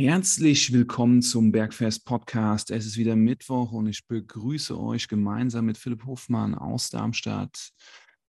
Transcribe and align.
Herzlich 0.00 0.72
willkommen 0.72 1.22
zum 1.22 1.50
Bergfest 1.50 2.04
Podcast. 2.04 2.70
Es 2.70 2.86
ist 2.86 2.98
wieder 2.98 3.16
Mittwoch 3.16 3.72
und 3.72 3.88
ich 3.88 4.06
begrüße 4.06 4.78
euch 4.78 5.08
gemeinsam 5.08 5.66
mit 5.66 5.76
Philipp 5.76 6.06
Hofmann 6.06 6.54
aus 6.54 6.90
Darmstadt 6.90 7.72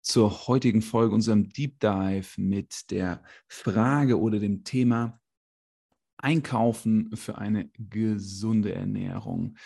zur 0.01 0.49
heutigen 0.49 0.81
Folge, 0.81 1.15
unserem 1.15 1.51
Deep 1.51 1.79
Dive 1.79 2.41
mit 2.41 2.91
der 2.91 3.23
Frage 3.49 4.19
oder 4.19 4.39
dem 4.39 4.65
Thema 4.65 5.21
Einkaufen 6.17 7.15
für 7.15 7.37
eine 7.37 7.69
gesunde 7.75 8.75
Ernährung. 8.75 9.59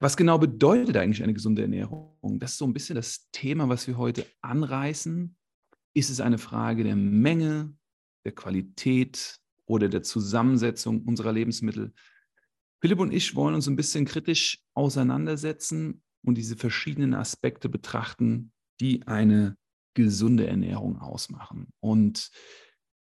Was 0.00 0.16
genau 0.16 0.38
bedeutet 0.38 0.96
eigentlich 0.96 1.22
eine 1.22 1.34
gesunde 1.34 1.62
Ernährung? 1.62 2.40
Das 2.40 2.50
ist 2.50 2.58
so 2.58 2.66
ein 2.66 2.74
bisschen 2.74 2.96
das 2.96 3.30
Thema, 3.30 3.68
was 3.68 3.86
wir 3.86 3.98
heute 3.98 4.26
anreißen. 4.40 5.36
Ist 5.94 6.10
es 6.10 6.20
eine 6.20 6.38
Frage 6.38 6.82
der 6.82 6.96
Menge, 6.96 7.72
der 8.24 8.32
Qualität, 8.32 9.38
oder 9.68 9.88
der 9.88 10.02
Zusammensetzung 10.02 11.02
unserer 11.02 11.32
Lebensmittel. 11.32 11.92
Philipp 12.80 12.98
und 13.00 13.12
ich 13.12 13.34
wollen 13.34 13.54
uns 13.54 13.68
ein 13.68 13.76
bisschen 13.76 14.04
kritisch 14.04 14.60
auseinandersetzen 14.74 16.02
und 16.24 16.36
diese 16.36 16.56
verschiedenen 16.56 17.14
Aspekte 17.14 17.68
betrachten, 17.68 18.52
die 18.80 19.06
eine 19.06 19.56
gesunde 19.94 20.46
Ernährung 20.46 20.98
ausmachen. 20.98 21.68
Und 21.80 22.30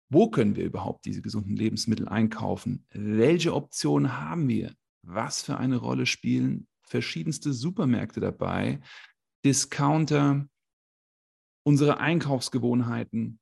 wo 0.09 0.31
können 0.31 0.57
wir 0.57 0.65
überhaupt 0.65 1.05
diese 1.05 1.23
gesunden 1.23 1.57
Lebensmittel 1.57 2.09
einkaufen? 2.09 2.87
Welche 2.91 3.55
Optionen 3.55 4.19
haben 4.21 4.49
wir? 4.49 4.75
Was 5.03 5.43
für 5.43 5.57
eine 5.59 5.77
Rolle 5.77 6.07
spielen 6.07 6.69
verschiedenste 6.83 7.53
Supermärkte 7.53 8.21
dabei? 8.21 8.81
Discounter, 9.45 10.49
unsere 11.65 11.99
Einkaufsgewohnheiten, 11.99 13.41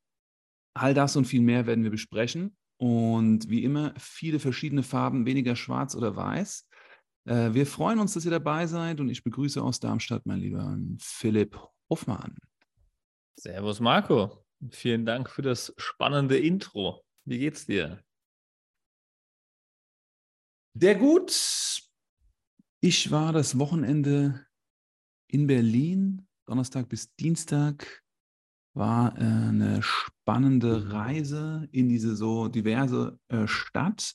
all 0.75 0.95
das 0.95 1.17
und 1.17 1.27
viel 1.27 1.43
mehr 1.43 1.67
werden 1.67 1.85
wir 1.85 1.91
besprechen. 1.91 2.57
Und 2.77 3.49
wie 3.49 3.65
immer, 3.65 3.95
viele 3.99 4.39
verschiedene 4.41 4.83
Farben, 4.83 5.27
weniger 5.27 5.57
schwarz 5.57 5.95
oder 5.95 6.17
weiß. 6.17 6.69
Äh, 7.27 7.55
wir 7.55 7.67
freuen 7.67 7.99
uns, 7.99 8.15
dass 8.15 8.25
ihr 8.25 8.31
dabei 8.31 8.67
seid 8.67 9.01
und 9.01 9.09
ich 9.09 9.23
begrüße 9.23 9.63
aus 9.63 9.81
Darmstadt 9.81 10.27
mein 10.27 10.41
lieber 10.41 10.77
Philipp 10.99 11.59
Hoffmann. 11.89 12.37
Servus 13.39 13.81
Marco. 13.81 14.45
Vielen 14.71 15.05
Dank 15.05 15.29
für 15.31 15.43
das 15.43 15.75
spannende 15.77 16.39
Intro. 16.39 17.05
Wie 17.25 17.39
geht's 17.39 17.67
dir? 17.67 18.03
Sehr 20.75 20.95
gut. 20.95 21.83
Ich 22.81 23.11
war 23.11 23.33
das 23.33 23.59
Wochenende 23.59 24.47
in 25.29 25.47
Berlin, 25.47 26.27
Donnerstag 26.47 26.89
bis 26.89 27.15
Dienstag 27.15 28.04
war 28.75 29.17
äh, 29.17 29.21
eine 29.21 29.83
spannende 29.83 30.93
Reise 30.93 31.69
in 31.71 31.89
diese 31.89 32.17
so 32.17 32.49
diverse 32.49 33.19
äh, 33.29 33.47
Stadt. 33.47 34.15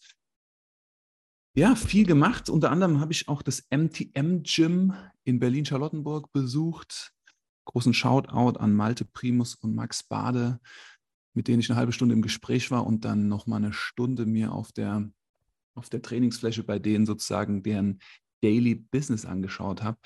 Ja, 1.56 1.76
viel 1.76 2.06
gemacht. 2.06 2.50
Unter 2.50 2.70
anderem 2.72 3.00
habe 3.00 3.12
ich 3.12 3.28
auch 3.28 3.42
das 3.42 3.66
MTM 3.72 4.44
Gym 4.44 4.94
in 5.24 5.40
Berlin-Charlottenburg 5.40 6.32
besucht. 6.32 7.14
Großen 7.66 7.94
Shoutout 7.94 8.60
an 8.60 8.74
Malte 8.74 9.06
Primus 9.06 9.56
und 9.56 9.76
Max 9.76 10.04
Bade, 10.04 10.60
mit 11.34 11.48
denen 11.48 11.60
ich 11.60 11.70
eine 11.70 11.78
halbe 11.78 11.92
Stunde 11.92 12.14
im 12.14 12.22
Gespräch 12.22 12.72
war 12.72 12.86
und 12.86 13.06
dann 13.06 13.28
noch 13.28 13.48
mal 13.48 13.58
eine 13.58 13.74
Stunde 13.74 14.26
mir 14.26 14.52
auf 14.52 14.72
der, 14.72 15.10
auf 15.76 15.90
der 15.90 16.02
Trainingsfläche 16.02 16.64
bei 16.64 16.80
denen 16.80 17.06
sozusagen 17.06 17.64
deren 17.64 18.00
Daily 18.42 18.76
Business 18.76 19.26
angeschaut 19.26 19.84
habe. 19.84 19.98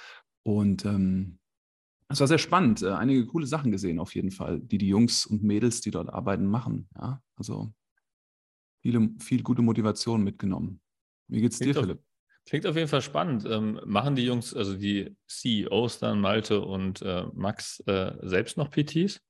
Und 0.43 0.85
ähm, 0.85 1.39
es 2.13 2.19
war 2.19 2.27
sehr 2.27 2.37
spannend. 2.37 2.81
Äh, 2.81 2.91
einige 2.91 3.25
coole 3.25 3.45
Sachen 3.45 3.71
gesehen 3.71 3.99
auf 3.99 4.15
jeden 4.15 4.31
Fall, 4.31 4.59
die 4.59 4.77
die 4.77 4.87
Jungs 4.87 5.25
und 5.25 5.43
Mädels, 5.43 5.81
die 5.81 5.91
dort 5.91 6.09
arbeiten, 6.09 6.45
machen. 6.45 6.87
Ja, 6.95 7.21
also 7.35 7.73
viele, 8.81 9.09
viel 9.19 9.43
gute 9.43 9.61
Motivation 9.61 10.23
mitgenommen. 10.23 10.79
Wie 11.27 11.41
geht's 11.41 11.57
klingt 11.57 11.75
dir, 11.75 11.79
auf, 11.79 11.85
Philipp? 11.85 12.03
Klingt 12.45 12.67
auf 12.67 12.75
jeden 12.75 12.87
Fall 12.87 13.01
spannend. 13.01 13.45
Ähm, 13.49 13.79
machen 13.85 14.15
die 14.15 14.25
Jungs, 14.25 14.53
also 14.53 14.75
die 14.75 15.15
CEOs 15.27 15.99
dann, 15.99 16.21
Malte 16.21 16.61
und 16.61 17.01
äh, 17.01 17.25
Max, 17.33 17.79
äh, 17.87 18.13
selbst 18.21 18.57
noch 18.57 18.69
PTs? 18.69 19.21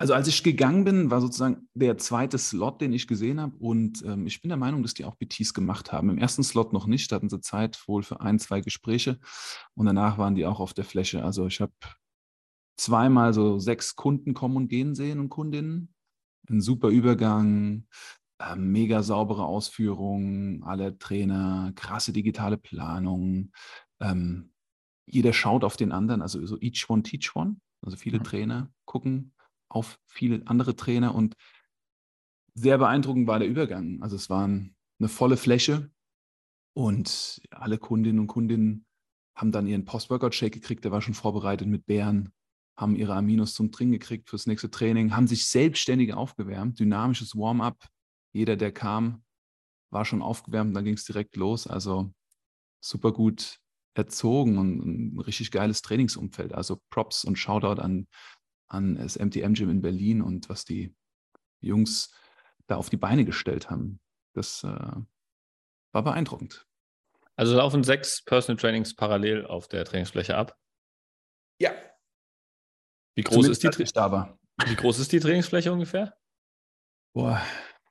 Also 0.00 0.14
als 0.14 0.28
ich 0.28 0.44
gegangen 0.44 0.84
bin, 0.84 1.10
war 1.10 1.20
sozusagen 1.20 1.68
der 1.74 1.98
zweite 1.98 2.38
Slot, 2.38 2.80
den 2.80 2.92
ich 2.92 3.08
gesehen 3.08 3.40
habe. 3.40 3.56
Und 3.56 4.04
ähm, 4.04 4.28
ich 4.28 4.40
bin 4.40 4.48
der 4.48 4.56
Meinung, 4.56 4.82
dass 4.82 4.94
die 4.94 5.04
auch 5.04 5.16
BTs 5.16 5.54
gemacht 5.54 5.90
haben. 5.92 6.08
Im 6.08 6.18
ersten 6.18 6.44
Slot 6.44 6.72
noch 6.72 6.86
nicht, 6.86 7.10
da 7.10 7.16
hatten 7.16 7.28
sie 7.28 7.40
Zeit 7.40 7.82
wohl 7.88 8.04
für 8.04 8.20
ein, 8.20 8.38
zwei 8.38 8.60
Gespräche. 8.60 9.18
Und 9.74 9.86
danach 9.86 10.16
waren 10.16 10.36
die 10.36 10.46
auch 10.46 10.60
auf 10.60 10.72
der 10.72 10.84
Fläche. 10.84 11.24
Also 11.24 11.46
ich 11.48 11.60
habe 11.60 11.72
zweimal 12.76 13.34
so 13.34 13.58
sechs 13.58 13.96
Kunden 13.96 14.34
kommen 14.34 14.56
und 14.56 14.68
gehen 14.68 14.94
sehen 14.94 15.18
und 15.18 15.30
Kundinnen. 15.30 15.92
Ein 16.48 16.60
super 16.60 16.90
Übergang, 16.90 17.88
äh, 18.40 18.54
mega 18.54 19.02
saubere 19.02 19.46
Ausführung, 19.46 20.62
alle 20.62 20.96
Trainer, 20.98 21.72
krasse 21.74 22.12
digitale 22.12 22.56
Planung. 22.56 23.50
Ähm, 24.00 24.52
jeder 25.06 25.32
schaut 25.32 25.64
auf 25.64 25.76
den 25.76 25.90
anderen, 25.90 26.22
also 26.22 26.44
so 26.46 26.56
each 26.60 26.88
one, 26.88 27.02
teach 27.02 27.34
one. 27.34 27.56
Also 27.84 27.96
viele 27.96 28.20
mhm. 28.20 28.24
Trainer 28.24 28.72
gucken 28.84 29.32
auf 29.68 29.98
viele 30.06 30.46
andere 30.46 30.76
Trainer 30.76 31.14
und 31.14 31.34
sehr 32.54 32.78
beeindruckend 32.78 33.26
war 33.26 33.38
der 33.38 33.48
Übergang. 33.48 34.02
Also 34.02 34.16
es 34.16 34.30
waren 34.30 34.76
eine 34.98 35.08
volle 35.08 35.36
Fläche 35.36 35.90
und 36.74 37.40
alle 37.50 37.78
Kundinnen 37.78 38.20
und 38.20 38.26
Kundinnen 38.26 38.86
haben 39.36 39.52
dann 39.52 39.68
ihren 39.68 39.84
Post-Workout-Shake 39.84 40.54
gekriegt, 40.54 40.84
der 40.84 40.90
war 40.90 41.00
schon 41.00 41.14
vorbereitet 41.14 41.68
mit 41.68 41.86
Bären, 41.86 42.32
haben 42.76 42.96
ihre 42.96 43.14
Aminos 43.14 43.54
zum 43.54 43.70
Trinken 43.70 43.92
gekriegt 43.92 44.28
fürs 44.28 44.46
nächste 44.46 44.70
Training, 44.70 45.14
haben 45.14 45.28
sich 45.28 45.46
selbstständig 45.46 46.14
aufgewärmt, 46.14 46.80
dynamisches 46.80 47.36
Warm-up. 47.36 47.86
Jeder, 48.32 48.56
der 48.56 48.72
kam, 48.72 49.22
war 49.90 50.04
schon 50.04 50.22
aufgewärmt, 50.22 50.74
dann 50.74 50.84
ging 50.84 50.94
es 50.94 51.04
direkt 51.04 51.36
los. 51.36 51.66
Also 51.66 52.12
super 52.80 53.12
gut 53.12 53.58
erzogen 53.94 54.58
und 54.58 55.14
ein 55.14 55.20
richtig 55.20 55.50
geiles 55.50 55.82
Trainingsumfeld. 55.82 56.52
Also 56.52 56.80
Props 56.90 57.24
und 57.24 57.36
Shoutout 57.36 57.80
an 57.80 58.06
an 58.68 58.96
das 58.96 59.18
MTM 59.18 59.54
Gym 59.54 59.70
in 59.70 59.82
Berlin 59.82 60.22
und 60.22 60.48
was 60.48 60.64
die 60.64 60.94
Jungs 61.60 62.14
da 62.66 62.76
auf 62.76 62.90
die 62.90 62.96
Beine 62.96 63.24
gestellt 63.24 63.70
haben. 63.70 64.00
Das 64.34 64.62
äh, 64.62 64.68
war 65.92 66.02
beeindruckend. 66.04 66.66
Also 67.36 67.56
laufen 67.56 67.84
sechs 67.84 68.22
Personal 68.24 68.60
Trainings 68.60 68.94
parallel 68.94 69.46
auf 69.46 69.68
der 69.68 69.84
Trainingsfläche 69.84 70.36
ab? 70.36 70.58
Ja. 71.60 71.72
Wie 73.14 73.22
groß, 73.22 73.48
ist 73.48 73.62
die, 73.62 73.84
da 73.92 74.12
war. 74.12 74.38
Wie 74.66 74.74
groß 74.74 74.98
ist 74.98 75.12
die 75.12 75.20
Trainingsfläche 75.20 75.72
ungefähr? 75.72 76.16
Boah, 77.14 77.40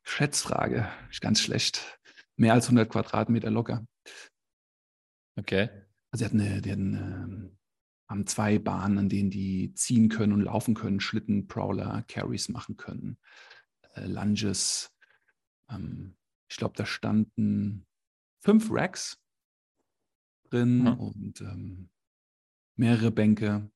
Schätzfrage. 0.04 0.90
Ist 1.10 1.22
ganz 1.22 1.42
schlecht. 1.42 2.00
Mehr 2.36 2.54
als 2.54 2.66
100 2.66 2.90
Quadratmeter 2.90 3.50
locker. 3.50 3.86
Okay. 5.38 5.70
Also, 6.12 6.24
die 6.24 6.26
hatten, 6.26 6.42
eine, 6.42 6.62
die 6.62 6.72
hatten 6.72 6.94
ähm, 6.94 7.47
haben 8.08 8.26
zwei 8.26 8.58
Bahnen, 8.58 8.98
an 8.98 9.10
denen 9.10 9.30
die 9.30 9.74
ziehen 9.74 10.10
können 10.10 10.34
und 10.34 10.42
laufen 10.42 10.76
können, 10.76 11.00
Schlitten, 11.00 11.48
Prowler, 11.48 12.04
Carries 12.08 12.50
machen 12.50 12.78
können, 12.78 13.18
äh, 13.96 14.06
Lunges. 14.06 14.94
Ähm, 15.70 16.16
ich 16.50 16.58
glaube, 16.58 16.76
da 16.78 16.86
standen 16.86 17.86
fünf 18.40 18.70
Racks 18.72 19.20
drin 20.50 20.84
mhm. 20.84 20.94
und 20.94 21.42
ähm, 21.42 21.90
mehrere 22.78 23.12
Bänke. 23.12 23.70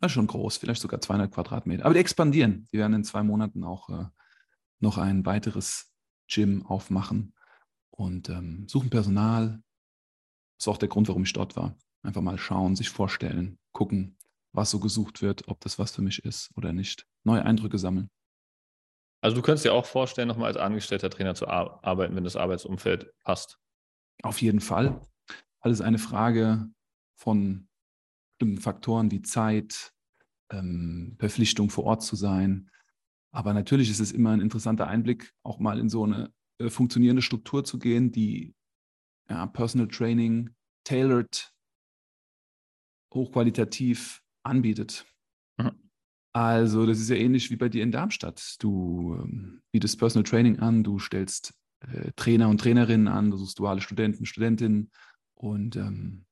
Das 0.00 0.10
ist 0.10 0.14
schon 0.14 0.26
groß, 0.26 0.56
vielleicht 0.56 0.82
sogar 0.82 1.00
200 1.00 1.30
Quadratmeter. 1.30 1.84
Aber 1.84 1.94
die 1.94 2.00
expandieren. 2.00 2.66
Die 2.72 2.78
werden 2.78 2.94
in 2.94 3.04
zwei 3.04 3.22
Monaten 3.22 3.62
auch 3.62 3.88
äh, 3.88 4.06
noch 4.80 4.98
ein 4.98 5.24
weiteres 5.24 5.92
Gym 6.26 6.66
aufmachen 6.66 7.34
und 7.90 8.28
ähm, 8.30 8.66
suchen 8.68 8.90
Personal. 8.90 9.62
Das 10.58 10.64
ist 10.64 10.68
auch 10.68 10.78
der 10.78 10.88
Grund, 10.88 11.06
warum 11.06 11.22
ich 11.22 11.32
dort 11.32 11.54
war. 11.54 11.76
Einfach 12.02 12.22
mal 12.22 12.38
schauen, 12.38 12.76
sich 12.76 12.90
vorstellen, 12.90 13.58
gucken, 13.72 14.16
was 14.52 14.70
so 14.70 14.80
gesucht 14.80 15.22
wird, 15.22 15.48
ob 15.48 15.60
das 15.60 15.78
was 15.78 15.92
für 15.92 16.02
mich 16.02 16.24
ist 16.24 16.50
oder 16.56 16.72
nicht. 16.72 17.06
Neue 17.24 17.44
Eindrücke 17.44 17.78
sammeln. 17.78 18.10
Also 19.22 19.36
du 19.36 19.42
könntest 19.42 19.64
dir 19.64 19.72
auch 19.72 19.86
vorstellen, 19.86 20.28
nochmal 20.28 20.48
als 20.48 20.56
angestellter 20.56 21.08
Trainer 21.08 21.34
zu 21.34 21.46
arbeiten, 21.46 22.16
wenn 22.16 22.24
das 22.24 22.36
Arbeitsumfeld 22.36 23.12
passt. 23.22 23.58
Auf 24.22 24.42
jeden 24.42 24.60
Fall. 24.60 25.00
Alles 25.60 25.80
eine 25.80 25.98
Frage 25.98 26.68
von 27.16 27.68
bestimmten 28.42 28.60
Faktoren 28.60 29.10
wie 29.12 29.22
Zeit, 29.22 29.92
ähm, 30.50 31.16
Verpflichtung 31.20 31.70
vor 31.70 31.84
Ort 31.84 32.02
zu 32.02 32.16
sein. 32.16 32.68
Aber 33.30 33.54
natürlich 33.54 33.90
ist 33.90 34.00
es 34.00 34.10
immer 34.10 34.30
ein 34.30 34.40
interessanter 34.40 34.88
Einblick, 34.88 35.32
auch 35.44 35.60
mal 35.60 35.78
in 35.78 35.88
so 35.88 36.02
eine 36.04 36.32
äh, 36.58 36.68
funktionierende 36.68 37.22
Struktur 37.22 37.64
zu 37.64 37.78
gehen, 37.78 38.10
die 38.10 38.54
ja, 39.30 39.46
Personal 39.46 39.86
Training 39.86 40.50
tailored 40.84 41.52
hochqualitativ 43.14 44.22
anbietet. 44.42 45.06
Mhm. 45.58 45.72
Also, 46.32 46.86
das 46.86 46.98
ist 46.98 47.10
ja 47.10 47.16
ähnlich 47.16 47.50
wie 47.50 47.56
bei 47.56 47.68
dir 47.68 47.82
in 47.82 47.92
Darmstadt. 47.92 48.56
Du 48.60 49.14
ähm, 49.22 49.62
bietest 49.70 49.98
Personal 49.98 50.24
Training 50.24 50.60
an, 50.60 50.82
du 50.82 50.98
stellst 50.98 51.54
äh, 51.80 52.12
Trainer 52.16 52.48
und 52.48 52.58
Trainerinnen 52.58 53.08
an, 53.08 53.30
du 53.30 53.36
suchst 53.36 53.58
duale 53.58 53.80
Studenten, 53.80 54.24
Studentinnen 54.24 54.90
und 55.34 55.76
ähm, 55.76 56.24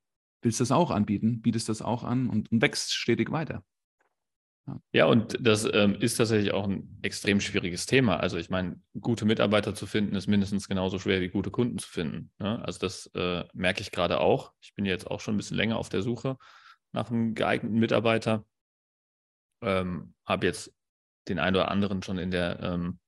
willst 0.43 0.61
das 0.61 0.73
auch 0.73 0.91
anbieten, 0.91 1.43
bietest 1.43 1.69
das 1.69 1.82
auch 1.82 2.05
an 2.05 2.29
und, 2.29 2.50
und 2.50 2.62
wächst 2.62 2.94
stetig 2.94 3.31
weiter. 3.31 3.62
Ja, 4.67 4.81
ja 4.93 5.05
und 5.06 5.37
das 5.41 5.69
ähm, 5.71 5.97
ist 6.00 6.17
tatsächlich 6.17 6.53
auch 6.53 6.67
ein 6.67 6.99
extrem 7.03 7.41
schwieriges 7.41 7.87
Thema. 7.87 8.17
Also 8.19 8.38
ich 8.38 8.49
meine, 8.49 8.81
gute 8.99 9.26
Mitarbeiter 9.26 9.75
zu 9.75 9.87
finden, 9.87 10.15
ist 10.15 10.29
mindestens 10.29 10.69
genauso 10.69 10.99
schwer 10.99 11.21
wie 11.21 11.29
gute 11.29 11.50
Kunden 11.50 11.79
zu 11.79 11.88
finden. 11.88 12.31
Ne? 12.38 12.65
Also 12.65 12.79
das 12.79 13.11
äh, 13.15 13.44
merke 13.53 13.83
ich 13.83 13.91
gerade 13.91 14.21
auch. 14.21 14.53
Ich 14.61 14.75
bin 14.75 14.87
jetzt 14.87 15.11
auch 15.11 15.21
schon 15.21 15.35
ein 15.35 15.37
bisschen 15.37 15.56
länger 15.56 15.76
auf 15.76 15.88
der 15.91 16.03
Suche 16.03 16.38
nach 16.93 17.11
einem 17.11 17.35
geeigneten 17.35 17.79
Mitarbeiter. 17.79 18.45
Ähm, 19.63 20.15
Habe 20.25 20.47
jetzt 20.47 20.73
den 21.29 21.39
einen 21.39 21.57
oder 21.57 21.71
anderen 21.71 22.03
schon 22.03 22.19
in 22.19 22.31
der 22.31 22.61
ähm, 22.61 22.99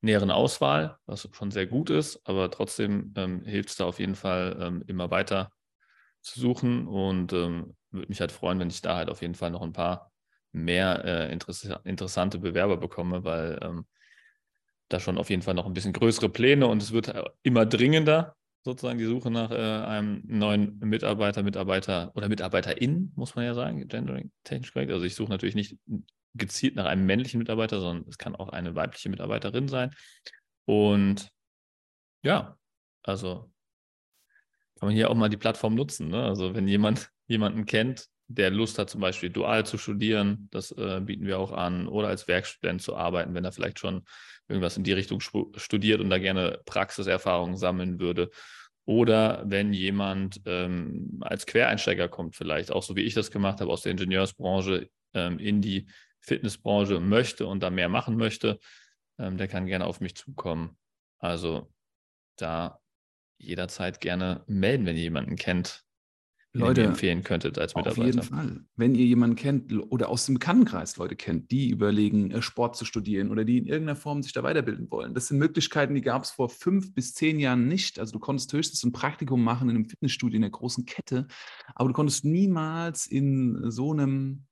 näheren 0.00 0.30
Auswahl, 0.30 0.98
was 1.06 1.28
schon 1.32 1.50
sehr 1.50 1.66
gut 1.66 1.90
ist, 1.90 2.20
aber 2.24 2.50
trotzdem 2.50 3.12
ähm, 3.16 3.42
hilft 3.44 3.70
es 3.70 3.76
da 3.76 3.84
auf 3.86 3.98
jeden 3.98 4.14
Fall 4.14 4.56
ähm, 4.60 4.84
immer 4.86 5.10
weiter 5.10 5.52
zu 6.22 6.40
suchen 6.40 6.86
und 6.86 7.32
ähm, 7.32 7.76
würde 7.90 8.08
mich 8.08 8.20
halt 8.20 8.32
freuen, 8.32 8.58
wenn 8.58 8.70
ich 8.70 8.82
da 8.82 8.96
halt 8.96 9.10
auf 9.10 9.22
jeden 9.22 9.34
Fall 9.34 9.50
noch 9.50 9.62
ein 9.62 9.72
paar 9.72 10.12
mehr 10.52 11.04
äh, 11.04 11.32
interess 11.32 11.68
interessante 11.84 12.38
Bewerber 12.38 12.76
bekomme, 12.76 13.24
weil 13.24 13.58
ähm, 13.62 13.86
da 14.88 15.00
schon 15.00 15.18
auf 15.18 15.30
jeden 15.30 15.42
Fall 15.42 15.54
noch 15.54 15.66
ein 15.66 15.72
bisschen 15.72 15.92
größere 15.92 16.28
Pläne 16.28 16.66
und 16.66 16.82
es 16.82 16.92
wird 16.92 17.08
äh, 17.08 17.24
immer 17.42 17.66
dringender, 17.66 18.36
sozusagen 18.62 18.98
die 18.98 19.06
Suche 19.06 19.30
nach 19.30 19.50
äh, 19.50 19.54
einem 19.54 20.22
neuen 20.26 20.78
Mitarbeiter, 20.80 21.42
Mitarbeiter 21.42 22.12
oder 22.14 22.28
Mitarbeiterin, 22.28 23.12
muss 23.16 23.34
man 23.34 23.44
ja 23.44 23.54
sagen, 23.54 23.86
gendering 23.88 24.30
technisch 24.44 24.72
korrekt. 24.72 24.92
Also 24.92 25.04
ich 25.04 25.14
suche 25.14 25.30
natürlich 25.30 25.54
nicht 25.54 25.78
gezielt 26.34 26.76
nach 26.76 26.84
einem 26.84 27.06
männlichen 27.06 27.38
Mitarbeiter, 27.38 27.80
sondern 27.80 28.08
es 28.08 28.18
kann 28.18 28.36
auch 28.36 28.50
eine 28.50 28.74
weibliche 28.74 29.08
Mitarbeiterin 29.08 29.68
sein. 29.68 29.94
Und 30.66 31.30
ja, 32.22 32.56
also 33.02 33.50
kann 34.78 34.88
man 34.88 34.94
hier 34.94 35.10
auch 35.10 35.14
mal 35.14 35.28
die 35.28 35.36
Plattform 35.36 35.74
nutzen. 35.74 36.08
Ne? 36.08 36.22
Also 36.22 36.54
wenn 36.54 36.68
jemand 36.68 37.10
jemanden 37.26 37.66
kennt, 37.66 38.08
der 38.32 38.50
Lust 38.50 38.78
hat, 38.78 38.88
zum 38.88 39.00
Beispiel 39.00 39.28
dual 39.28 39.66
zu 39.66 39.76
studieren, 39.76 40.48
das 40.52 40.70
äh, 40.70 41.00
bieten 41.02 41.26
wir 41.26 41.38
auch 41.38 41.50
an, 41.50 41.88
oder 41.88 42.08
als 42.08 42.28
Werkstudent 42.28 42.80
zu 42.80 42.96
arbeiten, 42.96 43.34
wenn 43.34 43.44
er 43.44 43.50
vielleicht 43.50 43.80
schon 43.80 44.02
irgendwas 44.48 44.76
in 44.76 44.84
die 44.84 44.92
Richtung 44.92 45.20
studiert 45.20 46.00
und 46.00 46.10
da 46.10 46.18
gerne 46.18 46.60
Praxiserfahrungen 46.64 47.56
sammeln 47.56 47.98
würde. 47.98 48.30
Oder 48.84 49.42
wenn 49.46 49.72
jemand 49.72 50.40
ähm, 50.46 51.18
als 51.22 51.46
Quereinsteiger 51.46 52.08
kommt, 52.08 52.36
vielleicht 52.36 52.70
auch 52.70 52.82
so 52.82 52.94
wie 52.94 53.02
ich 53.02 53.14
das 53.14 53.30
gemacht 53.30 53.60
habe, 53.60 53.70
aus 53.70 53.82
der 53.82 53.92
Ingenieursbranche 53.92 54.88
ähm, 55.12 55.38
in 55.38 55.60
die 55.60 55.88
Fitnessbranche 56.20 57.00
möchte 57.00 57.46
und 57.46 57.62
da 57.62 57.70
mehr 57.70 57.88
machen 57.88 58.16
möchte, 58.16 58.60
ähm, 59.18 59.38
der 59.38 59.48
kann 59.48 59.66
gerne 59.66 59.86
auf 59.86 60.00
mich 60.00 60.14
zukommen. 60.14 60.78
Also 61.18 61.72
da 62.36 62.80
jederzeit 63.38 64.00
gerne 64.00 64.44
melden, 64.46 64.86
wenn 64.86 64.96
ihr 64.96 65.02
jemanden 65.02 65.36
kennt, 65.36 65.84
Leute, 66.52 66.82
empfehlen 66.82 67.22
könntet 67.22 67.58
als 67.58 67.74
Mitarbeiter. 67.76 68.00
Auf 68.00 68.06
jeden 68.06 68.22
Fall. 68.22 68.64
Wenn 68.76 68.94
ihr 68.94 69.06
jemanden 69.06 69.36
kennt 69.36 69.72
oder 69.90 70.08
aus 70.08 70.26
dem 70.26 70.34
Bekanntenkreis 70.34 70.96
Leute 70.96 71.14
kennt, 71.14 71.50
die 71.52 71.70
überlegen, 71.70 72.32
äh, 72.32 72.42
Sport 72.42 72.76
zu 72.76 72.84
studieren 72.84 73.30
oder 73.30 73.44
die 73.44 73.58
in 73.58 73.66
irgendeiner 73.66 73.96
Form 73.96 74.22
sich 74.22 74.32
da 74.32 74.42
weiterbilden 74.42 74.90
wollen. 74.90 75.14
Das 75.14 75.28
sind 75.28 75.38
Möglichkeiten, 75.38 75.94
die 75.94 76.00
gab 76.00 76.24
es 76.24 76.30
vor 76.30 76.48
fünf 76.48 76.92
bis 76.92 77.14
zehn 77.14 77.38
Jahren 77.38 77.68
nicht. 77.68 78.00
Also 78.00 78.12
du 78.12 78.18
konntest 78.18 78.52
höchstens 78.52 78.82
ein 78.84 78.92
Praktikum 78.92 79.44
machen 79.44 79.68
in 79.68 79.76
einem 79.76 79.84
Fitnessstudio 79.84 80.36
in 80.36 80.42
der 80.42 80.50
großen 80.50 80.86
Kette, 80.86 81.28
aber 81.74 81.88
du 81.88 81.94
konntest 81.94 82.24
niemals 82.24 83.06
in 83.06 83.70
so 83.70 83.92
einem 83.92 84.46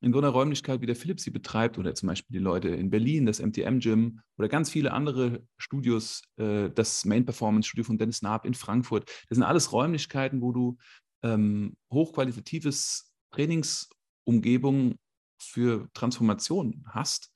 in 0.00 0.12
so 0.12 0.18
einer 0.18 0.28
Räumlichkeit, 0.28 0.80
wie 0.80 0.86
der 0.86 0.94
Philipp 0.94 1.18
sie 1.18 1.30
betreibt, 1.30 1.76
oder 1.76 1.94
zum 1.94 2.06
Beispiel 2.06 2.38
die 2.38 2.42
Leute 2.42 2.68
in 2.68 2.90
Berlin, 2.90 3.26
das 3.26 3.40
MTM-Gym 3.40 4.20
oder 4.36 4.48
ganz 4.48 4.70
viele 4.70 4.92
andere 4.92 5.42
Studios, 5.56 6.22
äh, 6.36 6.70
das 6.70 7.04
Main 7.04 7.24
Performance 7.24 7.68
Studio 7.68 7.84
von 7.84 7.98
Dennis 7.98 8.22
Naab 8.22 8.46
in 8.46 8.54
Frankfurt, 8.54 9.08
das 9.28 9.36
sind 9.36 9.42
alles 9.42 9.72
Räumlichkeiten, 9.72 10.40
wo 10.40 10.52
du 10.52 10.78
ähm, 11.22 11.76
hochqualitatives 11.92 13.12
Trainingsumgebung 13.32 14.98
für 15.40 15.88
Transformation 15.94 16.84
hast. 16.88 17.30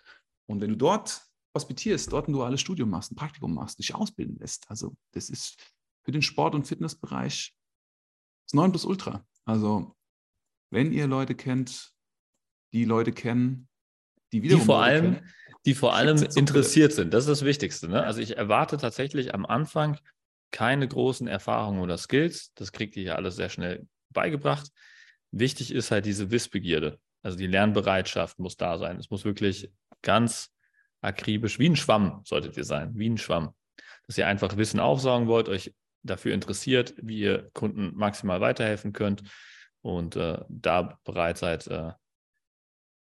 Und 0.47 0.61
wenn 0.61 0.71
du 0.71 0.77
dort 0.77 1.23
hospitierst, 1.55 2.13
dort 2.13 2.29
ein 2.29 2.33
duales 2.33 2.61
Studium 2.61 2.91
machst, 2.91 3.13
ein 3.13 3.17
Praktikum 3.17 3.55
machst, 3.55 3.79
dich 3.79 3.95
ausbilden 3.95 4.37
lässt, 4.39 4.69
also 4.71 4.95
das 5.13 5.31
ist 5.31 5.57
für 6.05 6.13
den 6.13 6.23
Sport- 6.23 6.55
und 6.55 6.67
Fitnessbereich 6.67 7.55
das 8.47 8.55
9 8.55 8.73
plus 8.73 8.85
Ultra. 8.85 9.27
Also 9.45 9.95
wenn 10.71 10.93
ihr 10.93 11.07
Leute 11.07 11.35
kennt, 11.35 11.93
die 12.73 12.85
Leute 12.85 13.13
kennen, 13.13 13.69
die 14.33 14.43
wiederum 14.43 14.61
die 14.61 14.67
vor 14.67 14.83
allem, 14.83 15.15
kennen, 15.15 15.33
die 15.67 15.75
vor 15.75 15.95
allem 15.95 16.23
interessiert 16.35 16.93
sind. 16.93 17.13
Das 17.13 17.25
ist 17.25 17.31
das 17.31 17.45
Wichtigste. 17.45 17.89
Ne? 17.89 18.03
Also 18.03 18.21
ich 18.21 18.37
erwarte 18.37 18.79
tatsächlich 18.79 19.35
am 19.35 19.47
Anfang 19.47 19.99
keine 20.53 20.87
großen 20.87 21.27
Erfahrungen 21.27 21.81
oder 21.81 21.99
Skills. 21.99 22.53
Das 22.55 22.71
kriegt 22.71 22.97
ihr 22.97 23.03
ja 23.03 23.15
alles 23.17 23.35
sehr 23.37 23.49
schnell 23.49 23.89
beigebracht. 24.11 24.69
Wichtig 25.33 25.73
ist 25.73 25.91
halt 25.91 26.07
diese 26.07 26.31
Wissbegierde. 26.31 27.01
Also 27.23 27.39
die 27.39 27.47
Lernbereitschaft 27.47 28.39
muss 28.39 28.57
da 28.57 28.79
sein. 28.79 28.99
Es 28.99 29.11
muss 29.11 29.25
wirklich 29.25 29.73
ganz 30.03 30.51
akribisch, 31.01 31.59
wie 31.59 31.69
ein 31.69 31.77
Schwamm 31.77 32.23
solltet 32.25 32.57
ihr 32.57 32.65
sein, 32.65 32.93
wie 32.95 33.09
ein 33.09 33.19
Schwamm. 33.19 33.55
Dass 34.07 34.19
ihr 34.19 34.27
einfach 34.27 34.57
Wissen 34.57 34.81
aufsaugen 34.81 35.29
wollt, 35.29 35.49
euch 35.49 35.75
dafür 36.03 36.35
interessiert, 36.35 36.95
wie 36.99 37.21
ihr 37.21 37.51
Kunden 37.55 37.93
maximal 37.95 38.41
weiterhelfen 38.41 38.93
könnt 38.93 39.23
und 39.81 40.17
äh, 40.17 40.39
da 40.49 40.99
bereit 41.05 41.39
seid, 41.39 41.67
äh, 41.69 41.93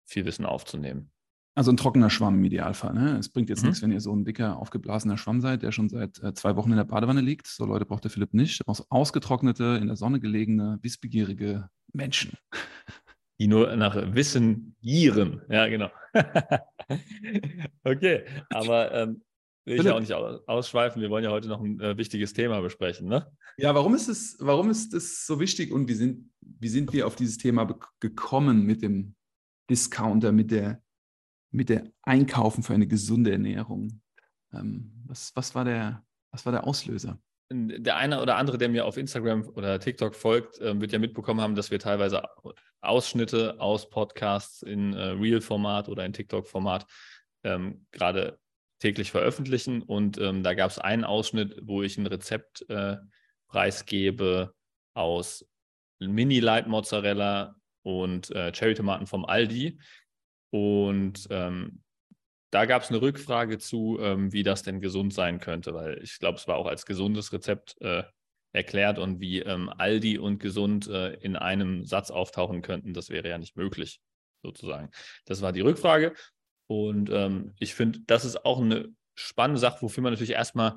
viel 0.05 0.25
Wissen 0.25 0.45
aufzunehmen. 0.45 1.12
Also 1.55 1.71
ein 1.71 1.77
trockener 1.77 2.09
Schwamm 2.09 2.35
im 2.35 2.43
Idealfall. 2.43 2.93
Ne? 2.93 3.17
Es 3.17 3.29
bringt 3.29 3.49
jetzt 3.49 3.61
mhm. 3.61 3.69
nichts, 3.69 3.83
wenn 3.83 3.91
ihr 3.91 4.01
so 4.01 4.15
ein 4.15 4.25
dicker, 4.25 4.57
aufgeblasener 4.57 5.17
Schwamm 5.17 5.39
seid, 5.39 5.61
der 5.61 5.71
schon 5.71 5.87
seit 5.87 6.21
äh, 6.23 6.33
zwei 6.33 6.55
Wochen 6.55 6.71
in 6.71 6.77
der 6.77 6.83
Badewanne 6.83 7.21
liegt. 7.21 7.45
So 7.45 7.65
Leute 7.65 7.85
braucht 7.85 8.03
der 8.03 8.11
Philipp 8.11 8.33
nicht. 8.33 8.59
Er 8.61 8.65
braucht 8.65 8.85
ausgetrocknete, 8.89 9.77
in 9.79 9.87
der 9.87 9.95
Sonne 9.95 10.19
gelegene, 10.19 10.79
wissbegierige 10.81 11.69
Menschen. 11.93 12.37
Die 13.39 13.47
nur 13.47 13.75
nach 13.75 13.95
Wissen 14.15 14.75
gieren. 14.81 15.41
Ja, 15.49 15.67
genau. 15.67 15.89
okay, 17.83 18.25
aber 18.49 18.91
ähm, 18.93 19.21
will 19.65 19.79
ich 19.79 19.83
ja 19.83 19.95
auch 19.95 19.99
nicht 19.99 20.13
ausschweifen. 20.13 21.01
Wir 21.01 21.09
wollen 21.09 21.23
ja 21.23 21.31
heute 21.31 21.47
noch 21.47 21.61
ein 21.61 21.79
äh, 21.79 21.97
wichtiges 21.97 22.33
Thema 22.33 22.61
besprechen, 22.61 23.07
ne? 23.07 23.27
Ja, 23.57 23.73
warum 23.75 23.95
ist 23.95 24.07
es, 24.07 24.37
warum 24.39 24.69
ist 24.69 24.93
es 24.93 25.25
so 25.25 25.39
wichtig 25.39 25.71
und 25.71 25.87
wie 25.87 25.93
sind, 25.93 26.31
wie 26.41 26.69
sind 26.69 26.93
wir 26.93 27.07
auf 27.07 27.15
dieses 27.15 27.37
Thema 27.37 27.67
gekommen 27.99 28.63
mit 28.63 28.81
dem 28.81 29.15
Discounter, 29.69 30.31
mit 30.31 30.51
der 30.51 30.82
mit 31.53 31.69
der 31.69 31.91
Einkaufen 32.01 32.63
für 32.63 32.73
eine 32.73 32.87
gesunde 32.87 33.31
Ernährung? 33.31 34.01
Ähm, 34.51 34.91
was, 35.05 35.31
was, 35.35 35.55
war 35.55 35.63
der, 35.63 36.03
was 36.31 36.45
war 36.45 36.51
der 36.51 36.65
Auslöser? 36.65 37.19
Der 37.51 37.97
eine 37.97 38.21
oder 38.21 38.37
andere, 38.37 38.57
der 38.57 38.69
mir 38.69 38.85
auf 38.85 38.97
Instagram 38.97 39.47
oder 39.49 39.79
TikTok 39.79 40.15
folgt, 40.15 40.59
äh, 40.59 40.79
wird 40.79 40.91
ja 40.91 40.99
mitbekommen 40.99 41.41
haben, 41.41 41.55
dass 41.55 41.71
wir 41.71 41.79
teilweise 41.79 42.23
Ausschnitte 42.81 43.59
aus 43.59 43.89
Podcasts 43.89 44.63
in 44.63 44.93
äh, 44.93 45.09
Real-Format 45.09 45.87
oder 45.87 46.05
in 46.05 46.13
TikTok-Format 46.13 46.87
ähm, 47.43 47.85
gerade 47.91 48.39
täglich 48.79 49.11
veröffentlichen. 49.11 49.81
Und 49.83 50.17
ähm, 50.17 50.41
da 50.43 50.55
gab 50.55 50.71
es 50.71 50.79
einen 50.79 51.03
Ausschnitt, 51.03 51.59
wo 51.61 51.83
ich 51.83 51.97
ein 51.97 52.07
Rezept 52.07 52.67
äh, 52.69 52.97
preisgebe 53.47 54.53
aus 54.95 55.47
Mini-Light-Mozzarella 55.99 57.55
und 57.83 58.31
äh, 58.31 58.51
Cherry-Tomaten 58.51 59.05
vom 59.05 59.25
Aldi. 59.25 59.79
Und 60.53 61.25
ähm, 61.31 61.81
da 62.51 62.65
gab 62.65 62.83
es 62.83 62.89
eine 62.89 63.01
Rückfrage 63.01 63.57
zu, 63.57 63.97
ähm, 63.99 64.31
wie 64.31 64.43
das 64.43 64.61
denn 64.61 64.81
gesund 64.81 65.11
sein 65.11 65.39
könnte, 65.39 65.73
weil 65.73 65.99
ich 66.03 66.19
glaube, 66.19 66.37
es 66.37 66.47
war 66.47 66.57
auch 66.57 66.67
als 66.67 66.85
gesundes 66.85 67.33
Rezept 67.33 67.75
äh, 67.81 68.03
erklärt 68.51 68.99
und 68.99 69.19
wie 69.19 69.39
ähm, 69.39 69.71
Aldi 69.75 70.19
und 70.19 70.37
gesund 70.37 70.87
äh, 70.87 71.15
in 71.15 71.35
einem 71.35 71.85
Satz 71.85 72.11
auftauchen 72.11 72.61
könnten, 72.61 72.93
das 72.93 73.09
wäre 73.09 73.27
ja 73.27 73.39
nicht 73.39 73.57
möglich, 73.57 73.99
sozusagen. 74.43 74.91
Das 75.25 75.41
war 75.41 75.53
die 75.53 75.61
Rückfrage. 75.61 76.13
Und 76.67 77.09
ähm, 77.09 77.55
ich 77.57 77.73
finde, 77.73 78.01
das 78.05 78.23
ist 78.23 78.45
auch 78.45 78.61
eine 78.61 78.93
spannende 79.15 79.59
Sache, 79.59 79.81
wofür 79.81 80.03
man 80.03 80.13
natürlich 80.13 80.33
erstmal 80.33 80.75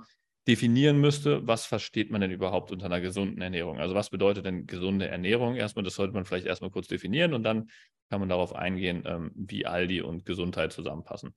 definieren 0.49 0.99
müsste, 0.99 1.47
was 1.47 1.66
versteht 1.66 2.11
man 2.11 2.23
denn 2.23 2.30
überhaupt 2.30 2.71
unter 2.71 2.87
einer 2.87 3.02
gesunden 3.02 3.42
Ernährung? 3.42 3.78
Also 3.78 3.95
was 3.95 4.09
bedeutet 4.09 4.47
denn 4.47 4.66
gesunde 4.66 5.09
Ernährung? 5.09 5.56
Erstmal, 5.56 5.85
das 5.85 5.97
sollte 5.97 6.14
man 6.14 6.25
vielleicht 6.25 6.47
erstmal 6.47 6.71
kurz 6.71 6.87
definieren 6.88 7.35
und 7.35 7.42
dann 7.42 7.68
kann 8.09 8.21
man 8.21 8.29
darauf 8.29 8.55
eingehen, 8.55 9.03
ähm, 9.07 9.33
wie 9.35 9.67
Aldi 9.67 10.01
und 10.01 10.25
Gesundheit 10.25 10.73
zusammenpassen. 10.73 11.35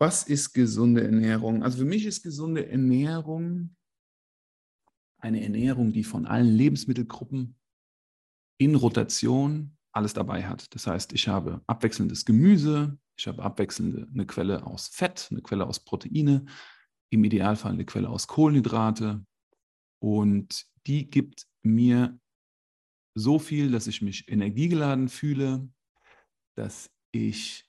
Was 0.00 0.22
ist 0.22 0.52
gesunde 0.52 1.02
Ernährung? 1.04 1.62
Also 1.62 1.78
für 1.78 1.84
mich 1.84 2.06
ist 2.06 2.22
gesunde 2.22 2.68
Ernährung 2.68 3.76
eine 5.20 5.42
Ernährung, 5.42 5.92
die 5.92 6.04
von 6.04 6.26
allen 6.26 6.54
Lebensmittelgruppen 6.54 7.56
in 8.58 8.74
Rotation 8.74 9.76
alles 9.92 10.14
dabei 10.14 10.46
hat. 10.46 10.72
Das 10.74 10.86
heißt, 10.86 11.12
ich 11.12 11.26
habe 11.26 11.60
abwechselndes 11.66 12.24
Gemüse, 12.24 12.98
ich 13.16 13.26
habe 13.26 13.42
abwechselnde 13.42 14.06
eine 14.12 14.26
Quelle 14.26 14.64
aus 14.64 14.86
Fett, 14.88 15.28
eine 15.30 15.42
Quelle 15.42 15.66
aus 15.66 15.80
Proteine, 15.80 16.44
im 17.10 17.24
Idealfall 17.24 17.72
eine 17.72 17.84
Quelle 17.84 18.08
aus 18.08 18.28
Kohlenhydrate 18.28 19.24
und 20.00 20.66
die 20.86 21.10
gibt 21.10 21.46
mir 21.62 22.18
so 23.18 23.38
viel, 23.38 23.70
dass 23.70 23.86
ich 23.86 24.02
mich 24.02 24.28
energiegeladen 24.30 25.08
fühle, 25.08 25.68
dass 26.56 26.90
ich 27.12 27.68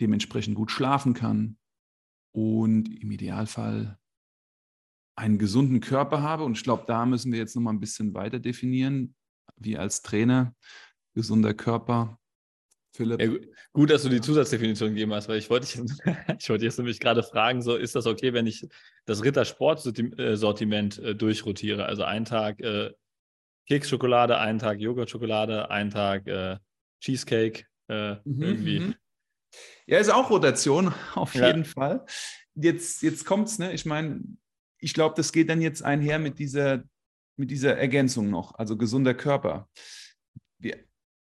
dementsprechend 0.00 0.54
gut 0.54 0.70
schlafen 0.70 1.14
kann 1.14 1.58
und 2.32 2.88
im 3.02 3.10
Idealfall 3.10 3.98
einen 5.16 5.38
gesunden 5.38 5.80
Körper 5.80 6.22
habe. 6.22 6.44
Und 6.44 6.56
ich 6.56 6.62
glaube, 6.62 6.84
da 6.86 7.04
müssen 7.04 7.32
wir 7.32 7.38
jetzt 7.38 7.54
noch 7.54 7.62
mal 7.62 7.72
ein 7.72 7.80
bisschen 7.80 8.14
weiter 8.14 8.38
definieren. 8.38 9.14
wie 9.56 9.76
als 9.76 10.00
Trainer, 10.00 10.54
gesunder 11.14 11.52
Körper 11.52 12.20
Philipp. 12.92 13.20
Ja, 13.20 13.30
gut, 13.72 13.90
dass 13.90 14.02
du 14.02 14.08
die 14.08 14.20
Zusatzdefinition 14.20 14.90
gegeben 14.90 15.12
hast, 15.12 15.28
weil 15.28 15.38
ich 15.38 15.48
wollte, 15.50 15.66
ich 16.38 16.50
wollte 16.50 16.64
jetzt 16.64 16.78
nämlich 16.78 16.98
gerade 16.98 17.22
fragen, 17.22 17.62
so 17.62 17.76
ist 17.76 17.94
das 17.94 18.06
okay, 18.06 18.32
wenn 18.32 18.46
ich 18.46 18.66
das 19.04 19.22
Rittersport-Sortiment 19.22 20.98
äh, 20.98 21.14
durchrotiere? 21.14 21.86
Also 21.86 22.02
einen 22.02 22.24
Tag 22.24 22.60
äh, 22.60 22.90
Keksschokolade, 23.66 24.38
einen 24.38 24.58
Tag 24.58 24.80
Joghurtschokolade, 24.80 25.70
einen 25.70 25.90
Tag 25.90 26.26
äh, 26.26 26.58
Cheesecake 27.00 27.64
äh, 27.88 28.16
mhm, 28.24 28.42
irgendwie. 28.42 28.80
Mhm. 28.80 28.94
Ja, 29.86 29.98
ist 29.98 30.10
auch 30.10 30.30
Rotation, 30.30 30.94
auf 31.14 31.34
ja. 31.34 31.48
jeden 31.48 31.64
Fall. 31.64 32.04
Jetzt, 32.54 33.02
jetzt 33.02 33.24
kommt 33.24 33.48
es, 33.48 33.58
ne? 33.58 33.72
Ich 33.72 33.86
meine, 33.86 34.22
ich 34.78 34.94
glaube, 34.94 35.14
das 35.16 35.32
geht 35.32 35.48
dann 35.48 35.60
jetzt 35.60 35.82
einher 35.82 36.18
mit 36.18 36.38
dieser, 36.38 36.84
mit 37.36 37.50
dieser 37.50 37.76
Ergänzung 37.76 38.30
noch, 38.30 38.54
also 38.54 38.76
gesunder 38.76 39.14
Körper. 39.14 39.68
Wir, 40.58 40.84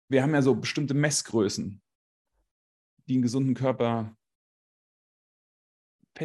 wir 0.08 0.22
haben 0.22 0.34
ja 0.34 0.42
so 0.42 0.54
bestimmte 0.54 0.94
Messgrößen, 0.94 1.80
die 3.06 3.12
einen 3.12 3.22
gesunden 3.22 3.54
Körper 3.54 4.16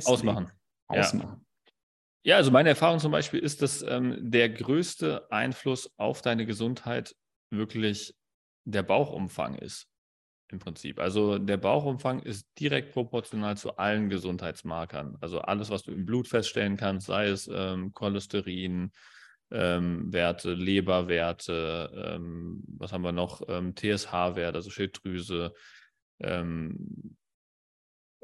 ausmachen. 0.06 0.52
ausmachen. 0.88 1.42
Ja. 1.42 1.51
Ja. 2.24 2.38
also 2.38 2.52
meine 2.52 2.70
Erfahrung 2.70 3.00
zum 3.00 3.12
Beispiel 3.12 3.40
ist, 3.40 3.62
dass 3.62 3.82
ähm, 3.82 4.18
der 4.20 4.50
größte 4.50 5.32
Einfluss 5.32 5.92
auf 5.98 6.22
deine 6.22 6.46
Gesundheit 6.46 7.16
wirklich 7.50 8.14
der 8.66 8.84
Bauchumfang 8.84 9.56
ist. 9.56 9.88
Im 10.50 10.60
Prinzip. 10.60 11.00
Also 11.00 11.38
der 11.38 11.56
Bauchumfang 11.56 12.20
ist 12.20 12.46
direkt 12.60 12.92
proportional 12.92 13.56
zu 13.56 13.78
allen 13.78 14.10
Gesundheitsmarkern. 14.10 15.18
Also 15.22 15.40
alles, 15.40 15.70
was 15.70 15.84
du 15.84 15.94
im 15.94 16.06
Blut 16.06 16.28
feststellen 16.28 16.76
kannst, 16.76 17.08
sei 17.08 17.28
es 17.28 17.50
ähm, 17.52 17.94
Cholesterin, 17.94 18.92
ähm, 19.50 20.12
Werte, 20.12 20.54
Leberwerte, 20.54 22.16
ähm, 22.16 22.64
was 22.78 22.92
haben 22.92 23.04
wir 23.04 23.14
noch? 23.14 23.42
Ähm, 23.48 23.76
TSH-Wert, 23.76 24.56
also 24.56 24.70
Schilddrüse. 24.70 25.54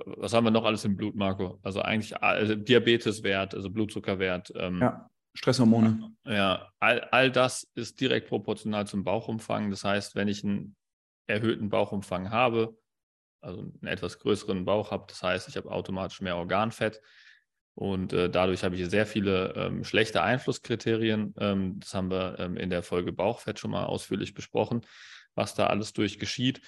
Was 0.06 0.34
haben 0.34 0.46
wir 0.46 0.51
noch 0.51 0.66
alles 0.66 0.86
im 0.86 0.96
Blut, 0.96 1.16
Marco? 1.16 1.60
Also 1.63 1.82
eigentlich 1.82 2.22
also 2.22 2.56
Diabeteswert, 2.56 3.56
also 3.56 3.70
Blutzuckerwert. 3.70 4.54
Ähm, 4.56 4.82
ja, 4.82 5.10
Stresshormone. 5.34 6.12
Ja, 6.25 6.72
all, 6.80 7.01
all 7.12 7.32
das 7.32 7.68
ist 7.75 8.00
direkt 8.00 8.30
proportional 8.30 8.88
zum 8.88 9.04
Bauchumfang. 9.04 9.70
Das 9.70 9.84
heißt, 9.84 10.16
wenn 10.16 10.27
ich 10.27 10.44
einen 10.44 10.75
erhöhten 11.27 11.70
Bauchumfang 11.70 12.32
habe, 12.32 12.77
also 13.42 13.62
einen 13.62 13.88
etwas 13.88 14.20
größeren 14.20 14.66
Bauch 14.66 14.92
habe, 14.92 15.06
das 15.08 15.22
heißt, 15.24 15.48
ich 15.48 15.58
habe 15.58 15.72
automatisch 15.72 16.22
mehr 16.22 16.38
Organfett, 16.38 17.01
und 17.77 18.12
äh, 18.12 18.27
dadurch 18.27 18.63
habe 18.63 18.75
ich 18.75 18.89
sehr 18.89 19.06
viele 19.06 19.54
ähm, 19.56 19.84
schlechte 19.84 20.24
Einflusskriterien. 20.24 21.36
Ähm, 21.38 21.80
das 21.80 21.94
haben 21.94 22.10
wir 22.10 22.39
ähm, 22.39 22.58
in 22.58 22.72
der 22.72 22.82
Folge 22.82 23.12
Bauchfett 23.12 23.60
schon 23.60 23.70
mal 23.70 23.86
ausführlich 23.86 24.34
besprochen, 24.34 24.82
was 25.36 25.54
da 25.54 25.68
alles 25.68 25.94
durch 25.94 26.18
geschieht. 26.18 26.60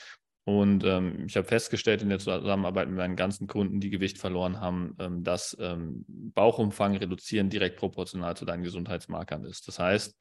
Und 0.45 0.83
ähm, 0.83 1.25
ich 1.27 1.35
habe 1.37 1.47
festgestellt 1.47 2.01
in 2.01 2.09
der 2.09 2.19
Zusammenarbeit 2.19 2.87
mit 2.87 2.97
meinen 2.97 3.15
ganzen 3.15 3.47
Kunden, 3.47 3.79
die 3.79 3.89
Gewicht 3.89 4.17
verloren 4.17 4.59
haben, 4.59 4.95
ähm, 4.99 5.23
dass 5.23 5.55
ähm, 5.59 6.05
Bauchumfang 6.07 6.95
reduzieren 6.95 7.49
direkt 7.49 7.77
proportional 7.77 8.35
zu 8.35 8.45
deinen 8.45 8.63
Gesundheitsmarkern 8.63 9.43
ist. 9.45 9.67
Das 9.67 9.77
heißt, 9.79 10.17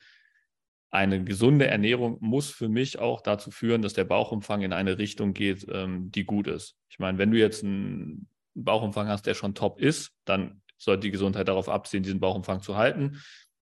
eine 0.90 1.22
gesunde 1.22 1.66
Ernährung 1.66 2.18
muss 2.20 2.50
für 2.50 2.68
mich 2.68 2.98
auch 2.98 3.20
dazu 3.20 3.50
führen, 3.50 3.82
dass 3.82 3.92
der 3.92 4.04
Bauchumfang 4.04 4.62
in 4.62 4.72
eine 4.72 4.96
Richtung 4.96 5.34
geht, 5.34 5.66
die 5.68 6.24
gut 6.24 6.46
ist. 6.46 6.76
Ich 6.88 6.98
meine, 6.98 7.18
wenn 7.18 7.30
du 7.30 7.36
jetzt 7.36 7.62
einen 7.62 8.26
Bauchumfang 8.54 9.06
hast, 9.06 9.26
der 9.26 9.34
schon 9.34 9.54
top 9.54 9.80
ist, 9.80 10.12
dann 10.24 10.62
sollte 10.78 11.02
die 11.02 11.10
Gesundheit 11.10 11.48
darauf 11.48 11.68
abziehen, 11.68 12.02
diesen 12.02 12.20
Bauchumfang 12.20 12.62
zu 12.62 12.76
halten. 12.76 13.20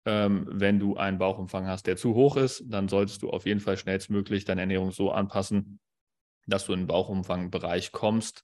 Ähm, 0.06 0.48
wenn 0.52 0.80
du 0.80 0.98
einen 0.98 1.18
Bauchumfang 1.18 1.68
hast, 1.68 1.88
der 1.88 1.98
zu 1.98 2.14
hoch 2.14 2.38
ist, 2.38 2.64
dann 2.68 2.88
solltest 2.88 3.22
du 3.22 3.30
auf 3.30 3.46
jeden 3.46 3.60
Fall 3.60 3.78
schnellstmöglich 3.78 4.46
deine 4.46 4.62
Ernährung 4.62 4.92
so 4.92 5.12
anpassen, 5.12 5.80
dass 6.50 6.66
du 6.66 6.74
in 6.74 6.82
den 6.82 6.88
Bauchumfangbereich 6.88 7.92
kommst, 7.92 8.44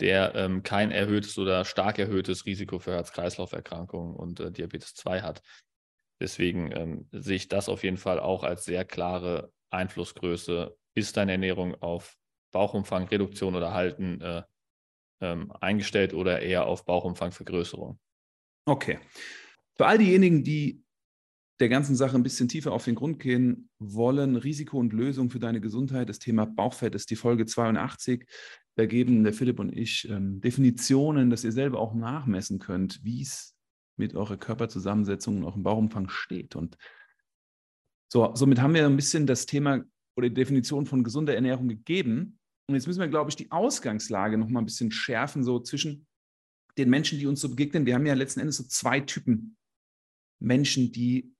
der 0.00 0.34
ähm, 0.34 0.62
kein 0.62 0.90
erhöhtes 0.90 1.38
oder 1.38 1.64
stark 1.64 1.98
erhöhtes 1.98 2.46
Risiko 2.46 2.78
für 2.78 2.92
Herz-Kreislauf-Erkrankungen 2.92 4.16
und 4.16 4.40
äh, 4.40 4.50
Diabetes 4.50 4.94
2 4.94 5.22
hat. 5.22 5.42
Deswegen 6.20 6.70
ähm, 6.72 7.08
sehe 7.12 7.36
ich 7.36 7.48
das 7.48 7.68
auf 7.68 7.82
jeden 7.82 7.96
Fall 7.96 8.20
auch 8.20 8.44
als 8.44 8.64
sehr 8.64 8.84
klare 8.84 9.52
Einflussgröße. 9.70 10.76
Ist 10.94 11.16
deine 11.16 11.32
Ernährung 11.32 11.74
auf 11.80 12.16
Bauchumfangreduktion 12.52 13.54
oder 13.54 13.72
Halten 13.72 14.20
äh, 14.20 14.42
ähm, 15.20 15.52
eingestellt 15.60 16.14
oder 16.14 16.40
eher 16.40 16.66
auf 16.66 16.84
Bauchumfangvergrößerung. 16.84 17.98
Okay. 18.66 18.98
Für 19.76 19.86
all 19.86 19.98
diejenigen, 19.98 20.42
die 20.42 20.82
der 21.60 21.68
ganzen 21.68 21.94
Sache 21.94 22.16
ein 22.16 22.22
bisschen 22.22 22.48
tiefer 22.48 22.72
auf 22.72 22.84
den 22.84 22.94
Grund 22.94 23.20
gehen 23.20 23.68
wollen, 23.78 24.36
Risiko 24.36 24.78
und 24.78 24.94
Lösung 24.94 25.30
für 25.30 25.38
deine 25.38 25.60
Gesundheit, 25.60 26.08
das 26.08 26.18
Thema 26.18 26.46
Bauchfett 26.46 26.94
ist 26.94 27.10
die 27.10 27.16
Folge 27.16 27.44
82. 27.44 28.26
Da 28.76 28.86
geben 28.86 29.24
der 29.24 29.34
Philipp 29.34 29.60
und 29.60 29.76
ich 29.76 30.08
ähm, 30.08 30.40
Definitionen, 30.40 31.28
dass 31.28 31.44
ihr 31.44 31.52
selber 31.52 31.78
auch 31.78 31.94
nachmessen 31.94 32.60
könnt, 32.60 33.04
wie 33.04 33.20
es 33.22 33.54
mit 33.98 34.14
eurer 34.14 34.38
Körperzusammensetzung 34.38 35.36
und 35.38 35.44
eurem 35.44 35.62
Bauchumfang 35.62 36.08
steht. 36.08 36.56
Und 36.56 36.78
so, 38.10 38.34
somit 38.34 38.60
haben 38.60 38.74
wir 38.74 38.86
ein 38.86 38.96
bisschen 38.96 39.26
das 39.26 39.44
Thema 39.44 39.84
oder 40.16 40.28
die 40.28 40.34
Definition 40.34 40.86
von 40.86 41.04
gesunder 41.04 41.34
Ernährung 41.34 41.68
gegeben. 41.68 42.38
Und 42.68 42.74
jetzt 42.74 42.86
müssen 42.86 43.00
wir, 43.00 43.08
glaube 43.08 43.30
ich, 43.30 43.36
die 43.36 43.50
Ausgangslage 43.50 44.38
noch 44.38 44.48
mal 44.48 44.60
ein 44.60 44.66
bisschen 44.66 44.90
schärfen, 44.90 45.44
so 45.44 45.60
zwischen 45.60 46.06
den 46.78 46.88
Menschen, 46.88 47.18
die 47.18 47.26
uns 47.26 47.40
so 47.40 47.50
begegnen. 47.50 47.84
Wir 47.84 47.94
haben 47.94 48.06
ja 48.06 48.14
letzten 48.14 48.40
Endes 48.40 48.56
so 48.56 48.64
zwei 48.64 49.00
Typen 49.00 49.56
Menschen, 50.40 50.90
die, 50.92 51.34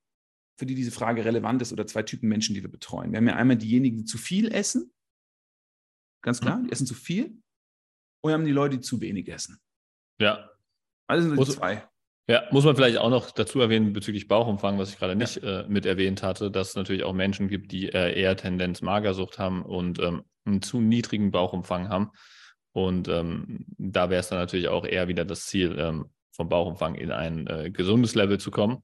für 0.61 0.67
die 0.67 0.75
diese 0.75 0.91
Frage 0.91 1.25
relevant 1.25 1.63
ist, 1.63 1.73
oder 1.73 1.87
zwei 1.87 2.03
Typen 2.03 2.29
Menschen, 2.29 2.55
die 2.55 2.63
wir 2.63 2.71
betreuen. 2.71 3.13
Wir 3.13 3.17
haben 3.17 3.27
ja 3.27 3.35
einmal 3.35 3.57
diejenigen, 3.57 3.97
die 3.97 4.05
zu 4.05 4.19
viel 4.19 4.53
essen, 4.53 4.93
ganz 6.23 6.43
klar, 6.43 6.59
mhm. 6.59 6.65
die 6.65 6.73
essen 6.73 6.87
zu 6.87 6.93
viel. 6.93 7.25
Und 8.21 8.29
wir 8.29 8.35
haben 8.35 8.45
die 8.45 8.53
Leute, 8.53 8.77
die 8.77 8.83
zu 8.83 9.01
wenig 9.01 9.27
essen. 9.29 9.59
Ja. 10.21 10.51
Also 11.07 11.31
sind 11.31 11.41
die 11.41 11.51
zwei. 11.51 11.89
Ja, 12.29 12.43
muss 12.51 12.67
man 12.67 12.77
vielleicht 12.77 12.99
auch 12.99 13.09
noch 13.09 13.31
dazu 13.31 13.59
erwähnen 13.61 13.95
bezüglich 13.95 14.29
Bauchumfang, 14.29 14.79
was 14.79 14.91
ich 14.91 14.99
gerade 14.99 15.17
nicht 15.17 15.43
ja. 15.43 15.63
äh, 15.63 15.67
mit 15.67 15.87
erwähnt 15.87 16.23
hatte, 16.23 16.51
dass 16.51 16.69
es 16.69 16.77
natürlich 16.77 17.05
auch 17.05 17.15
Menschen 17.15 17.49
gibt, 17.49 17.73
die 17.73 17.89
äh, 17.89 18.21
eher 18.21 18.37
Tendenz 18.37 18.83
Magersucht 18.83 19.39
haben 19.39 19.63
und 19.63 19.99
ähm, 19.99 20.25
einen 20.45 20.61
zu 20.61 20.79
niedrigen 20.79 21.31
Bauchumfang 21.31 21.89
haben. 21.89 22.11
Und 22.73 23.09
ähm, 23.09 23.65
da 23.79 24.11
wäre 24.11 24.21
es 24.21 24.29
dann 24.29 24.39
natürlich 24.39 24.69
auch 24.69 24.85
eher 24.85 25.09
wieder 25.09 25.25
das 25.25 25.47
Ziel, 25.47 25.75
ähm, 25.79 26.11
vom 26.33 26.51
Bauchumfang 26.51 26.97
in 26.97 27.13
ein 27.13 27.47
äh, 27.47 27.71
gesundes 27.71 28.15
Level 28.15 28.39
zu 28.39 28.51
kommen. 28.51 28.83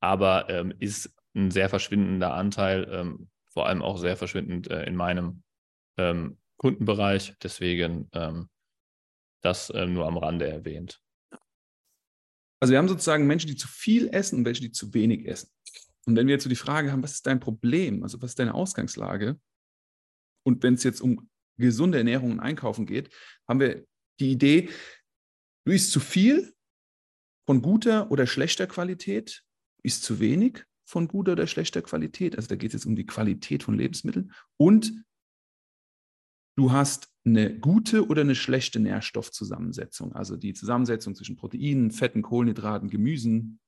Aber 0.00 0.48
ähm, 0.48 0.74
ist 0.78 1.14
ein 1.34 1.50
sehr 1.50 1.68
verschwindender 1.68 2.34
Anteil, 2.34 2.88
ähm, 2.90 3.28
vor 3.50 3.66
allem 3.66 3.82
auch 3.82 3.98
sehr 3.98 4.16
verschwindend 4.16 4.70
äh, 4.70 4.84
in 4.84 4.96
meinem 4.96 5.42
ähm, 5.96 6.38
Kundenbereich. 6.56 7.34
Deswegen 7.42 8.08
ähm, 8.12 8.48
das 9.42 9.70
äh, 9.70 9.86
nur 9.86 10.06
am 10.06 10.16
Rande 10.16 10.48
erwähnt. 10.48 11.00
Also 12.60 12.72
wir 12.72 12.78
haben 12.78 12.88
sozusagen 12.88 13.26
Menschen, 13.26 13.48
die 13.48 13.56
zu 13.56 13.68
viel 13.68 14.08
essen 14.08 14.40
und 14.40 14.44
welche, 14.44 14.62
die 14.62 14.72
zu 14.72 14.92
wenig 14.94 15.26
essen. 15.26 15.50
Und 16.06 16.16
wenn 16.16 16.26
wir 16.26 16.34
jetzt 16.34 16.44
so 16.44 16.48
die 16.48 16.56
Frage 16.56 16.90
haben, 16.90 17.02
was 17.02 17.12
ist 17.12 17.26
dein 17.26 17.40
Problem? 17.40 18.02
Also 18.02 18.20
was 18.20 18.30
ist 18.30 18.38
deine 18.38 18.54
Ausgangslage? 18.54 19.38
Und 20.44 20.62
wenn 20.62 20.74
es 20.74 20.82
jetzt 20.82 21.00
um 21.00 21.28
gesunde 21.58 21.98
Ernährung 21.98 22.32
und 22.32 22.40
Einkaufen 22.40 22.86
geht, 22.86 23.10
haben 23.46 23.60
wir 23.60 23.84
die 24.18 24.32
Idee, 24.32 24.70
du 25.64 25.72
isst 25.72 25.92
zu 25.92 26.00
viel 26.00 26.54
von 27.46 27.62
guter 27.62 28.10
oder 28.10 28.26
schlechter 28.26 28.66
Qualität, 28.66 29.44
isst 29.82 30.02
zu 30.02 30.20
wenig 30.20 30.64
von 30.84 31.08
guter 31.08 31.32
oder 31.32 31.46
schlechter 31.46 31.82
Qualität. 31.82 32.36
Also 32.36 32.48
da 32.48 32.56
geht 32.56 32.70
es 32.70 32.80
jetzt 32.80 32.86
um 32.86 32.96
die 32.96 33.06
Qualität 33.06 33.62
von 33.62 33.76
Lebensmitteln. 33.76 34.32
Und 34.56 35.04
du 36.56 36.72
hast 36.72 37.12
eine 37.24 37.58
gute 37.58 38.06
oder 38.06 38.22
eine 38.22 38.34
schlechte 38.34 38.80
Nährstoffzusammensetzung. 38.80 40.14
Also 40.14 40.36
die 40.36 40.54
Zusammensetzung 40.54 41.14
zwischen 41.14 41.36
Proteinen, 41.36 41.90
Fetten, 41.90 42.22
Kohlenhydraten, 42.22 42.88
Gemüsen 42.88 43.60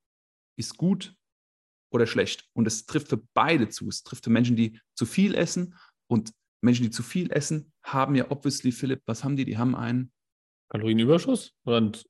ist 0.58 0.76
gut 0.76 1.14
oder 1.92 2.06
schlecht. 2.06 2.48
Und 2.54 2.66
es 2.66 2.86
trifft 2.86 3.08
für 3.08 3.22
beide 3.34 3.68
zu. 3.68 3.88
Es 3.88 4.02
trifft 4.02 4.24
für 4.24 4.30
Menschen, 4.30 4.56
die 4.56 4.80
zu 4.94 5.04
viel 5.06 5.34
essen 5.34 5.76
und 6.06 6.32
Menschen, 6.62 6.84
die 6.84 6.90
zu 6.90 7.02
viel 7.02 7.30
essen, 7.32 7.72
haben 7.82 8.14
ja 8.14 8.30
obviously, 8.30 8.72
Philipp, 8.72 9.02
was 9.06 9.24
haben 9.24 9.36
die? 9.36 9.44
Die 9.44 9.58
haben 9.58 9.74
einen 9.74 10.12
Kalorienüberschuss 10.70 11.54
einen 11.64 12.06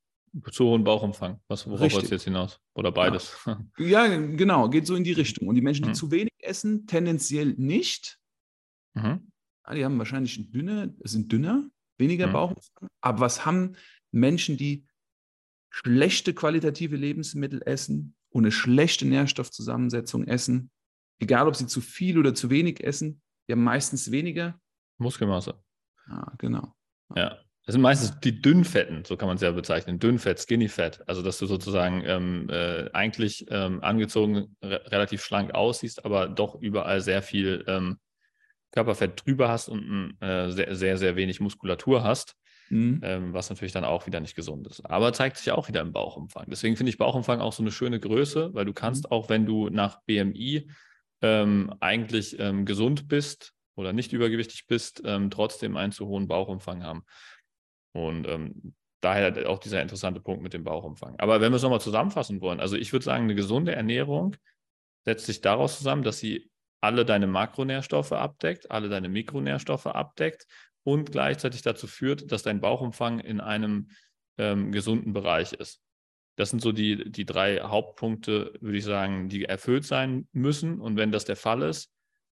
zu 0.50 0.64
hohen 0.66 0.84
Bauchumfang? 0.84 1.40
Was, 1.48 1.68
worauf 1.68 1.92
du 1.92 2.06
jetzt 2.06 2.24
hinaus? 2.24 2.60
Oder 2.74 2.92
beides? 2.92 3.36
Ja. 3.46 3.60
ja. 3.78 4.06
genau, 4.06 4.68
geht 4.68 4.86
so 4.86 4.94
in 4.94 5.04
die 5.04 5.12
Richtung. 5.12 5.48
Und 5.48 5.54
die 5.54 5.60
Menschen, 5.60 5.82
die 5.84 5.90
mhm. 5.90 5.94
zu 5.94 6.10
wenig 6.10 6.32
essen, 6.38 6.86
tendenziell 6.86 7.54
nicht. 7.56 8.18
Mhm. 8.94 9.30
Ja, 9.66 9.74
die 9.74 9.84
haben 9.84 9.98
wahrscheinlich 9.98 10.50
dünne, 10.50 10.94
sind 11.04 11.32
dünner, 11.32 11.68
weniger 11.98 12.28
mhm. 12.28 12.32
Bauchumfang. 12.32 12.88
Aber 13.00 13.20
was 13.20 13.44
haben 13.44 13.76
Menschen, 14.12 14.56
die 14.56 14.86
schlechte 15.70 16.34
qualitative 16.34 16.96
Lebensmittel 16.96 17.62
essen 17.64 18.14
und 18.30 18.44
eine 18.44 18.52
schlechte 18.52 19.06
Nährstoffzusammensetzung 19.06 20.26
essen, 20.26 20.70
egal 21.20 21.46
ob 21.46 21.56
sie 21.56 21.66
zu 21.66 21.80
viel 21.80 22.18
oder 22.18 22.34
zu 22.34 22.50
wenig 22.50 22.82
essen, 22.82 23.22
die 23.48 23.52
haben 23.52 23.64
meistens 23.64 24.10
weniger 24.10 24.60
Muskelmasse. 24.98 25.62
Ah, 26.06 26.32
genau. 26.38 26.74
Ja. 27.14 27.38
Das 27.66 27.74
sind 27.74 27.82
meistens 27.82 28.18
die 28.20 28.40
Dünnfetten, 28.40 29.04
so 29.04 29.16
kann 29.16 29.28
man 29.28 29.36
es 29.36 29.42
ja 29.42 29.50
bezeichnen. 29.52 29.98
Dünnfett, 29.98 30.40
Skinny 30.40 30.68
Fat. 30.68 31.06
Also, 31.06 31.22
dass 31.22 31.38
du 31.38 31.46
sozusagen 31.46 32.02
ähm, 32.06 32.48
äh, 32.50 32.90
eigentlich 32.92 33.46
ähm, 33.50 33.82
angezogen 33.82 34.56
re 34.62 34.82
relativ 34.86 35.22
schlank 35.22 35.54
aussiehst, 35.54 36.04
aber 36.04 36.28
doch 36.28 36.60
überall 36.60 37.00
sehr 37.00 37.22
viel 37.22 37.64
ähm, 37.68 37.98
Körperfett 38.72 39.24
drüber 39.24 39.48
hast 39.48 39.68
und 39.68 40.16
äh, 40.20 40.50
sehr, 40.50 40.74
sehr, 40.74 40.96
sehr 40.96 41.16
wenig 41.16 41.40
Muskulatur 41.40 42.02
hast, 42.02 42.36
mhm. 42.70 43.00
ähm, 43.02 43.32
was 43.34 43.50
natürlich 43.50 43.72
dann 43.72 43.84
auch 43.84 44.06
wieder 44.06 44.20
nicht 44.20 44.36
gesund 44.36 44.66
ist. 44.66 44.80
Aber 44.86 45.12
zeigt 45.12 45.36
sich 45.36 45.52
auch 45.52 45.68
wieder 45.68 45.80
im 45.80 45.92
Bauchumfang. 45.92 46.46
Deswegen 46.48 46.76
finde 46.76 46.90
ich 46.90 46.98
Bauchumfang 46.98 47.40
auch 47.40 47.52
so 47.52 47.62
eine 47.62 47.72
schöne 47.72 48.00
Größe, 48.00 48.54
weil 48.54 48.64
du 48.64 48.72
kannst 48.72 49.04
mhm. 49.04 49.12
auch, 49.12 49.28
wenn 49.28 49.44
du 49.44 49.68
nach 49.68 50.00
BMI 50.06 50.70
ähm, 51.22 51.74
eigentlich 51.80 52.38
ähm, 52.38 52.64
gesund 52.64 53.08
bist 53.08 53.52
oder 53.74 53.92
nicht 53.92 54.12
übergewichtig 54.12 54.66
bist, 54.66 55.02
ähm, 55.04 55.30
trotzdem 55.30 55.76
einen 55.76 55.92
zu 55.92 56.06
hohen 56.06 56.28
Bauchumfang 56.28 56.84
haben. 56.84 57.04
Und 57.92 58.26
ähm, 58.28 58.74
daher 59.00 59.48
auch 59.48 59.58
dieser 59.58 59.82
interessante 59.82 60.20
Punkt 60.20 60.42
mit 60.42 60.52
dem 60.52 60.64
Bauchumfang. 60.64 61.16
Aber 61.18 61.40
wenn 61.40 61.52
wir 61.52 61.56
es 61.56 61.62
nochmal 61.62 61.80
zusammenfassen 61.80 62.40
wollen, 62.40 62.60
also 62.60 62.76
ich 62.76 62.92
würde 62.92 63.04
sagen, 63.04 63.24
eine 63.24 63.34
gesunde 63.34 63.74
Ernährung 63.74 64.36
setzt 65.04 65.26
sich 65.26 65.40
daraus 65.40 65.78
zusammen, 65.78 66.02
dass 66.02 66.18
sie 66.18 66.50
alle 66.80 67.04
deine 67.04 67.26
Makronährstoffe 67.26 68.12
abdeckt, 68.12 68.70
alle 68.70 68.88
deine 68.88 69.08
Mikronährstoffe 69.08 69.86
abdeckt 69.86 70.46
und 70.82 71.12
gleichzeitig 71.12 71.62
dazu 71.62 71.86
führt, 71.86 72.32
dass 72.32 72.42
dein 72.42 72.60
Bauchumfang 72.60 73.20
in 73.20 73.40
einem 73.40 73.88
ähm, 74.38 74.72
gesunden 74.72 75.12
Bereich 75.12 75.52
ist. 75.52 75.80
Das 76.36 76.50
sind 76.50 76.62
so 76.62 76.72
die, 76.72 77.10
die 77.10 77.26
drei 77.26 77.60
Hauptpunkte, 77.60 78.54
würde 78.60 78.78
ich 78.78 78.84
sagen, 78.84 79.28
die 79.28 79.44
erfüllt 79.44 79.84
sein 79.84 80.26
müssen. 80.32 80.80
Und 80.80 80.96
wenn 80.96 81.12
das 81.12 81.26
der 81.26 81.36
Fall 81.36 81.62
ist, 81.62 81.92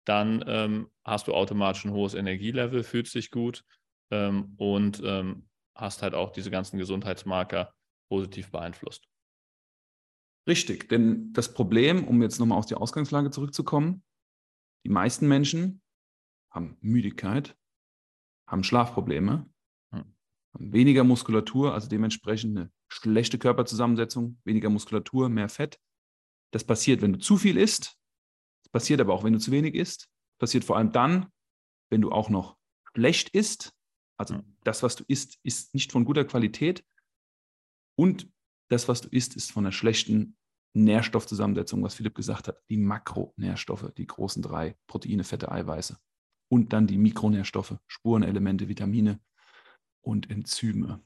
dann 0.04 0.44
ähm, 0.48 0.90
hast 1.04 1.28
du 1.28 1.34
automatisch 1.34 1.84
ein 1.84 1.92
hohes 1.92 2.14
Energielevel, 2.14 2.82
fühlst 2.82 3.14
dich 3.14 3.30
gut 3.30 3.64
ähm, 4.12 4.54
und 4.58 5.02
ähm, 5.04 5.48
hast 5.74 6.02
halt 6.02 6.14
auch 6.14 6.30
diese 6.30 6.50
ganzen 6.50 6.78
Gesundheitsmarker 6.78 7.74
positiv 8.08 8.50
beeinflusst. 8.50 9.08
Richtig, 10.46 10.88
denn 10.88 11.32
das 11.32 11.54
Problem, 11.54 12.06
um 12.06 12.20
jetzt 12.20 12.38
nochmal 12.38 12.58
aus 12.58 12.66
der 12.66 12.80
Ausgangslage 12.80 13.30
zurückzukommen, 13.30 14.04
die 14.84 14.90
meisten 14.90 15.28
Menschen 15.28 15.82
haben 16.50 16.76
Müdigkeit, 16.80 17.56
haben 18.46 18.64
Schlafprobleme, 18.64 19.48
hm. 19.92 20.14
haben 20.54 20.72
weniger 20.72 21.04
Muskulatur, 21.04 21.72
also 21.72 21.88
dementsprechend 21.88 22.58
eine 22.58 22.72
schlechte 22.88 23.38
Körperzusammensetzung, 23.38 24.38
weniger 24.44 24.68
Muskulatur, 24.68 25.28
mehr 25.28 25.48
Fett. 25.48 25.78
Das 26.52 26.64
passiert, 26.64 27.00
wenn 27.00 27.14
du 27.14 27.18
zu 27.18 27.38
viel 27.38 27.56
isst. 27.56 27.96
Das 28.64 28.72
passiert 28.72 29.00
aber 29.00 29.14
auch, 29.14 29.24
wenn 29.24 29.32
du 29.32 29.38
zu 29.38 29.52
wenig 29.52 29.74
isst. 29.74 30.10
Das 30.32 30.48
passiert 30.48 30.64
vor 30.64 30.76
allem 30.76 30.92
dann, 30.92 31.30
wenn 31.88 32.02
du 32.02 32.10
auch 32.10 32.28
noch 32.28 32.58
schlecht 32.92 33.30
isst. 33.30 33.72
Also 34.22 34.36
hm. 34.36 34.56
das, 34.62 34.84
was 34.84 34.94
du 34.94 35.04
isst, 35.08 35.40
ist 35.42 35.74
nicht 35.74 35.90
von 35.90 36.04
guter 36.04 36.24
Qualität. 36.24 36.84
Und 37.98 38.28
das, 38.70 38.86
was 38.86 39.00
du 39.00 39.08
isst, 39.08 39.34
ist 39.34 39.50
von 39.50 39.66
einer 39.66 39.72
schlechten 39.72 40.36
Nährstoffzusammensetzung, 40.74 41.82
was 41.82 41.94
Philipp 41.94 42.14
gesagt 42.14 42.46
hat. 42.46 42.62
Die 42.70 42.76
Makronährstoffe, 42.76 43.92
die 43.96 44.06
großen 44.06 44.40
drei, 44.40 44.76
Proteine, 44.86 45.24
Fette, 45.24 45.50
Eiweiße 45.50 45.98
und 46.48 46.72
dann 46.72 46.86
die 46.86 46.98
Mikronährstoffe, 46.98 47.76
Spurenelemente, 47.88 48.68
Vitamine 48.68 49.20
und 50.02 50.30
Enzyme. 50.30 51.04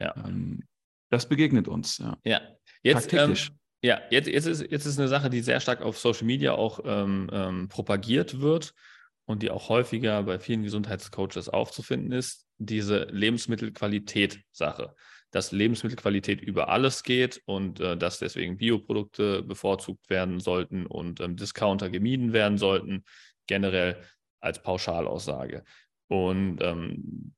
Ja. 0.00 0.14
Ähm, 0.24 0.62
das 1.10 1.28
begegnet 1.28 1.66
uns. 1.66 1.98
Ja. 1.98 2.18
ja. 2.24 2.40
Jetzt, 2.84 3.12
ähm, 3.12 3.34
ja, 3.82 4.00
jetzt, 4.10 4.28
jetzt, 4.28 4.46
ist, 4.46 4.70
jetzt 4.70 4.86
ist 4.86 4.98
eine 4.98 5.08
Sache, 5.08 5.28
die 5.28 5.40
sehr 5.40 5.58
stark 5.58 5.82
auf 5.82 5.98
Social 5.98 6.26
Media 6.26 6.52
auch 6.52 6.80
ähm, 6.84 7.28
ähm, 7.32 7.68
propagiert 7.68 8.40
wird 8.40 8.74
und 9.28 9.42
die 9.42 9.50
auch 9.50 9.68
häufiger 9.68 10.22
bei 10.22 10.38
vielen 10.38 10.62
Gesundheitscoaches 10.62 11.50
aufzufinden 11.50 12.12
ist, 12.12 12.46
diese 12.56 13.04
Lebensmittelqualität-Sache. 13.10 14.94
Dass 15.30 15.52
Lebensmittelqualität 15.52 16.40
über 16.40 16.70
alles 16.70 17.02
geht 17.02 17.42
und 17.44 17.78
äh, 17.78 17.98
dass 17.98 18.18
deswegen 18.18 18.56
Bioprodukte 18.56 19.42
bevorzugt 19.42 20.08
werden 20.08 20.40
sollten 20.40 20.86
und 20.86 21.20
ähm, 21.20 21.36
Discounter 21.36 21.90
gemieden 21.90 22.32
werden 22.32 22.56
sollten, 22.56 23.04
generell 23.46 24.02
als 24.40 24.62
Pauschalaussage. 24.62 25.62
Und 26.08 26.62
ähm, 26.62 27.34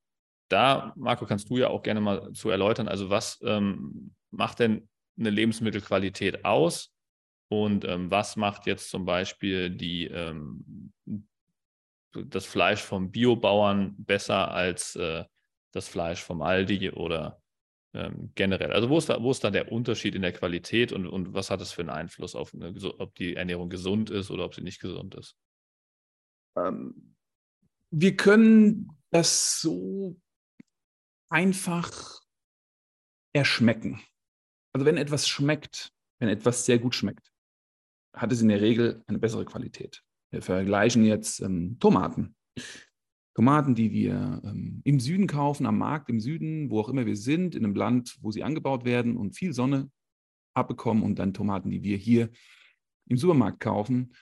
da, 0.47 0.93
Marco, 0.95 1.25
kannst 1.25 1.49
du 1.49 1.57
ja 1.57 1.67
auch 1.67 1.83
gerne 1.83 1.99
mal 1.99 2.31
zu 2.31 2.49
erläutern, 2.49 2.87
also 2.87 3.09
was 3.09 3.37
ähm, 3.43 4.15
macht 4.29 4.59
denn 4.59 4.87
eine 5.19 5.29
Lebensmittelqualität 5.29 6.45
aus 6.45 6.93
und 7.49 7.83
ähm, 7.83 8.09
was 8.09 8.37
macht 8.37 8.65
jetzt 8.65 8.89
zum 8.89 9.03
Beispiel 9.03 9.69
die, 9.69 10.05
ähm, 10.05 10.93
das 12.13 12.45
Fleisch 12.45 12.81
vom 12.81 13.11
Biobauern 13.11 13.95
besser 13.97 14.51
als 14.51 14.95
äh, 14.95 15.25
das 15.71 15.87
Fleisch 15.87 16.21
vom 16.21 16.41
Aldi 16.41 16.91
oder 16.91 17.41
ähm, 17.93 18.31
generell? 18.35 18.73
Also 18.73 18.89
wo 18.89 18.97
ist, 18.97 19.09
da, 19.09 19.21
wo 19.21 19.31
ist 19.31 19.43
da 19.43 19.51
der 19.51 19.71
Unterschied 19.71 20.15
in 20.15 20.21
der 20.21 20.33
Qualität 20.33 20.91
und, 20.91 21.07
und 21.07 21.33
was 21.33 21.49
hat 21.49 21.61
es 21.61 21.71
für 21.71 21.81
einen 21.81 21.89
Einfluss 21.89 22.35
auf, 22.35 22.53
eine, 22.53 22.73
ob 22.99 23.15
die 23.15 23.35
Ernährung 23.35 23.69
gesund 23.69 24.09
ist 24.09 24.31
oder 24.31 24.45
ob 24.45 24.55
sie 24.55 24.61
nicht 24.61 24.81
gesund 24.81 25.15
ist? 25.15 25.37
ähm, 26.55 27.15
wir 27.91 28.15
können 28.15 28.97
das 29.09 29.61
so 29.61 30.19
einfach 31.29 32.21
erschmecken. 33.33 34.01
Also 34.73 34.85
wenn 34.85 34.97
etwas 34.97 35.27
schmeckt, 35.27 35.93
wenn 36.19 36.29
etwas 36.29 36.65
sehr 36.65 36.79
gut 36.79 36.95
schmeckt, 36.95 37.31
hat 38.13 38.31
es 38.31 38.41
in 38.41 38.49
der 38.49 38.61
Regel 38.61 39.03
eine 39.07 39.19
bessere 39.19 39.45
Qualität. 39.45 40.03
Wir 40.31 40.41
vergleichen 40.41 41.03
jetzt 41.03 41.41
ähm, 41.41 41.77
Tomaten. 41.79 42.35
Tomaten, 43.35 43.75
die 43.75 43.91
wir 43.91 44.41
ähm, 44.43 44.81
im 44.83 44.99
Süden 44.99 45.27
kaufen, 45.27 45.65
am 45.65 45.77
Markt 45.77 46.09
im 46.09 46.19
Süden, 46.19 46.69
wo 46.69 46.79
auch 46.79 46.89
immer 46.89 47.05
wir 47.05 47.15
sind, 47.15 47.55
in 47.55 47.63
einem 47.63 47.75
Land, 47.75 48.17
wo 48.21 48.31
sie 48.31 48.43
angebaut 48.43 48.83
werden 48.85 49.15
und 49.15 49.35
viel 49.35 49.53
Sonne 49.53 49.89
abbekommen 50.53 51.03
und 51.03 51.19
dann 51.19 51.33
Tomaten, 51.33 51.69
die 51.69 51.83
wir 51.83 51.97
hier 51.97 52.29
im 53.07 53.17
Supermarkt 53.17 53.59
kaufen, 53.59 54.13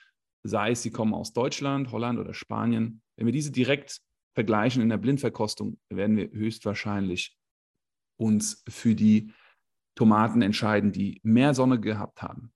sei 0.42 0.72
es, 0.72 0.82
sie 0.82 0.90
kommen 0.90 1.14
aus 1.14 1.32
Deutschland, 1.32 1.90
Holland 1.90 2.18
oder 2.18 2.34
Spanien. 2.34 3.02
Wenn 3.16 3.26
wir 3.26 3.32
diese 3.32 3.50
direkt 3.50 4.00
vergleichen 4.34 4.82
in 4.82 4.88
der 4.88 4.96
Blindverkostung, 4.96 5.78
werden 5.90 6.16
wir 6.16 6.30
höchstwahrscheinlich 6.30 7.36
uns 8.16 8.62
für 8.68 8.94
die 8.94 9.32
Tomaten 9.96 10.40
entscheiden, 10.40 10.92
die 10.92 11.20
mehr 11.22 11.52
Sonne 11.52 11.80
gehabt 11.80 12.22
haben. 12.22 12.52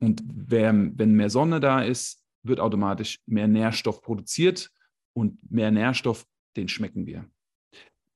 Und 0.00 0.22
wer, 0.26 0.72
wenn 0.74 1.14
mehr 1.14 1.30
Sonne 1.30 1.60
da 1.60 1.80
ist, 1.80 2.21
wird 2.42 2.60
automatisch 2.60 3.20
mehr 3.26 3.48
Nährstoff 3.48 4.02
produziert 4.02 4.70
und 5.14 5.38
mehr 5.50 5.70
Nährstoff, 5.70 6.24
den 6.56 6.68
schmecken 6.68 7.06
wir. 7.06 7.28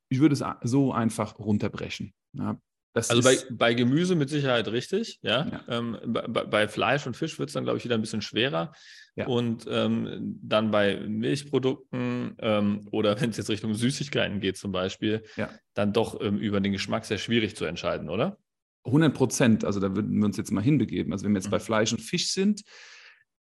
Ich 0.09 0.21
würde 0.21 0.35
es 0.35 0.45
so 0.63 0.93
einfach 0.93 1.39
runterbrechen. 1.39 2.15
Ja, 2.33 2.59
also 2.97 3.23
bei, 3.23 3.37
bei, 3.51 3.75
Gemüse 3.75 4.15
mit 4.15 4.31
Sicherheit 4.31 4.69
richtig, 4.69 5.19
ja. 5.23 5.47
ja. 5.47 5.61
Ähm, 5.69 5.99
bei, 6.07 6.45
bei, 6.45 6.69
Fleisch 6.69 7.07
und 7.07 7.17
Fisch 7.17 7.39
wird 7.39 7.51
es 7.51 7.53
dann, 7.53 7.65
glaube 7.65 7.79
ich, 7.79 7.85
wieder 7.85 7.95
ein 7.95 8.01
bisschen 8.01 8.23
schwerer. 8.23 8.73
Ja. 9.17 9.27
Und 9.27 9.67
ähm, 9.69 10.39
dann 10.43 10.71
bei 10.71 10.97
Milchprodukten 10.97 12.37
ähm, 12.39 12.89
oder 12.91 13.21
wenn 13.21 13.31
es 13.31 13.37
jetzt 13.37 13.51
Richtung 13.51 13.75
Süßigkeiten 13.75 14.41
geht 14.41 14.57
zum 14.57 14.73
Beispiel, 14.73 15.25
ja. 15.37 15.51
dann 15.75 15.93
doch 15.93 16.21
ähm, 16.21 16.39
über 16.39 16.61
den 16.61 16.73
Geschmack 16.73 17.05
sehr 17.05 17.19
schwierig 17.19 17.57
zu 17.57 17.67
entscheiden, 17.67 18.09
oder? 18.09 18.39
100 18.87 19.13
Prozent. 19.13 19.65
Also 19.65 19.81
da 19.81 19.95
würden 19.95 20.17
wir 20.17 20.25
uns 20.25 20.37
jetzt 20.37 20.53
mal 20.53 20.63
hinbegeben. 20.63 21.13
Also 21.13 21.25
wenn 21.25 21.33
wir 21.33 21.39
jetzt 21.39 21.49
mhm. 21.49 21.53
bei 21.53 21.61
Fleisch 21.61 21.93
und 21.93 22.01
Fisch 22.01 22.33
sind, 22.33 22.63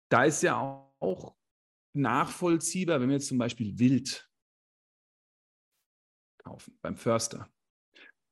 da 0.09 0.25
ist 0.25 0.43
ja 0.43 0.59
auch 1.01 1.35
nachvollziehbar, 1.95 3.01
wenn 3.01 3.09
wir 3.09 3.17
jetzt 3.17 3.29
zum 3.29 3.39
Beispiel 3.39 3.79
Wild 3.79 4.29
kaufen, 6.39 6.79
beim 6.83 6.97
Förster 6.97 7.49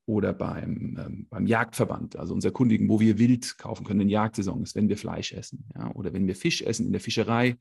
oder 0.06 0.32
beim, 0.32 0.96
ähm, 0.98 1.26
beim 1.30 1.46
Jagdverband, 1.46 2.16
also 2.16 2.34
unser 2.34 2.50
Kundigen, 2.50 2.88
wo 2.88 3.00
wir 3.00 3.18
Wild 3.18 3.56
kaufen 3.58 3.84
können, 3.84 4.00
wenn 4.00 4.08
Jagdsaison 4.08 4.62
ist, 4.62 4.74
wenn 4.74 4.88
wir 4.88 4.98
Fleisch 4.98 5.32
essen 5.32 5.66
ja, 5.74 5.90
oder 5.94 6.12
wenn 6.12 6.26
wir 6.26 6.36
Fisch 6.36 6.62
essen 6.62 6.86
in 6.86 6.92
der 6.92 7.00
Fischerei. 7.00 7.58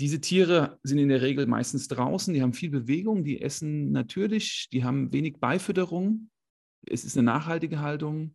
Diese 0.00 0.20
Tiere 0.20 0.78
sind 0.82 0.98
in 0.98 1.10
der 1.10 1.22
Regel 1.22 1.46
meistens 1.46 1.86
draußen, 1.86 2.34
die 2.34 2.42
haben 2.42 2.54
viel 2.54 2.70
Bewegung, 2.70 3.22
die 3.22 3.40
essen 3.40 3.92
natürlich, 3.92 4.68
die 4.72 4.82
haben 4.82 5.12
wenig 5.12 5.38
Beifütterung. 5.38 6.30
Es 6.86 7.04
ist 7.04 7.16
eine 7.16 7.26
nachhaltige 7.26 7.80
Haltung. 7.80 8.34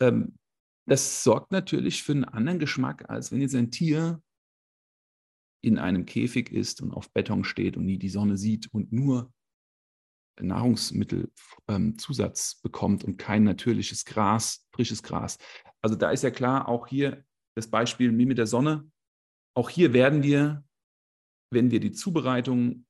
Ähm, 0.00 0.34
das 0.88 1.22
sorgt 1.22 1.52
natürlich 1.52 2.02
für 2.02 2.12
einen 2.12 2.24
anderen 2.24 2.58
Geschmack, 2.58 3.08
als 3.10 3.30
wenn 3.30 3.40
jetzt 3.40 3.54
ein 3.54 3.70
Tier 3.70 4.22
in 5.62 5.78
einem 5.78 6.06
Käfig 6.06 6.50
ist 6.50 6.80
und 6.80 6.92
auf 6.92 7.12
Beton 7.12 7.44
steht 7.44 7.76
und 7.76 7.84
nie 7.84 7.98
die 7.98 8.08
Sonne 8.08 8.36
sieht 8.36 8.72
und 8.72 8.92
nur 8.92 9.32
Nahrungsmittelzusatz 10.40 12.54
ähm, 12.54 12.60
bekommt 12.62 13.04
und 13.04 13.18
kein 13.18 13.44
natürliches 13.44 14.04
Gras, 14.04 14.66
frisches 14.72 15.02
Gras. 15.02 15.38
Also 15.82 15.96
da 15.96 16.10
ist 16.10 16.22
ja 16.22 16.30
klar, 16.30 16.68
auch 16.68 16.86
hier 16.86 17.24
das 17.56 17.68
Beispiel 17.68 18.16
wie 18.16 18.26
mit 18.26 18.38
der 18.38 18.46
Sonne. 18.46 18.88
Auch 19.56 19.68
hier 19.68 19.92
werden 19.92 20.22
wir, 20.22 20.64
wenn 21.50 21.72
wir 21.72 21.80
die 21.80 21.92
Zubereitung, 21.92 22.86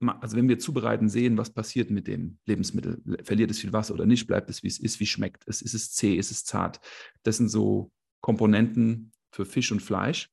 also 0.00 0.36
wenn 0.36 0.48
wir 0.48 0.58
zubereiten, 0.58 1.08
sehen, 1.08 1.38
was 1.38 1.52
passiert 1.52 1.90
mit 1.90 2.06
dem 2.06 2.38
Lebensmittel. 2.46 3.02
Verliert 3.22 3.50
es 3.50 3.60
viel 3.60 3.72
Wasser 3.72 3.94
oder 3.94 4.06
nicht? 4.06 4.26
Bleibt 4.26 4.50
es, 4.50 4.62
wie 4.62 4.68
es 4.68 4.78
ist? 4.78 5.00
Wie 5.00 5.06
schmeckt 5.06 5.46
es? 5.46 5.62
Ist 5.62 5.74
es 5.74 5.92
zäh? 5.92 6.14
Ist 6.14 6.30
es 6.30 6.44
zart? 6.44 6.80
Das 7.22 7.36
sind 7.36 7.48
so 7.48 7.90
Komponenten 8.20 9.12
für 9.32 9.44
Fisch 9.44 9.72
und 9.72 9.80
Fleisch. 9.80 10.30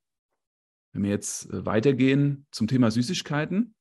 Wenn 0.94 1.04
wir 1.04 1.10
jetzt 1.12 1.50
äh, 1.52 1.66
weitergehen 1.66 2.48
zum 2.52 2.68
Thema 2.68 2.92
Süßigkeiten, 2.92 3.76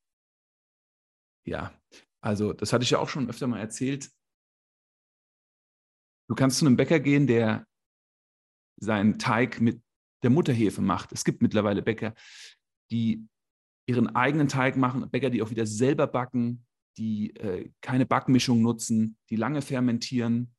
ja, 1.44 1.72
also, 2.20 2.52
das 2.52 2.72
hatte 2.72 2.84
ich 2.84 2.90
ja 2.90 2.98
auch 2.98 3.08
schon 3.08 3.28
öfter 3.28 3.46
mal 3.46 3.60
erzählt. 3.60 4.10
Du 6.28 6.34
kannst 6.34 6.58
zu 6.58 6.66
einem 6.66 6.76
Bäcker 6.76 7.00
gehen, 7.00 7.26
der 7.26 7.66
seinen 8.76 9.18
Teig 9.18 9.60
mit 9.60 9.82
der 10.22 10.30
Mutterhefe 10.30 10.82
macht. 10.82 11.12
Es 11.12 11.24
gibt 11.24 11.42
mittlerweile 11.42 11.82
Bäcker, 11.82 12.14
die 12.90 13.26
ihren 13.90 14.14
eigenen 14.14 14.46
Teig 14.46 14.76
machen, 14.76 15.10
Bäcker, 15.10 15.30
die 15.30 15.42
auch 15.42 15.50
wieder 15.50 15.66
selber 15.66 16.06
backen, 16.06 16.64
die 16.96 17.34
äh, 17.36 17.70
keine 17.80 18.06
Backmischung 18.06 18.62
nutzen, 18.62 19.16
die 19.30 19.36
lange 19.36 19.62
fermentieren, 19.62 20.54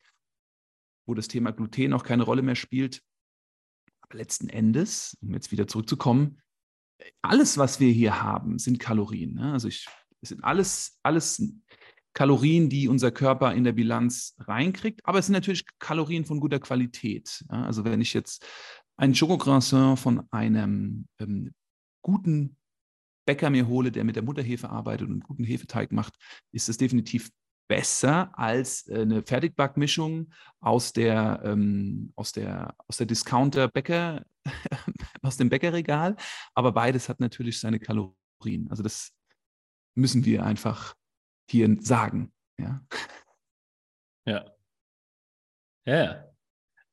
wo 1.07 1.13
das 1.13 1.29
Thema 1.29 1.51
Gluten 1.51 1.93
auch 1.93 2.03
keine 2.03 2.23
Rolle 2.23 2.41
mehr 2.41 2.55
spielt. 2.55 3.01
Aber 4.01 4.17
letzten 4.17 4.49
Endes, 4.49 5.17
um 5.21 5.33
jetzt 5.33 5.53
wieder 5.53 5.65
zurückzukommen, 5.65 6.41
alles, 7.21 7.57
was 7.57 7.79
wir 7.79 7.91
hier 7.91 8.21
haben, 8.21 8.59
sind 8.59 8.79
Kalorien. 8.79 9.35
Ne? 9.35 9.53
Also 9.53 9.69
ich, 9.69 9.87
es 10.19 10.29
sind 10.29 10.43
alles, 10.43 10.99
alles 11.01 11.41
Kalorien, 12.13 12.69
die 12.69 12.89
unser 12.89 13.11
Körper 13.11 13.53
in 13.53 13.63
der 13.63 13.71
Bilanz 13.71 14.35
reinkriegt, 14.39 14.99
aber 15.05 15.19
es 15.19 15.27
sind 15.27 15.33
natürlich 15.33 15.65
Kalorien 15.79 16.25
von 16.25 16.41
guter 16.41 16.59
Qualität. 16.59 17.45
Ja? 17.49 17.63
Also 17.63 17.85
wenn 17.85 18.01
ich 18.01 18.13
jetzt 18.13 18.45
ein 18.97 19.15
Schokocroissant 19.15 19.99
von 19.99 20.27
einem 20.31 21.07
ähm, 21.17 21.53
guten 22.03 22.57
Bäcker 23.31 23.49
mir 23.49 23.65
hole, 23.69 23.93
der 23.93 24.03
mit 24.03 24.17
der 24.17 24.23
Mutterhefe 24.23 24.69
arbeitet 24.69 25.07
und 25.07 25.13
einen 25.13 25.21
guten 25.21 25.45
Hefeteig 25.45 25.93
macht, 25.93 26.15
ist 26.51 26.67
es 26.67 26.75
definitiv 26.75 27.31
besser 27.69 28.37
als 28.37 28.89
äh, 28.89 29.03
eine 29.03 29.23
Fertigbackmischung 29.23 30.33
aus 30.59 30.91
der, 30.91 31.41
ähm, 31.45 32.11
aus 32.17 32.33
der, 32.33 32.75
aus 32.89 32.97
der 32.97 33.05
Discounter-Bäcker, 33.05 34.25
aus 35.21 35.37
dem 35.37 35.47
Bäckerregal. 35.47 36.17
Aber 36.55 36.73
beides 36.73 37.07
hat 37.07 37.21
natürlich 37.21 37.61
seine 37.61 37.79
Kalorien. 37.79 38.69
Also 38.69 38.83
das 38.83 39.13
müssen 39.95 40.25
wir 40.25 40.43
einfach 40.43 40.93
hier 41.49 41.77
sagen. 41.79 42.33
Ja. 42.59 42.85
Ja. 44.25 44.45
Ja. 45.85 46.31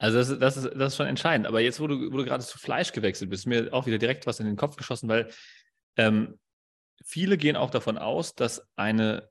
Also 0.01 0.19
das, 0.19 0.39
das, 0.39 0.57
ist, 0.57 0.71
das 0.77 0.93
ist 0.93 0.97
schon 0.97 1.09
entscheidend. 1.09 1.49
Aber 1.49 1.61
jetzt, 1.61 1.81
wo 1.81 1.89
du, 1.89 2.13
wo 2.13 2.19
du 2.19 2.25
gerade 2.25 2.45
zu 2.45 2.57
Fleisch 2.57 2.93
gewechselt 2.93 3.31
bist, 3.31 3.49
mir 3.49 3.75
auch 3.75 3.87
wieder 3.87 3.99
direkt 3.99 4.29
was 4.29 4.39
in 4.39 4.47
den 4.47 4.57
Kopf 4.57 4.77
geschossen, 4.77 5.09
weil 5.09 5.29
ähm, 5.99 6.39
viele 7.05 7.37
gehen 7.37 7.57
auch 7.57 7.71
davon 7.71 7.99
aus, 7.99 8.35
dass 8.35 8.67
eine, 8.77 9.31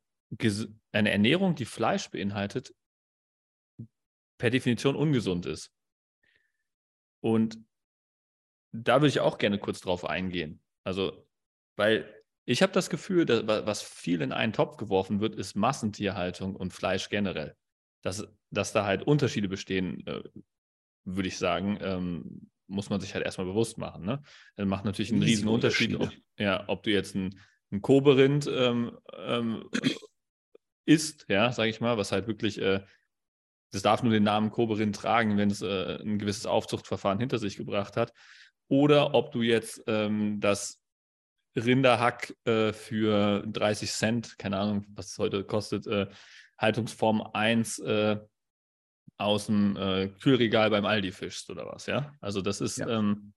eine 0.91 1.11
Ernährung, 1.11 1.55
die 1.55 1.65
Fleisch 1.65 2.11
beinhaltet, 2.11 2.75
per 4.37 4.51
Definition 4.51 4.95
ungesund 4.95 5.45
ist. 5.45 5.71
Und 7.21 7.57
da 8.71 8.95
würde 8.95 9.07
ich 9.07 9.19
auch 9.21 9.37
gerne 9.37 9.57
kurz 9.57 9.79
drauf 9.79 10.05
eingehen. 10.05 10.61
Also, 10.83 11.27
weil 11.75 12.13
ich 12.45 12.61
habe 12.61 12.73
das 12.73 12.89
Gefühl, 12.89 13.25
dass, 13.25 13.47
was 13.47 13.81
viel 13.81 14.21
in 14.21 14.31
einen 14.31 14.53
Topf 14.53 14.77
geworfen 14.77 15.19
wird, 15.19 15.35
ist 15.35 15.55
Massentierhaltung 15.55 16.55
und 16.55 16.73
Fleisch 16.73 17.09
generell. 17.09 17.55
Dass, 18.03 18.27
dass 18.51 18.73
da 18.73 18.85
halt 18.85 19.03
Unterschiede 19.03 19.49
bestehen, 19.49 20.05
äh, 20.05 20.23
würde 21.03 21.27
ich 21.27 21.37
sagen, 21.37 21.77
ähm, 21.81 22.49
muss 22.67 22.89
man 22.89 22.99
sich 22.99 23.13
halt 23.13 23.25
erstmal 23.25 23.47
bewusst 23.47 23.77
machen. 23.77 24.05
Ne? 24.05 24.21
Das 24.55 24.67
macht 24.67 24.85
natürlich 24.85 25.11
einen 25.11 25.23
riesen 25.23 25.47
Unterschied, 25.47 25.95
ob, 25.95 26.11
ja, 26.37 26.63
ob 26.67 26.83
du 26.83 26.91
jetzt 26.91 27.15
ein, 27.15 27.39
ein 27.71 27.81
Koberind 27.81 28.49
ähm, 28.51 28.97
ähm, 29.13 29.69
isst, 30.85 31.25
ja, 31.29 31.51
sage 31.51 31.69
ich 31.69 31.81
mal, 31.81 31.97
was 31.97 32.11
halt 32.11 32.27
wirklich, 32.27 32.61
äh, 32.61 32.81
das 33.71 33.81
darf 33.81 34.03
nur 34.03 34.13
den 34.13 34.23
Namen 34.23 34.51
Koberind 34.51 34.95
tragen, 34.95 35.37
wenn 35.37 35.51
es 35.51 35.61
äh, 35.61 36.01
ein 36.01 36.19
gewisses 36.19 36.45
Aufzuchtverfahren 36.45 37.19
hinter 37.19 37.39
sich 37.39 37.57
gebracht 37.57 37.97
hat. 37.97 38.13
Oder 38.69 39.13
ob 39.13 39.31
du 39.31 39.41
jetzt 39.41 39.83
ähm, 39.87 40.39
das 40.39 40.81
Rinderhack 41.55 42.35
äh, 42.45 42.71
für 42.71 43.43
30 43.47 43.91
Cent, 43.91 44.37
keine 44.37 44.57
Ahnung, 44.57 44.85
was 44.89 45.11
es 45.11 45.17
heute 45.17 45.43
kostet, 45.43 45.87
äh, 45.87 46.07
Haltungsform 46.57 47.21
1 47.33 47.79
äh, 47.79 48.17
aus 49.17 49.47
dem 49.47 49.75
äh, 49.75 50.09
Kühlregal 50.21 50.69
beim 50.69 50.85
Aldi 50.85 51.11
fischst 51.11 51.49
oder 51.49 51.65
was, 51.65 51.87
ja? 51.87 52.13
Also 52.21 52.41
das 52.41 52.61
ist, 52.61 52.77
ja. 52.77 52.87
ähm, 52.87 53.33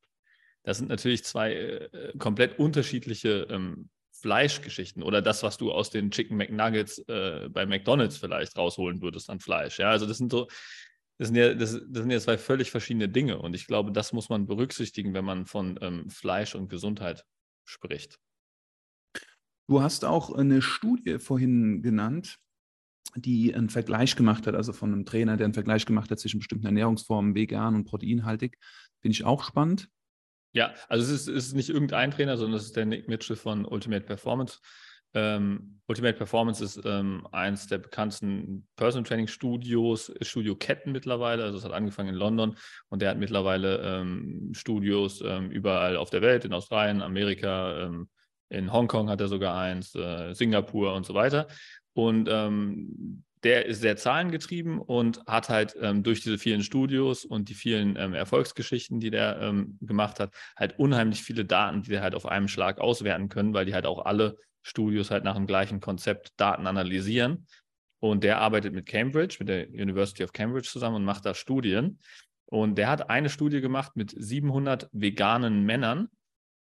das 0.63 0.79
sind 0.79 0.89
natürlich 0.89 1.25
zwei 1.25 1.55
äh, 1.55 2.13
komplett 2.19 2.59
unterschiedliche 2.59 3.47
ähm, 3.51 3.89
Fleischgeschichten 4.13 5.03
oder 5.03 5.23
das, 5.23 5.43
was 5.43 5.57
du 5.57 5.73
aus 5.73 5.91
den 5.91 6.11
Chicken 6.11 6.37
McNuggets 6.37 6.99
äh, 7.09 7.49
bei 7.51 7.65
McDonalds 7.65 8.19
vielleicht 8.19 8.57
rausholen 8.57 9.01
würdest 9.01 9.31
an 9.31 9.41
Fleisch. 9.41 9.79
Ja, 9.79 9.91
also 9.91 10.07
das 10.07 10.19
sind 10.19 10.31
so, 10.31 10.47
das 11.19 11.29
sind 11.29 11.37
ja, 11.37 11.55
das, 11.55 11.73
das 11.73 12.03
sind 12.03 12.11
ja 12.11 12.21
zwei 12.21 12.37
völlig 12.37 12.71
verschiedene 12.71 13.09
Dinge 13.09 13.39
und 13.39 13.55
ich 13.55 13.67
glaube, 13.67 13.93
das 13.93 14.13
muss 14.13 14.29
man 14.29 14.47
berücksichtigen, 14.47 15.15
wenn 15.15 15.25
man 15.25 15.47
von 15.47 15.79
ähm, 15.81 16.11
Fleisch 16.11 16.55
und 16.55 16.69
Gesundheit 16.69 17.25
spricht. 17.65 18.19
Du 19.69 19.81
hast 19.81 20.05
auch 20.05 20.33
eine 20.33 20.61
Studie 20.61 21.19
vorhin 21.19 21.81
genannt, 21.81 22.39
die 23.17 23.55
einen 23.55 23.71
Vergleich 23.71 24.17
gemacht 24.17 24.47
hat, 24.47 24.55
also 24.55 24.73
von 24.73 24.93
einem 24.93 25.05
Trainer, 25.05 25.37
der 25.37 25.47
einen 25.47 25.55
Vergleich 25.55 25.87
gemacht 25.87 26.11
hat 26.11 26.19
zwischen 26.19 26.39
bestimmten 26.39 26.67
Ernährungsformen, 26.67 27.35
vegan 27.35 27.75
und 27.75 27.85
proteinhaltig. 27.85 28.59
Finde 29.01 29.13
ich 29.13 29.25
auch 29.25 29.45
spannend. 29.45 29.89
Ja, 30.53 30.75
also 30.89 31.05
es 31.05 31.23
ist, 31.23 31.29
ist 31.29 31.55
nicht 31.55 31.71
irgendein 31.71 32.11
Trainer, 32.11 32.37
sondern 32.37 32.59
es 32.59 32.67
ist 32.67 32.77
der 32.77 32.87
Nick 32.87 33.09
Mitchell 33.09 33.37
von 33.37 33.65
Ultimate 33.65 34.05
Performance. 34.05 34.59
Ähm, 35.13 35.81
Ultimate 35.87 36.17
Performance 36.17 36.63
ist 36.63 36.81
ähm, 36.85 37.27
eins 37.33 37.67
der 37.67 37.79
bekanntesten 37.79 38.67
Personal 38.77 39.05
Training 39.05 39.27
Studios, 39.27 40.13
Studio 40.23 40.55
Ketten 40.55 40.93
mittlerweile. 40.93 41.45
Also 41.45 41.59
es 41.59 41.65
hat 41.65 41.73
angefangen 41.73 42.11
in 42.11 42.15
London 42.15 42.57
und 42.89 43.03
der 43.03 43.11
hat 43.11 43.19
mittlerweile 43.19 43.79
ähm, 43.79 44.51
Studios 44.55 45.21
ähm, 45.25 45.51
überall 45.51 45.97
auf 45.97 46.11
der 46.11 46.23
Welt, 46.23 46.45
in 46.45 46.53
Australien, 46.53 47.03
Amerika, 47.03 47.87
ähm, 47.87 48.09
in 48.51 48.73
Hongkong 48.73 49.09
hat 49.09 49.21
er 49.21 49.29
sogar 49.29 49.57
eins, 49.57 49.95
äh, 49.95 50.35
Singapur 50.35 50.95
und 50.95 51.07
so 51.07 51.15
weiter. 51.15 51.47
Und 51.95 52.29
ähm, 52.31 53.25
der 53.43 53.67
ist 53.67 53.81
sehr 53.81 53.97
zahlengetrieben 53.97 54.79
und 54.79 55.25
hat 55.27 55.49
halt 55.49 55.75
ähm, 55.81 56.03
durch 56.03 56.21
diese 56.21 56.39
vielen 56.39 56.63
Studios 56.63 57.25
und 57.25 57.49
die 57.49 57.55
vielen 57.55 57.97
ähm, 57.97 58.13
Erfolgsgeschichten, 58.13 59.01
die 59.01 59.11
der 59.11 59.39
ähm, 59.41 59.79
gemacht 59.81 60.21
hat, 60.21 60.35
halt 60.57 60.79
unheimlich 60.79 61.23
viele 61.23 61.45
Daten, 61.45 61.83
die 61.83 61.91
der 61.91 62.03
halt 62.03 62.15
auf 62.15 62.27
einem 62.27 62.49
Schlag 62.49 62.79
auswerten 62.79 63.29
können, 63.29 63.55
weil 63.55 63.65
die 63.65 63.75
halt 63.75 63.87
auch 63.87 64.05
alle 64.05 64.37
Studios 64.63 65.11
halt 65.11 65.25
nach 65.25 65.37
dem 65.37 65.47
gleichen 65.47 65.81
Konzept 65.81 66.33
Daten 66.37 66.67
analysieren. 66.67 67.47
Und 67.99 68.25
der 68.25 68.41
arbeitet 68.41 68.75
mit 68.75 68.87
Cambridge, 68.87 69.37
mit 69.41 69.49
der 69.49 69.69
University 69.69 70.25
of 70.25 70.33
Cambridge 70.33 70.69
zusammen 70.69 70.97
und 70.97 71.05
macht 71.05 71.25
da 71.25 71.35
Studien. 71.35 71.99
Und 72.47 72.77
der 72.77 72.89
hat 72.89 73.09
eine 73.09 73.29
Studie 73.31 73.61
gemacht 73.61 73.93
mit 73.95 74.15
700 74.17 74.89
veganen 74.93 75.65
Männern 75.65 76.09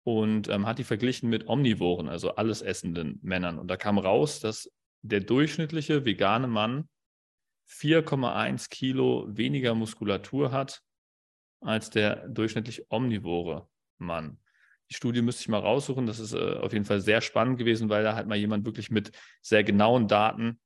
und 0.03 0.49
ähm, 0.49 0.67
hat 0.67 0.79
die 0.79 0.85
verglichen 0.85 1.31
mit 1.31 1.47
Omnivoren, 1.47 2.09
also 2.09 2.35
alles 2.35 2.63
essenden 2.63 3.19
Männern. 3.23 3.59
Und 3.59 3.69
da 3.69 3.77
kam 3.77 3.99
raus, 3.99 4.41
dass 4.41 4.71
der 5.03 5.21
durchschnittliche 5.21 6.05
vegane 6.05 6.47
Mann 6.47 6.89
4,1 7.69 8.69
Kilo 8.69 9.27
weniger 9.29 9.75
Muskulatur 9.75 10.51
hat 10.53 10.83
als 11.61 11.91
der 11.91 12.29
durchschnittlich 12.29 12.91
omnivore 12.91 13.69
Mann. 13.99 14.39
Die 14.91 14.95
Studie 14.95 15.23
müsste 15.23 15.43
ich 15.43 15.49
mal 15.49 15.61
raussuchen. 15.61 16.07
Das 16.07 16.19
ist 16.19 16.33
äh, 16.33 16.55
auf 16.57 16.73
jeden 16.73 16.85
Fall 16.85 17.01
sehr 17.01 17.21
spannend 17.21 17.59
gewesen, 17.59 17.89
weil 17.89 18.03
da 18.03 18.15
halt 18.15 18.27
mal 18.27 18.37
jemand 18.37 18.65
wirklich 18.65 18.91
mit 18.91 19.13
sehr 19.41 19.63
genauen 19.63 20.09
Daten 20.09 20.59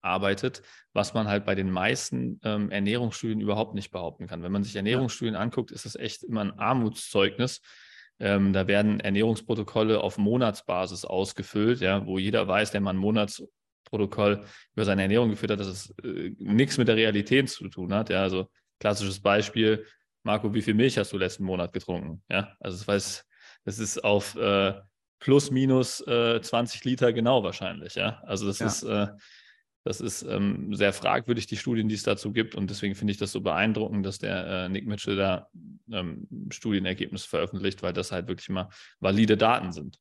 arbeitet, 0.00 0.62
was 0.92 1.12
man 1.12 1.28
halt 1.28 1.44
bei 1.44 1.54
den 1.54 1.70
meisten 1.70 2.40
ähm, 2.44 2.70
Ernährungsstudien 2.70 3.40
überhaupt 3.40 3.74
nicht 3.74 3.90
behaupten 3.90 4.26
kann. 4.26 4.42
Wenn 4.42 4.52
man 4.52 4.62
sich 4.62 4.76
Ernährungsstudien 4.76 5.34
anguckt, 5.34 5.70
ist 5.70 5.84
das 5.84 5.96
echt 5.96 6.22
immer 6.22 6.42
ein 6.42 6.58
Armutszeugnis, 6.58 7.60
ähm, 8.18 8.52
da 8.52 8.66
werden 8.66 9.00
Ernährungsprotokolle 9.00 10.00
auf 10.00 10.18
Monatsbasis 10.18 11.04
ausgefüllt, 11.04 11.80
ja, 11.80 12.06
wo 12.06 12.18
jeder 12.18 12.48
weiß, 12.48 12.70
der 12.70 12.80
mal 12.80 12.94
ein 12.94 12.96
Monatsprotokoll 12.96 14.44
über 14.74 14.84
seine 14.84 15.02
Ernährung 15.02 15.30
geführt 15.30 15.52
hat, 15.52 15.60
dass 15.60 15.66
es 15.66 15.90
äh, 16.02 16.34
nichts 16.38 16.78
mit 16.78 16.88
der 16.88 16.96
Realität 16.96 17.50
zu 17.50 17.68
tun 17.68 17.92
hat. 17.92 18.10
Ja, 18.10 18.22
also 18.22 18.48
klassisches 18.80 19.20
Beispiel, 19.20 19.84
Marco, 20.22 20.52
wie 20.52 20.62
viel 20.62 20.74
Milch 20.74 20.98
hast 20.98 21.12
du 21.12 21.18
letzten 21.18 21.44
Monat 21.44 21.72
getrunken? 21.72 22.22
Ja, 22.28 22.56
also 22.58 22.76
das 22.76 22.88
weiß, 22.88 23.26
das 23.64 23.78
ist 23.78 24.02
auf 24.02 24.34
äh, 24.36 24.74
plus 25.18 25.50
minus 25.50 26.00
äh, 26.06 26.40
20 26.40 26.84
Liter 26.84 27.12
genau 27.12 27.42
wahrscheinlich. 27.42 27.94
Ja, 27.94 28.22
also 28.24 28.46
das 28.46 28.58
ja. 28.58 28.66
ist 28.66 28.82
äh, 28.82 29.08
das 29.86 30.00
ist 30.00 30.22
ähm, 30.22 30.74
sehr 30.74 30.92
fragwürdig, 30.92 31.46
die 31.46 31.56
Studien, 31.56 31.88
die 31.88 31.94
es 31.94 32.02
dazu 32.02 32.32
gibt. 32.32 32.56
Und 32.56 32.70
deswegen 32.70 32.96
finde 32.96 33.12
ich 33.12 33.18
das 33.18 33.30
so 33.30 33.40
beeindruckend, 33.40 34.04
dass 34.04 34.18
der 34.18 34.64
äh, 34.64 34.68
Nick 34.68 34.84
Mitchell 34.84 35.14
da 35.14 35.48
ähm, 35.92 36.26
Studienergebnisse 36.50 37.28
veröffentlicht, 37.28 37.84
weil 37.84 37.92
das 37.92 38.10
halt 38.10 38.26
wirklich 38.26 38.48
mal 38.48 38.68
valide 38.98 39.36
Daten 39.36 39.70
sind. 39.70 40.00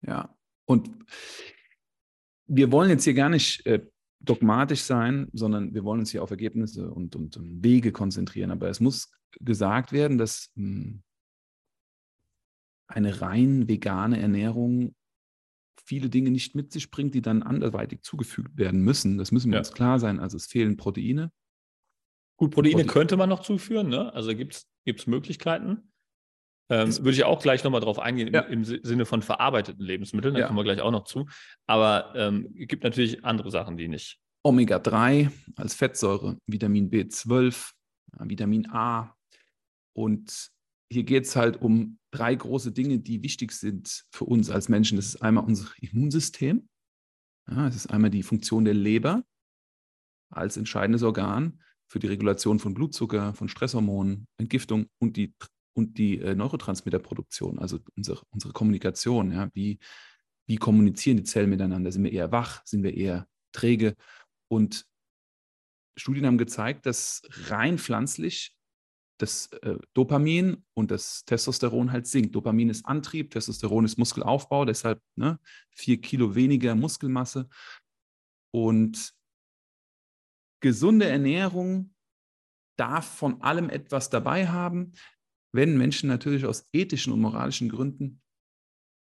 Ja, 0.00 0.34
und 0.64 0.88
wir 2.46 2.72
wollen 2.72 2.88
jetzt 2.88 3.04
hier 3.04 3.12
gar 3.12 3.28
nicht 3.28 3.66
äh, 3.66 3.84
dogmatisch 4.20 4.84
sein, 4.84 5.28
sondern 5.34 5.74
wir 5.74 5.84
wollen 5.84 6.00
uns 6.00 6.12
hier 6.12 6.22
auf 6.22 6.30
Ergebnisse 6.30 6.90
und, 6.90 7.14
und, 7.14 7.36
und 7.36 7.62
Wege 7.62 7.92
konzentrieren. 7.92 8.50
Aber 8.50 8.70
es 8.70 8.80
muss 8.80 9.12
gesagt 9.38 9.92
werden, 9.92 10.16
dass 10.16 10.50
mh, 10.54 10.64
hm, 10.64 11.02
eine 12.86 13.20
rein 13.20 13.68
vegane 13.68 14.18
Ernährung 14.18 14.94
viele 15.90 16.08
Dinge 16.08 16.30
nicht 16.30 16.54
mit 16.54 16.70
sich 16.70 16.92
bringt, 16.92 17.16
die 17.16 17.20
dann 17.20 17.42
anderweitig 17.42 18.02
zugefügt 18.02 18.56
werden 18.56 18.80
müssen. 18.82 19.18
Das 19.18 19.32
müssen 19.32 19.50
wir 19.50 19.56
ja. 19.56 19.58
uns 19.58 19.72
klar 19.72 19.98
sein. 19.98 20.20
Also 20.20 20.36
es 20.36 20.46
fehlen 20.46 20.76
Proteine. 20.76 21.32
Gut, 22.36 22.52
Proteine 22.52 22.76
Prote 22.76 22.86
könnte 22.86 23.16
man 23.16 23.28
noch 23.28 23.40
zuführen, 23.40 23.88
ne? 23.88 24.14
also 24.14 24.32
gibt 24.32 24.68
es 24.84 25.06
Möglichkeiten. 25.08 25.90
Ähm, 26.68 26.96
würde 26.98 27.10
ich 27.10 27.24
auch 27.24 27.42
gleich 27.42 27.64
nochmal 27.64 27.80
drauf 27.80 27.98
eingehen 27.98 28.32
ja. 28.32 28.42
im, 28.42 28.62
im, 28.62 28.84
Sinne 28.84 29.04
von 29.04 29.20
verarbeiteten 29.20 29.84
Lebensmitteln, 29.84 30.34
da 30.34 30.40
ja. 30.40 30.46
kommen 30.46 30.60
wir 30.60 30.62
gleich 30.62 30.80
auch 30.80 30.92
noch 30.92 31.02
zu. 31.02 31.26
Aber 31.66 32.12
ähm, 32.14 32.54
es 32.56 32.68
gibt 32.68 32.84
natürlich 32.84 33.24
andere 33.24 33.50
Sachen, 33.50 33.76
die 33.76 33.88
nicht. 33.88 34.20
Omega-3 34.44 35.28
als 35.56 35.74
Fettsäure, 35.74 36.38
Vitamin 36.46 36.88
B12, 36.88 37.72
Vitamin 38.20 38.70
A 38.70 39.16
und 39.92 40.52
hier 40.92 41.04
geht 41.04 41.24
es 41.24 41.36
halt 41.36 41.62
um 41.62 41.98
drei 42.10 42.34
große 42.34 42.72
Dinge, 42.72 42.98
die 42.98 43.22
wichtig 43.22 43.52
sind 43.52 44.04
für 44.10 44.24
uns 44.24 44.50
als 44.50 44.68
Menschen. 44.68 44.96
Das 44.96 45.06
ist 45.06 45.22
einmal 45.22 45.44
unser 45.44 45.68
Immunsystem. 45.80 46.68
Ja, 47.48 47.68
es 47.68 47.76
ist 47.76 47.86
einmal 47.88 48.10
die 48.10 48.22
Funktion 48.22 48.64
der 48.64 48.74
Leber 48.74 49.24
als 50.30 50.56
entscheidendes 50.56 51.02
Organ 51.02 51.60
für 51.88 51.98
die 51.98 52.06
Regulation 52.06 52.58
von 52.58 52.74
Blutzucker, 52.74 53.34
von 53.34 53.48
Stresshormonen, 53.48 54.26
Entgiftung 54.36 54.86
und 54.98 55.16
die, 55.16 55.34
und 55.74 55.98
die 55.98 56.20
äh, 56.20 56.34
Neurotransmitterproduktion, 56.34 57.58
also 57.58 57.78
unsere, 57.96 58.22
unsere 58.30 58.52
Kommunikation. 58.52 59.32
Ja, 59.32 59.48
wie, 59.54 59.78
wie 60.46 60.56
kommunizieren 60.56 61.16
die 61.16 61.24
Zellen 61.24 61.50
miteinander? 61.50 61.90
Sind 61.90 62.04
wir 62.04 62.12
eher 62.12 62.32
wach? 62.32 62.64
Sind 62.64 62.82
wir 62.82 62.96
eher 62.96 63.28
träge? 63.52 63.96
Und 64.48 64.86
Studien 65.96 66.26
haben 66.26 66.38
gezeigt, 66.38 66.86
dass 66.86 67.22
rein 67.48 67.78
pflanzlich 67.78 68.56
das 69.22 69.46
äh, 69.62 69.76
Dopamin 69.94 70.64
und 70.74 70.90
das 70.90 71.24
Testosteron 71.24 71.92
halt 71.92 72.06
sinkt. 72.06 72.34
Dopamin 72.34 72.70
ist 72.70 72.86
Antrieb, 72.86 73.30
Testosteron 73.30 73.84
ist 73.84 73.98
Muskelaufbau, 73.98 74.64
deshalb 74.64 75.02
ne, 75.16 75.38
vier 75.70 76.00
Kilo 76.00 76.34
weniger 76.34 76.74
Muskelmasse. 76.74 77.48
Und 78.52 79.14
gesunde 80.60 81.06
Ernährung 81.06 81.94
darf 82.76 83.06
von 83.06 83.42
allem 83.42 83.68
etwas 83.68 84.10
dabei 84.10 84.48
haben, 84.48 84.92
wenn 85.52 85.76
Menschen 85.76 86.08
natürlich 86.08 86.46
aus 86.46 86.68
ethischen 86.72 87.12
und 87.12 87.20
moralischen 87.20 87.68
Gründen 87.68 88.22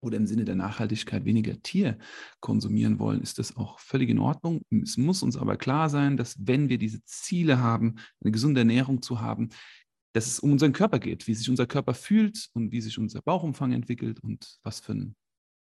oder 0.05 0.19
im 0.19 0.27
Sinne 0.27 0.45
der 0.45 0.55
Nachhaltigkeit 0.55 1.25
weniger 1.25 1.61
Tier 1.63 1.99
konsumieren 2.41 2.99
wollen, 2.99 3.23
ist 3.23 3.39
das 3.39 3.57
auch 3.57 3.79
völlig 3.79 4.11
in 4.11 4.19
Ordnung. 4.19 4.61
Es 4.83 4.97
muss 4.99 5.23
uns 5.23 5.37
aber 5.37 5.57
klar 5.57 5.89
sein, 5.89 6.17
dass 6.17 6.37
wenn 6.47 6.69
wir 6.69 6.79
diese 6.79 7.03
Ziele 7.05 7.59
haben, 7.59 7.97
eine 8.23 8.31
gesunde 8.31 8.61
Ernährung 8.61 9.01
zu 9.01 9.21
haben, 9.21 9.49
dass 10.15 10.27
es 10.29 10.39
um 10.39 10.53
unseren 10.53 10.73
Körper 10.73 11.01
geht, 11.01 11.27
wie 11.27 11.35
sich 11.35 11.51
unser 11.51 11.67
Körper 11.67 11.93
fühlt 11.93 12.49
und 12.55 12.71
wie 12.71 12.81
sich 12.81 12.99
unser 12.99 13.21
Bauchumfang 13.21 13.73
entwickelt 13.73 14.21
und 14.21 14.59
was 14.63 14.79
für, 14.79 14.93
ein, 14.93 15.17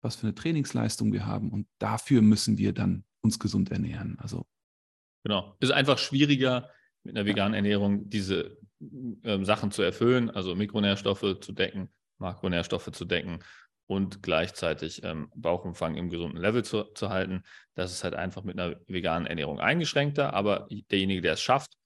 was 0.03 0.17
für 0.17 0.27
eine 0.27 0.35
Trainingsleistung 0.35 1.13
wir 1.13 1.27
haben. 1.27 1.51
Und 1.51 1.69
dafür 1.79 2.23
müssen 2.23 2.59
wir 2.59 2.73
dann 2.73 3.05
uns 3.21 3.39
gesund 3.39 3.71
ernähren. 3.71 4.19
Also 4.19 4.45
genau, 5.25 5.57
ist 5.61 5.71
einfach 5.71 5.97
schwieriger 5.97 6.69
mit 7.05 7.17
einer 7.17 7.25
veganen 7.25 7.55
Ernährung 7.55 8.11
diese 8.11 8.59
ähm, 8.81 9.45
Sachen 9.45 9.71
zu 9.71 9.83
erfüllen, 9.83 10.29
also 10.29 10.57
Mikronährstoffe 10.57 11.39
zu 11.41 11.53
decken, 11.53 11.89
Makronährstoffe 12.19 12.91
zu 12.91 13.05
decken 13.05 13.39
und 13.87 14.25
gleichzeitig 14.25 15.05
ähm, 15.05 15.31
Bauchumfang 15.37 15.95
im 15.95 16.11
gesunden 16.11 16.41
Level 16.41 16.65
zu, 16.65 16.83
zu 16.95 17.11
halten. 17.11 17.45
Das 17.75 17.93
ist 17.93 18.03
halt 18.03 18.15
einfach 18.15 18.43
mit 18.43 18.59
einer 18.59 18.77
veganen 18.89 19.29
Ernährung 19.29 19.61
eingeschränkter, 19.61 20.35
aber 20.35 20.67
derjenige, 20.91 21.21
der 21.21 21.35
es 21.35 21.41
schafft, 21.41 21.77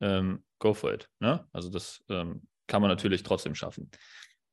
ähm, 0.00 0.44
go 0.58 0.74
for 0.74 0.92
it. 0.92 1.08
Ne? 1.20 1.46
Also 1.52 1.70
das 1.70 2.02
ähm, 2.08 2.42
kann 2.66 2.82
man 2.82 2.90
natürlich 2.90 3.22
trotzdem 3.22 3.54
schaffen. 3.54 3.90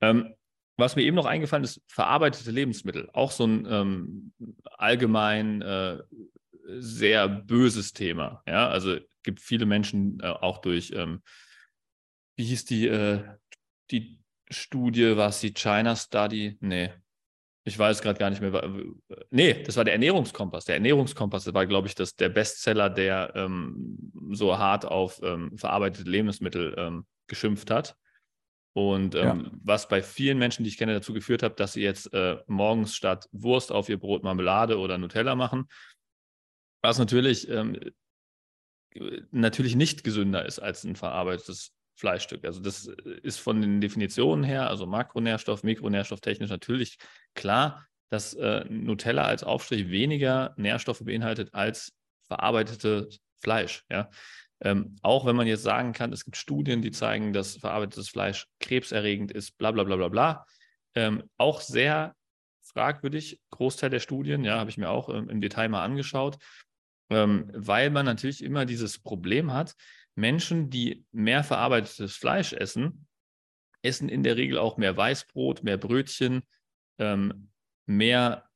Ähm, 0.02 0.36
was 0.78 0.96
mir 0.96 1.04
eben 1.04 1.16
noch 1.16 1.26
eingefallen 1.26 1.64
ist, 1.64 1.82
verarbeitete 1.88 2.52
Lebensmittel. 2.52 3.10
Auch 3.14 3.32
so 3.32 3.46
ein 3.46 3.66
ähm, 3.70 4.34
allgemein 4.78 5.62
äh, 5.62 6.00
sehr 6.68 7.30
böses 7.30 7.94
Thema. 7.94 8.42
Ja, 8.46 8.68
also 8.68 8.98
gibt 9.24 9.40
viele 9.40 9.66
Menschen 9.66 10.20
äh, 10.22 10.28
auch 10.28 10.60
durch, 10.60 10.92
ähm, 10.94 11.22
wie 12.38 12.46
hieß 12.46 12.66
die, 12.66 12.88
äh, 12.88 13.24
die 13.92 14.20
Studie, 14.50 15.16
war 15.16 15.30
es 15.30 15.40
die 15.40 15.54
China 15.54 15.96
Study? 15.96 16.58
Nee, 16.60 16.92
ich 17.68 17.80
weiß 17.80 18.04
gerade 18.04 18.20
gar 18.20 18.30
nicht 18.30 18.42
mehr. 18.42 18.72
Nee, 19.32 19.64
das 19.64 19.76
war 19.76 19.84
der 19.84 19.94
Ernährungskompass. 19.94 20.66
Der 20.66 20.76
Ernährungskompass 20.76 21.52
war, 21.52 21.66
glaube 21.66 21.88
ich, 21.88 21.96
das, 21.96 22.16
der 22.16 22.30
Bestseller, 22.30 22.92
der 22.92 23.34
ähm, 23.36 24.12
so 24.32 24.56
hart 24.58 24.86
auf 24.86 25.20
ähm, 25.24 25.58
verarbeitete 25.58 26.08
Lebensmittel 26.08 26.76
ähm, 26.78 27.08
geschimpft 27.26 27.72
hat. 27.72 27.96
Und 28.74 29.16
ähm, 29.16 29.46
ja. 29.46 29.52
was 29.64 29.88
bei 29.88 30.04
vielen 30.04 30.38
Menschen, 30.38 30.64
die 30.64 30.70
ich 30.70 30.78
kenne, 30.78 30.94
dazu 30.94 31.12
geführt 31.12 31.42
hat, 31.42 31.60
dass 31.60 31.74
sie 31.74 31.82
jetzt 31.82 32.14
äh, 32.14 32.38
morgens 32.46 32.96
statt 32.96 33.28
Wurst 33.32 33.72
auf 33.72 33.90
ihr 33.90 33.98
Brot 33.98 34.24
Marmelade 34.24 34.78
oder 34.78 35.00
Nutella 35.00 35.34
machen. 35.34 35.68
Was 36.84 37.00
natürlich, 37.00 37.50
ähm, 37.50 37.80
natürlich 39.32 39.76
nicht 39.76 40.04
gesünder 40.04 40.46
ist 40.46 40.60
als 40.60 40.84
ein 40.84 40.96
verarbeitetes 40.96 41.75
Fleischstück. 41.96 42.46
Also 42.46 42.62
das 42.62 42.88
äh, 42.88 43.20
ist 43.24 43.40
von 43.40 43.62
den 43.62 43.82
Definitionen 43.82 44.44
her, 44.44 44.70
also 44.70 44.86
Makronährstoff, 44.86 45.64
Mikronährstoff 45.64 46.22
technisch 46.22 46.50
natürlich 46.50 46.98
klar, 47.34 47.88
dass 48.10 48.34
äh, 48.34 48.66
Nutella 48.70 49.24
als 49.24 49.44
Aufstrich 49.44 49.90
weniger 49.90 50.54
Nährstoffe 50.58 51.04
beinhaltet 51.04 51.54
als 51.54 51.94
verarbeitetes 52.28 53.20
Fleisch. 53.42 53.84
Ja? 53.90 54.10
Ähm, 54.62 54.96
auch 55.02 55.26
wenn 55.26 55.36
man 55.36 55.48
jetzt 55.48 55.64
sagen 55.64 55.94
kann, 55.94 56.14
es 56.14 56.24
gibt 56.24 56.38
Studien, 56.38 56.82
die 56.82 56.92
zeigen, 56.92 57.34
dass 57.34 57.58
verarbeitetes 57.58 58.10
Fleisch 58.10 58.48
krebserregend 58.60 59.32
ist, 59.32 59.58
bla 59.58 59.72
bla 59.72 59.84
bla 59.84 59.96
bla 59.96 60.08
bla. 60.10 60.46
Ähm, 60.96 61.24
auch 61.38 61.62
sehr 61.62 62.16
fragwürdig, 62.62 63.40
Großteil 63.52 63.90
der 63.90 64.00
Studien, 64.00 64.44
ja, 64.44 64.58
habe 64.60 64.70
ich 64.70 64.78
mir 64.78 64.90
auch 64.90 65.10
ähm, 65.10 65.30
im 65.30 65.42
Detail 65.42 65.70
mal 65.70 65.84
angeschaut, 65.84 66.38
ähm, 67.10 67.52
weil 67.54 67.90
man 67.90 68.06
natürlich 68.06 68.44
immer 68.44 68.66
dieses 68.66 69.00
Problem 69.00 69.54
hat, 69.54 69.76
Menschen, 70.16 70.70
die 70.70 71.06
mehr 71.12 71.44
verarbeitetes 71.44 72.16
Fleisch 72.16 72.54
essen, 72.54 73.08
essen 73.82 74.10
in 74.10 74.24
der 74.24 74.38
Regel 74.38 74.58
auch 74.58 74.78
mehr 74.78 74.96
Weißbrot, 74.96 75.64
mehr 75.64 75.78
Brötchen, 75.78 76.44
ähm, 76.98 77.52
mehr 77.86 78.50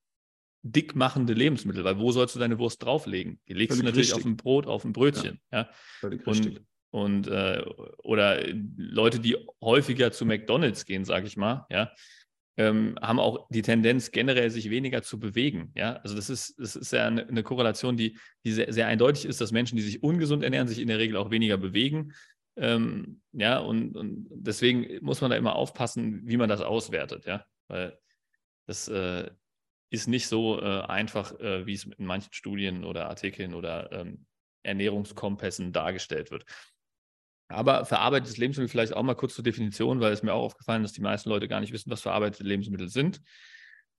dickmachende 0.62 1.34
Lebensmittel, 1.34 1.84
weil 1.84 2.00
wo 2.00 2.12
sollst 2.12 2.36
du 2.36 2.40
deine 2.40 2.60
Wurst 2.60 2.84
drauflegen? 2.84 3.40
Die 3.48 3.54
legst 3.54 3.78
Völlig 3.78 3.82
du 3.82 3.86
natürlich 3.86 4.10
richtig. 4.10 4.26
auf 4.26 4.30
ein 4.30 4.38
Brot, 4.38 4.68
auf 4.68 4.84
ein 4.84 4.94
Brötchen. 4.94 5.40
Ja, 5.52 5.60
ja? 5.60 5.70
Völlig 6.00 6.26
und, 6.28 6.46
richtig. 6.46 6.66
Und 6.92 7.28
äh, 7.28 7.64
oder 8.00 8.44
Leute, 8.76 9.20
die 9.20 9.38
häufiger 9.62 10.12
zu 10.12 10.26
McDonalds 10.26 10.86
gehen, 10.86 11.06
sage 11.06 11.28
ich 11.28 11.38
mal, 11.38 11.66
ja, 11.70 11.92
ähm, 12.60 12.96
haben 13.02 13.22
auch 13.22 13.48
die 13.50 13.62
Tendenz, 13.62 14.12
generell 14.12 14.50
sich 14.50 14.70
weniger 14.70 15.02
zu 15.02 15.18
bewegen. 15.18 15.72
Ja? 15.76 15.94
Also 16.04 16.14
das 16.18 16.30
ist, 16.30 16.60
das 16.60 16.76
ist 16.76 16.92
ja 16.92 17.08
eine, 17.08 17.26
eine 17.26 17.42
Korrelation, 17.42 17.96
die, 17.96 18.18
die 18.44 18.52
sehr, 18.52 18.74
sehr, 18.74 18.88
eindeutig 18.88 19.24
ist, 19.24 19.40
dass 19.40 19.54
Menschen, 19.54 19.78
die 19.78 19.82
sich 19.82 20.04
ungesund 20.04 20.44
ernähren, 20.44 20.68
sich 20.68 20.80
in 20.80 20.90
der 20.90 21.00
Regel 21.00 21.16
auch 21.16 21.32
weniger 21.32 21.58
bewegen. 21.58 22.12
Ähm, 22.58 23.22
ja, 23.32 23.60
und, 23.60 23.96
und 23.96 24.28
deswegen 24.30 25.00
muss 25.02 25.22
man 25.22 25.32
da 25.32 25.38
immer 25.38 25.56
aufpassen, 25.56 26.28
wie 26.28 26.36
man 26.36 26.50
das 26.50 26.60
auswertet, 26.60 27.26
ja. 27.26 27.46
Weil 27.70 27.98
das 28.68 28.90
äh, 28.90 29.30
ist 29.90 30.08
nicht 30.10 30.28
so 30.28 30.62
äh, 30.62 30.82
einfach, 30.82 31.40
äh, 31.40 31.66
wie 31.66 31.76
es 31.76 31.86
in 31.86 32.06
manchen 32.06 32.34
Studien 32.34 32.84
oder 32.84 33.08
Artikeln 33.08 33.54
oder 33.54 33.90
ähm, 33.94 34.26
Ernährungskompassen 34.64 35.72
dargestellt 35.72 36.30
wird. 36.30 36.44
Aber 37.50 37.84
verarbeitetes 37.86 38.38
Lebensmittel 38.38 38.70
vielleicht 38.70 38.94
auch 38.94 39.04
mal 39.04 39.16
kurz 39.16 39.34
zur 39.34 39.44
Definition, 39.44 40.00
weil 40.00 40.14
es 40.14 40.24
mir 40.24 40.34
auch 40.34 40.44
aufgefallen 40.44 40.84
ist, 40.84 40.92
dass 40.92 40.96
die 40.96 41.02
meisten 41.02 41.30
Leute 41.30 41.48
gar 41.48 41.60
nicht 41.60 41.74
wissen, 41.74 41.90
was 41.90 42.02
verarbeitete 42.02 42.44
Lebensmittel 42.44 42.90
sind. 42.90 43.22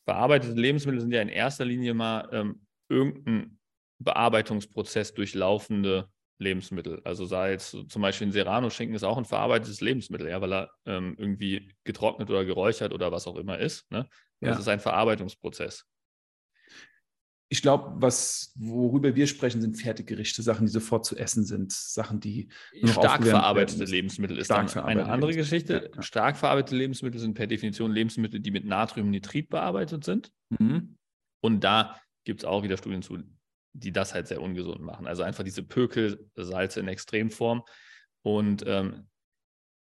Verarbeitete 0.05 0.55
Lebensmittel 0.55 1.01
sind 1.01 1.13
ja 1.13 1.21
in 1.21 1.29
erster 1.29 1.65
Linie 1.65 1.95
mal 1.95 2.29
ähm, 2.33 2.67
irgendein 2.89 3.59
Bearbeitungsprozess 3.99 5.15
durchlaufende 5.15 6.09
Lebensmittel. 6.39 7.03
Also 7.05 7.27
sei 7.27 7.51
jetzt 7.53 7.77
zum 7.89 8.03
Beispiel 8.03 8.29
ein 8.29 8.33
Serrano-Schinken 8.33 8.95
ist 8.95 9.05
auch 9.05 9.19
ein 9.19 9.25
verarbeitetes 9.25 9.81
Lebensmittel, 9.81 10.29
ja, 10.29 10.41
weil 10.41 10.55
er 10.55 10.71
ähm, 10.87 11.17
irgendwie 11.19 11.75
getrocknet 11.85 12.31
oder 12.31 12.45
geräuchert 12.45 12.95
oder 12.95 13.13
was 13.13 13.27
auch 13.27 13.37
immer 13.37 13.59
ist. 13.59 13.91
Ne? 13.91 14.09
Ja. 14.41 14.51
Das 14.51 14.61
ist 14.61 14.69
ein 14.69 14.81
Verarbeitungsprozess 14.81 15.87
ich 17.53 17.63
glaube, 17.63 18.01
was 18.01 18.53
worüber 18.55 19.17
wir 19.17 19.27
sprechen, 19.27 19.61
sind 19.61 19.77
Fertiggerichte, 19.77 20.41
Sachen, 20.41 20.67
die 20.67 20.73
sofort 20.73 21.05
zu 21.05 21.17
essen 21.17 21.45
sind, 21.45 21.73
Sachen, 21.73 22.21
die 22.21 22.49
stark 22.85 23.27
verarbeitete 23.27 23.85
Lebensmittel 23.85 24.39
ist 24.39 24.47
stark 24.47 24.73
dann 24.73 24.85
eine 24.85 25.07
andere 25.07 25.35
Geschichte. 25.35 25.91
Ja. 25.93 26.01
Stark 26.01 26.37
verarbeitete 26.37 26.77
Lebensmittel 26.77 27.21
sind 27.21 27.35
per 27.35 27.49
Definition 27.49 27.91
Lebensmittel, 27.91 28.39
die 28.39 28.53
mit 28.53 28.65
Natriumnitrit 28.65 29.49
bearbeitet 29.49 30.05
sind. 30.05 30.31
Mhm. 30.51 30.97
Und 31.41 31.65
da 31.65 32.01
gibt 32.23 32.43
es 32.43 32.45
auch 32.45 32.63
wieder 32.63 32.77
Studien 32.77 33.03
zu, 33.03 33.19
die 33.73 33.91
das 33.91 34.15
halt 34.15 34.29
sehr 34.29 34.41
ungesund 34.41 34.81
machen. 34.81 35.09
Also 35.09 35.25
einfach 35.25 35.43
diese 35.43 35.65
Pökelsalze 35.65 36.79
in 36.79 36.87
Extremform. 36.87 37.65
Und 38.23 38.63
ähm, 38.65 39.09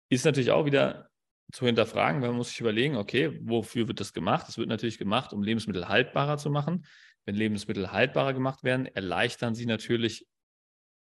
ist 0.10 0.26
natürlich 0.26 0.50
auch 0.50 0.66
wieder 0.66 1.10
zu 1.52 1.68
hinterfragen, 1.68 2.24
weil 2.24 2.30
man 2.30 2.38
muss 2.38 2.50
sich 2.50 2.60
überlegen, 2.60 2.96
okay, 2.96 3.38
wofür 3.44 3.88
wird 3.88 4.00
das 4.00 4.14
gemacht? 4.14 4.50
Es 4.50 4.58
wird 4.58 4.70
natürlich 4.70 4.98
gemacht, 4.98 5.32
um 5.32 5.44
Lebensmittel 5.44 5.90
haltbarer 5.90 6.38
zu 6.38 6.50
machen 6.50 6.86
wenn 7.26 7.36
Lebensmittel 7.36 7.92
haltbarer 7.92 8.34
gemacht 8.34 8.64
werden, 8.64 8.86
erleichtern 8.86 9.56
sie 9.56 9.66
natürlich 9.66 10.28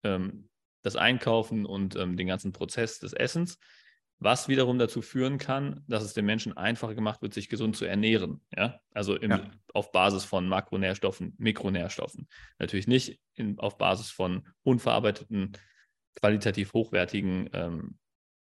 ähm, 0.03 0.49
das 0.83 0.95
Einkaufen 0.95 1.65
und 1.65 1.95
ähm, 1.95 2.17
den 2.17 2.27
ganzen 2.27 2.53
Prozess 2.53 2.99
des 2.99 3.13
Essens, 3.13 3.57
was 4.19 4.47
wiederum 4.47 4.77
dazu 4.77 5.01
führen 5.01 5.39
kann, 5.39 5.83
dass 5.87 6.03
es 6.03 6.13
den 6.13 6.25
Menschen 6.25 6.55
einfacher 6.55 6.93
gemacht 6.93 7.21
wird, 7.23 7.33
sich 7.33 7.49
gesund 7.49 7.75
zu 7.75 7.85
ernähren. 7.85 8.41
Ja? 8.55 8.79
Also 8.93 9.15
im, 9.15 9.31
ja. 9.31 9.51
auf 9.73 9.91
Basis 9.91 10.25
von 10.25 10.47
Makronährstoffen, 10.47 11.33
Mikronährstoffen. 11.37 12.27
Natürlich 12.59 12.87
nicht 12.87 13.19
in, 13.33 13.57
auf 13.57 13.77
Basis 13.77 14.11
von 14.11 14.47
unverarbeiteten, 14.63 15.53
qualitativ 16.15 16.73
hochwertigen, 16.73 17.49
ähm, 17.53 17.97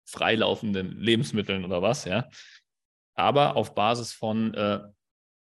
freilaufenden 0.06 1.00
Lebensmitteln 1.00 1.64
oder 1.64 1.82
was, 1.82 2.06
ja. 2.06 2.28
Aber 3.16 3.56
auf 3.56 3.76
Basis 3.76 4.12
von 4.12 4.54
äh, 4.56 4.80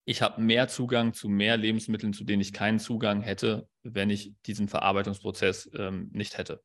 ich 0.09 0.23
habe 0.23 0.41
mehr 0.41 0.69
Zugang 0.69 1.13
zu 1.13 1.29
mehr 1.29 1.59
Lebensmitteln, 1.59 2.15
zu 2.15 2.25
denen 2.25 2.41
ich 2.41 2.55
keinen 2.55 2.79
Zugang 2.79 3.21
hätte, 3.21 3.69
wenn 3.83 4.09
ich 4.09 4.33
diesen 4.47 4.67
Verarbeitungsprozess 4.67 5.69
ähm, 5.75 6.09
nicht 6.15 6.39
hätte. 6.39 6.63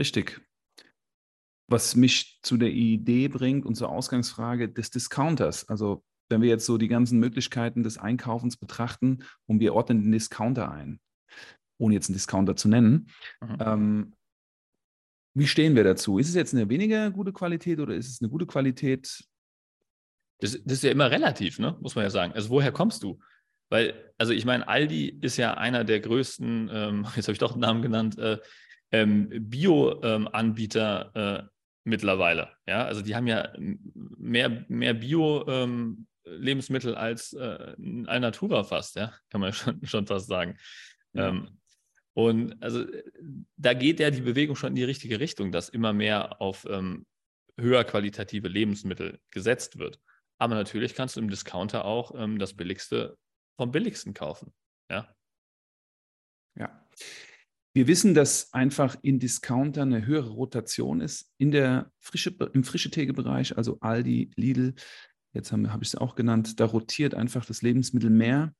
Richtig. 0.00 0.40
Was 1.68 1.94
mich 1.94 2.40
zu 2.42 2.56
der 2.56 2.70
Idee 2.70 3.28
bringt 3.28 3.66
und 3.66 3.76
zur 3.76 3.88
Ausgangsfrage 3.88 4.68
des 4.68 4.90
Discounters. 4.90 5.68
Also 5.68 6.02
wenn 6.28 6.42
wir 6.42 6.48
jetzt 6.48 6.66
so 6.66 6.76
die 6.76 6.88
ganzen 6.88 7.20
Möglichkeiten 7.20 7.84
des 7.84 7.98
Einkaufens 7.98 8.56
betrachten 8.56 9.22
und 9.46 9.60
wir 9.60 9.74
ordnen 9.74 10.02
den 10.02 10.10
Discounter 10.10 10.72
ein, 10.72 10.98
ohne 11.78 11.94
jetzt 11.94 12.08
einen 12.08 12.14
Discounter 12.14 12.56
zu 12.56 12.66
nennen, 12.66 13.10
mhm. 13.40 13.56
ähm, 13.60 14.14
wie 15.34 15.46
stehen 15.46 15.76
wir 15.76 15.84
dazu? 15.84 16.18
Ist 16.18 16.30
es 16.30 16.34
jetzt 16.34 16.52
eine 16.52 16.68
weniger 16.68 17.12
gute 17.12 17.32
Qualität 17.32 17.78
oder 17.78 17.94
ist 17.94 18.08
es 18.08 18.20
eine 18.20 18.28
gute 18.28 18.46
Qualität? 18.46 19.27
Das, 20.40 20.52
das 20.52 20.74
ist 20.74 20.84
ja 20.84 20.90
immer 20.90 21.10
relativ, 21.10 21.58
ne? 21.58 21.76
muss 21.80 21.94
man 21.94 22.04
ja 22.04 22.10
sagen. 22.10 22.32
Also 22.32 22.50
woher 22.50 22.72
kommst 22.72 23.02
du? 23.02 23.18
Weil, 23.70 24.12
also 24.16 24.32
ich 24.32 24.44
meine, 24.44 24.66
Aldi 24.66 25.18
ist 25.20 25.36
ja 25.36 25.54
einer 25.54 25.84
der 25.84 26.00
größten, 26.00 26.70
ähm, 26.72 27.06
jetzt 27.16 27.26
habe 27.26 27.32
ich 27.32 27.38
doch 27.38 27.52
den 27.52 27.60
Namen 27.60 27.82
genannt, 27.82 28.18
äh, 28.18 28.38
ähm, 28.90 29.28
Bio-Anbieter 29.30 31.12
ähm, 31.14 31.36
äh, 31.36 31.42
mittlerweile. 31.84 32.50
Ja, 32.66 32.84
also 32.84 33.02
die 33.02 33.14
haben 33.14 33.26
ja 33.26 33.52
mehr, 33.56 34.64
mehr 34.68 34.94
Bio-Lebensmittel 34.94 36.92
ähm, 36.92 36.98
als 36.98 37.34
äh, 37.34 37.74
Alnatura 38.06 38.64
fast, 38.64 38.96
ja, 38.96 39.12
kann 39.30 39.42
man 39.42 39.52
schon, 39.54 39.84
schon 39.84 40.06
fast 40.06 40.28
sagen. 40.28 40.56
Ja. 41.12 41.28
Ähm, 41.28 41.58
und 42.14 42.60
also 42.62 42.84
da 43.56 43.74
geht 43.74 44.00
ja 44.00 44.10
die 44.10 44.22
Bewegung 44.22 44.56
schon 44.56 44.70
in 44.70 44.74
die 44.74 44.82
richtige 44.84 45.20
Richtung, 45.20 45.52
dass 45.52 45.68
immer 45.68 45.92
mehr 45.92 46.40
auf 46.40 46.66
ähm, 46.68 47.06
höher 47.56 47.84
qualitative 47.84 48.48
Lebensmittel 48.48 49.20
gesetzt 49.30 49.78
wird. 49.78 50.00
Aber 50.38 50.54
natürlich 50.54 50.94
kannst 50.94 51.16
du 51.16 51.20
im 51.20 51.30
Discounter 51.30 51.84
auch 51.84 52.14
ähm, 52.14 52.38
das 52.38 52.54
Billigste 52.54 53.16
vom 53.58 53.72
Billigsten 53.72 54.14
kaufen. 54.14 54.52
Ja. 54.90 55.14
Ja. 56.56 56.88
Wir 57.74 57.86
wissen, 57.86 58.14
dass 58.14 58.52
einfach 58.52 58.96
in 59.02 59.18
Discounter 59.18 59.82
eine 59.82 60.06
höhere 60.06 60.30
Rotation 60.30 61.00
ist 61.00 61.32
in 61.38 61.50
der 61.50 61.92
frische, 62.00 62.34
im 62.52 62.64
frische 62.64 62.90
Tegebereich, 62.90 63.56
also 63.56 63.78
Aldi, 63.80 64.32
Lidl, 64.36 64.74
jetzt 65.32 65.52
habe 65.52 65.72
hab 65.72 65.82
ich 65.82 65.88
es 65.88 65.94
auch 65.94 66.14
genannt, 66.14 66.58
da 66.58 66.64
rotiert 66.64 67.14
einfach 67.14 67.44
das 67.44 67.62
Lebensmittel 67.62 68.10
mehr. 68.10 68.54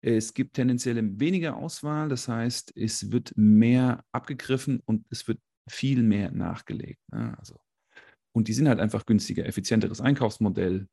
Es 0.00 0.34
gibt 0.34 0.54
tendenziell 0.54 0.98
weniger 1.20 1.56
Auswahl, 1.56 2.08
das 2.08 2.28
heißt, 2.28 2.76
es 2.76 3.10
wird 3.10 3.32
mehr 3.36 4.04
abgegriffen 4.12 4.80
und 4.84 5.06
es 5.10 5.26
wird 5.28 5.38
viel 5.68 6.02
mehr 6.02 6.30
nachgelegt. 6.30 7.00
Ne? 7.12 7.36
Also, 7.38 7.60
und 8.32 8.48
die 8.48 8.52
sind 8.52 8.68
halt 8.68 8.80
einfach 8.80 9.06
günstiger, 9.06 9.46
effizienteres 9.46 10.00
Einkaufsmodell, 10.00 10.88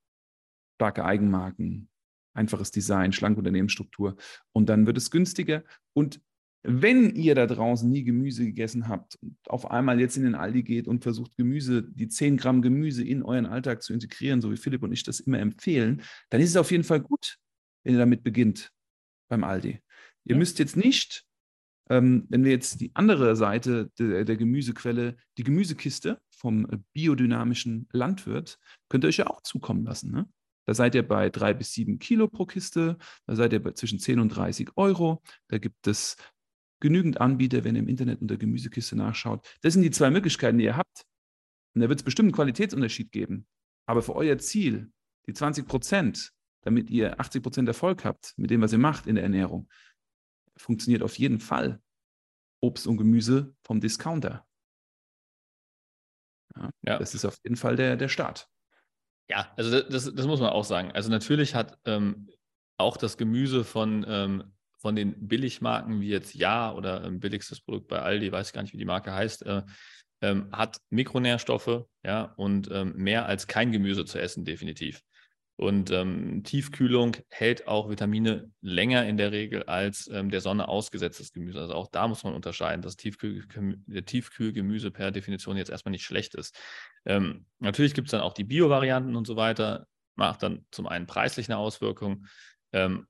starke 0.83 1.05
Eigenmarken, 1.05 1.87
einfaches 2.33 2.69
Design, 2.69 3.13
schlanke 3.13 3.39
Unternehmensstruktur 3.39 4.17
und 4.51 4.67
dann 4.67 4.85
wird 4.85 4.97
es 4.97 5.11
günstiger. 5.11 5.63
Und 5.93 6.19
wenn 6.61 7.15
ihr 7.15 7.35
da 7.35 7.45
draußen 7.45 7.89
nie 7.89 8.03
Gemüse 8.03 8.43
gegessen 8.43 8.89
habt 8.89 9.15
und 9.21 9.37
auf 9.47 9.71
einmal 9.71 10.01
jetzt 10.01 10.17
in 10.17 10.23
den 10.23 10.35
Aldi 10.35 10.63
geht 10.63 10.89
und 10.89 11.01
versucht, 11.01 11.37
Gemüse, 11.37 11.83
die 11.83 12.09
10 12.09 12.35
Gramm 12.35 12.61
Gemüse 12.61 13.01
in 13.01 13.23
euren 13.23 13.45
Alltag 13.45 13.81
zu 13.81 13.93
integrieren, 13.93 14.41
so 14.41 14.51
wie 14.51 14.57
Philipp 14.57 14.83
und 14.83 14.91
ich 14.91 15.03
das 15.03 15.21
immer 15.21 15.39
empfehlen, 15.39 16.01
dann 16.29 16.41
ist 16.41 16.49
es 16.49 16.57
auf 16.57 16.71
jeden 16.71 16.83
Fall 16.83 16.99
gut, 16.99 17.37
wenn 17.83 17.93
ihr 17.93 17.99
damit 17.99 18.23
beginnt 18.23 18.69
beim 19.29 19.45
Aldi. 19.45 19.79
Ihr 20.25 20.35
ja. 20.35 20.37
müsst 20.37 20.59
jetzt 20.59 20.75
nicht, 20.75 21.25
ähm, 21.89 22.25
wenn 22.27 22.43
wir 22.43 22.51
jetzt 22.51 22.81
die 22.81 22.91
andere 22.93 23.37
Seite 23.37 23.89
der, 23.97 24.25
der 24.25 24.35
Gemüsequelle, 24.35 25.15
die 25.37 25.43
Gemüsekiste 25.43 26.19
vom 26.29 26.67
biodynamischen 26.91 27.87
Landwirt, 27.93 28.59
könnt 28.89 29.05
ihr 29.05 29.09
euch 29.09 29.17
ja 29.17 29.27
auch 29.27 29.41
zukommen 29.41 29.85
lassen. 29.85 30.11
Ne? 30.11 30.27
Da 30.65 30.73
seid 30.73 30.95
ihr 30.95 31.07
bei 31.07 31.29
drei 31.29 31.53
bis 31.53 31.73
sieben 31.73 31.99
Kilo 31.99 32.27
pro 32.27 32.45
Kiste, 32.45 32.97
da 33.27 33.35
seid 33.35 33.53
ihr 33.53 33.61
bei 33.61 33.71
zwischen 33.71 33.99
10 33.99 34.19
und 34.19 34.29
30 34.29 34.71
Euro. 34.75 35.21
Da 35.49 35.57
gibt 35.57 35.87
es 35.87 36.15
genügend 36.79 37.19
Anbieter, 37.19 37.63
wenn 37.63 37.75
ihr 37.75 37.81
im 37.81 37.87
Internet 37.87 38.21
unter 38.21 38.37
Gemüsekiste 38.37 38.95
nachschaut. 38.95 39.45
Das 39.61 39.73
sind 39.73 39.83
die 39.83 39.91
zwei 39.91 40.09
Möglichkeiten, 40.09 40.57
die 40.57 40.65
ihr 40.65 40.77
habt. 40.77 41.05
Und 41.75 41.81
da 41.81 41.89
wird 41.89 41.99
es 41.99 42.03
bestimmt 42.03 42.27
einen 42.27 42.35
Qualitätsunterschied 42.35 43.11
geben. 43.11 43.47
Aber 43.85 44.01
für 44.01 44.15
euer 44.15 44.37
Ziel, 44.37 44.91
die 45.27 45.33
20 45.33 45.67
Prozent, 45.67 46.31
damit 46.61 46.89
ihr 46.89 47.19
80 47.19 47.41
Prozent 47.43 47.67
Erfolg 47.67 48.05
habt 48.05 48.33
mit 48.37 48.49
dem, 48.49 48.61
was 48.61 48.73
ihr 48.73 48.79
macht 48.79 49.07
in 49.07 49.15
der 49.15 49.23
Ernährung, 49.23 49.69
funktioniert 50.55 51.03
auf 51.03 51.17
jeden 51.17 51.39
Fall 51.39 51.81
Obst 52.61 52.87
und 52.87 52.97
Gemüse 52.97 53.55
vom 53.63 53.81
Discounter. 53.81 54.45
Ja, 56.55 56.69
ja. 56.83 56.99
Das 56.99 57.15
ist 57.15 57.25
auf 57.25 57.37
jeden 57.43 57.55
Fall 57.55 57.75
der, 57.75 57.97
der 57.97 58.09
Start. 58.09 58.49
Ja, 59.29 59.51
also 59.55 59.81
das, 59.81 60.13
das 60.13 60.27
muss 60.27 60.39
man 60.39 60.49
auch 60.49 60.65
sagen. 60.65 60.91
Also 60.91 61.09
natürlich 61.09 61.55
hat 61.55 61.77
ähm, 61.85 62.29
auch 62.77 62.97
das 62.97 63.17
Gemüse 63.17 63.63
von, 63.63 64.05
ähm, 64.07 64.43
von 64.77 64.95
den 64.95 65.27
Billigmarken 65.27 66.01
wie 66.01 66.09
jetzt 66.09 66.33
Ja 66.33 66.73
oder 66.73 67.03
ähm, 67.03 67.19
billigstes 67.19 67.61
Produkt 67.61 67.87
bei 67.87 67.99
Aldi, 67.99 68.31
weiß 68.31 68.47
ich 68.47 68.53
gar 68.53 68.61
nicht, 68.61 68.73
wie 68.73 68.77
die 68.77 68.85
Marke 68.85 69.13
heißt, 69.13 69.45
äh, 69.45 69.63
ähm, 70.21 70.49
hat 70.51 70.77
Mikronährstoffe 70.89 71.85
ja, 72.03 72.33
und 72.35 72.69
ähm, 72.71 72.93
mehr 72.95 73.25
als 73.25 73.47
kein 73.47 73.71
Gemüse 73.71 74.05
zu 74.05 74.19
essen, 74.19 74.45
definitiv. 74.45 75.01
Und 75.55 75.91
ähm, 75.91 76.43
Tiefkühlung 76.43 77.15
hält 77.29 77.67
auch 77.67 77.89
Vitamine 77.89 78.51
länger 78.61 79.05
in 79.05 79.17
der 79.17 79.31
Regel 79.31 79.63
als 79.63 80.09
ähm, 80.11 80.31
der 80.31 80.41
Sonne 80.41 80.67
ausgesetztes 80.67 81.31
Gemüse. 81.31 81.59
Also 81.59 81.75
auch 81.75 81.87
da 81.91 82.07
muss 82.07 82.23
man 82.23 82.33
unterscheiden, 82.33 82.81
dass 82.81 82.95
Tiefkühl, 82.95 83.45
Tiefkühlgemüse 84.05 84.89
per 84.89 85.11
Definition 85.11 85.55
jetzt 85.55 85.69
erstmal 85.69 85.91
nicht 85.91 86.05
schlecht 86.05 86.33
ist. 86.33 86.57
Ähm, 87.05 87.45
natürlich 87.59 87.93
gibt 87.93 88.07
es 88.07 88.11
dann 88.11 88.21
auch 88.21 88.33
die 88.33 88.45
Bio-Varianten 88.45 89.15
und 89.15 89.27
so 89.27 89.35
weiter, 89.35 89.85
macht 90.15 90.41
dann 90.41 90.65
zum 90.71 90.87
einen 90.87 91.05
preislich 91.05 91.47
eine 91.49 91.57
Auswirkung. 91.57 92.25
Ähm, 92.71 93.05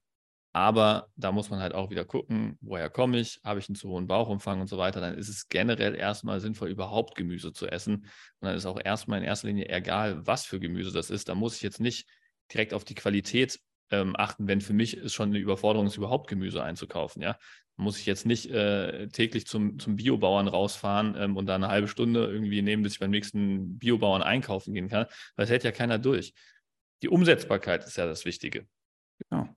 aber 0.51 1.09
da 1.15 1.31
muss 1.31 1.49
man 1.49 1.61
halt 1.61 1.73
auch 1.73 1.89
wieder 1.89 2.05
gucken, 2.05 2.59
woher 2.61 2.89
komme 2.89 3.19
ich, 3.19 3.39
habe 3.43 3.59
ich 3.59 3.69
einen 3.69 3.75
zu 3.75 3.89
hohen 3.89 4.05
Bauchumfang 4.05 4.61
und 4.61 4.67
so 4.67 4.77
weiter. 4.77 5.01
Dann 5.01 5.15
ist 5.15 5.29
es 5.29 5.47
generell 5.47 5.95
erstmal 5.95 6.39
sinnvoll, 6.41 6.69
überhaupt 6.69 7.15
Gemüse 7.15 7.53
zu 7.53 7.67
essen. 7.67 7.95
Und 7.95 8.05
dann 8.41 8.55
ist 8.55 8.67
auch 8.67 8.79
erstmal 8.83 9.17
in 9.17 9.25
erster 9.25 9.47
Linie 9.47 9.69
egal, 9.69 10.27
was 10.27 10.45
für 10.45 10.59
Gemüse 10.59 10.91
das 10.91 11.09
ist. 11.09 11.27
Da 11.27 11.33
muss 11.33 11.55
ich 11.55 11.63
jetzt 11.63 11.79
nicht 11.79 12.07
direkt 12.53 12.73
auf 12.73 12.83
die 12.83 12.95
Qualität 12.95 13.59
ähm, 13.91 14.15
achten, 14.17 14.47
wenn 14.47 14.61
für 14.61 14.73
mich 14.73 14.97
es 14.97 15.13
schon 15.13 15.29
eine 15.29 15.39
Überforderung 15.39 15.87
ist, 15.87 15.97
überhaupt 15.97 16.27
Gemüse 16.27 16.63
einzukaufen. 16.63 17.21
Ja? 17.21 17.37
Muss 17.75 17.99
ich 17.99 18.05
jetzt 18.05 18.25
nicht 18.25 18.49
äh, 18.49 19.07
täglich 19.07 19.47
zum, 19.47 19.79
zum 19.79 19.95
Biobauern 19.95 20.47
rausfahren 20.47 21.15
ähm, 21.17 21.37
und 21.37 21.45
da 21.45 21.55
eine 21.55 21.67
halbe 21.67 21.87
Stunde 21.87 22.25
irgendwie 22.25 22.61
nehmen, 22.61 22.83
bis 22.83 22.93
ich 22.93 22.99
beim 22.99 23.11
nächsten 23.11 23.77
Biobauern 23.77 24.23
einkaufen 24.23 24.73
gehen 24.73 24.89
kann, 24.89 25.05
weil 25.35 25.45
es 25.45 25.49
hält 25.49 25.63
ja 25.63 25.71
keiner 25.71 25.99
durch. 25.99 26.33
Die 27.01 27.09
Umsetzbarkeit 27.09 27.85
ist 27.85 27.97
ja 27.97 28.05
das 28.05 28.25
Wichtige. 28.25 28.67
Genau. 29.29 29.49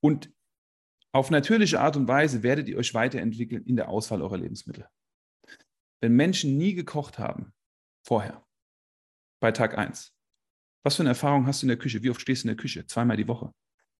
Und 0.00 0.30
auf 1.12 1.30
natürliche 1.30 1.80
Art 1.80 1.96
und 1.96 2.08
Weise 2.08 2.42
werdet 2.42 2.68
ihr 2.68 2.76
euch 2.76 2.92
weiterentwickeln 2.92 3.64
in 3.64 3.76
der 3.76 3.88
Auswahl 3.88 4.20
eurer 4.20 4.36
Lebensmittel. 4.36 4.86
Wenn 6.00 6.12
Menschen 6.12 6.58
nie 6.58 6.74
gekocht 6.74 7.18
haben, 7.18 7.54
vorher, 8.06 8.44
bei 9.40 9.50
Tag 9.50 9.78
1, 9.78 10.15
was 10.86 10.94
für 10.94 11.02
eine 11.02 11.10
Erfahrung 11.10 11.48
hast 11.48 11.62
du 11.62 11.66
in 11.66 11.68
der 11.68 11.78
Küche? 11.78 12.00
Wie 12.04 12.10
oft 12.10 12.20
stehst 12.20 12.44
du 12.44 12.48
in 12.48 12.54
der 12.54 12.62
Küche? 12.62 12.86
Zweimal 12.86 13.16
die 13.16 13.26
Woche. 13.26 13.50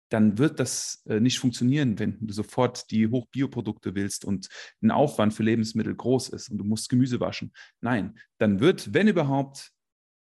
Dann 0.09 0.39
wird 0.39 0.61
das 0.61 1.03
äh, 1.07 1.19
nicht 1.19 1.41
funktionieren, 1.41 1.99
wenn 1.99 2.17
du 2.21 2.33
sofort 2.33 2.89
die 2.93 3.09
Hochbioprodukte 3.09 3.97
willst 3.97 4.25
und 4.25 4.49
ein 4.81 4.93
Aufwand 4.93 5.35
für 5.35 5.43
Lebensmittel 5.43 5.97
groß 5.97 6.29
ist 6.29 6.49
und 6.49 6.59
du 6.59 6.65
musst 6.65 6.89
Gemüse 6.89 7.19
waschen. 7.19 7.53
Nein, 7.81 8.17
dann 8.39 8.61
wird, 8.61 8.95
wenn 8.95 9.09
überhaupt, 9.09 9.73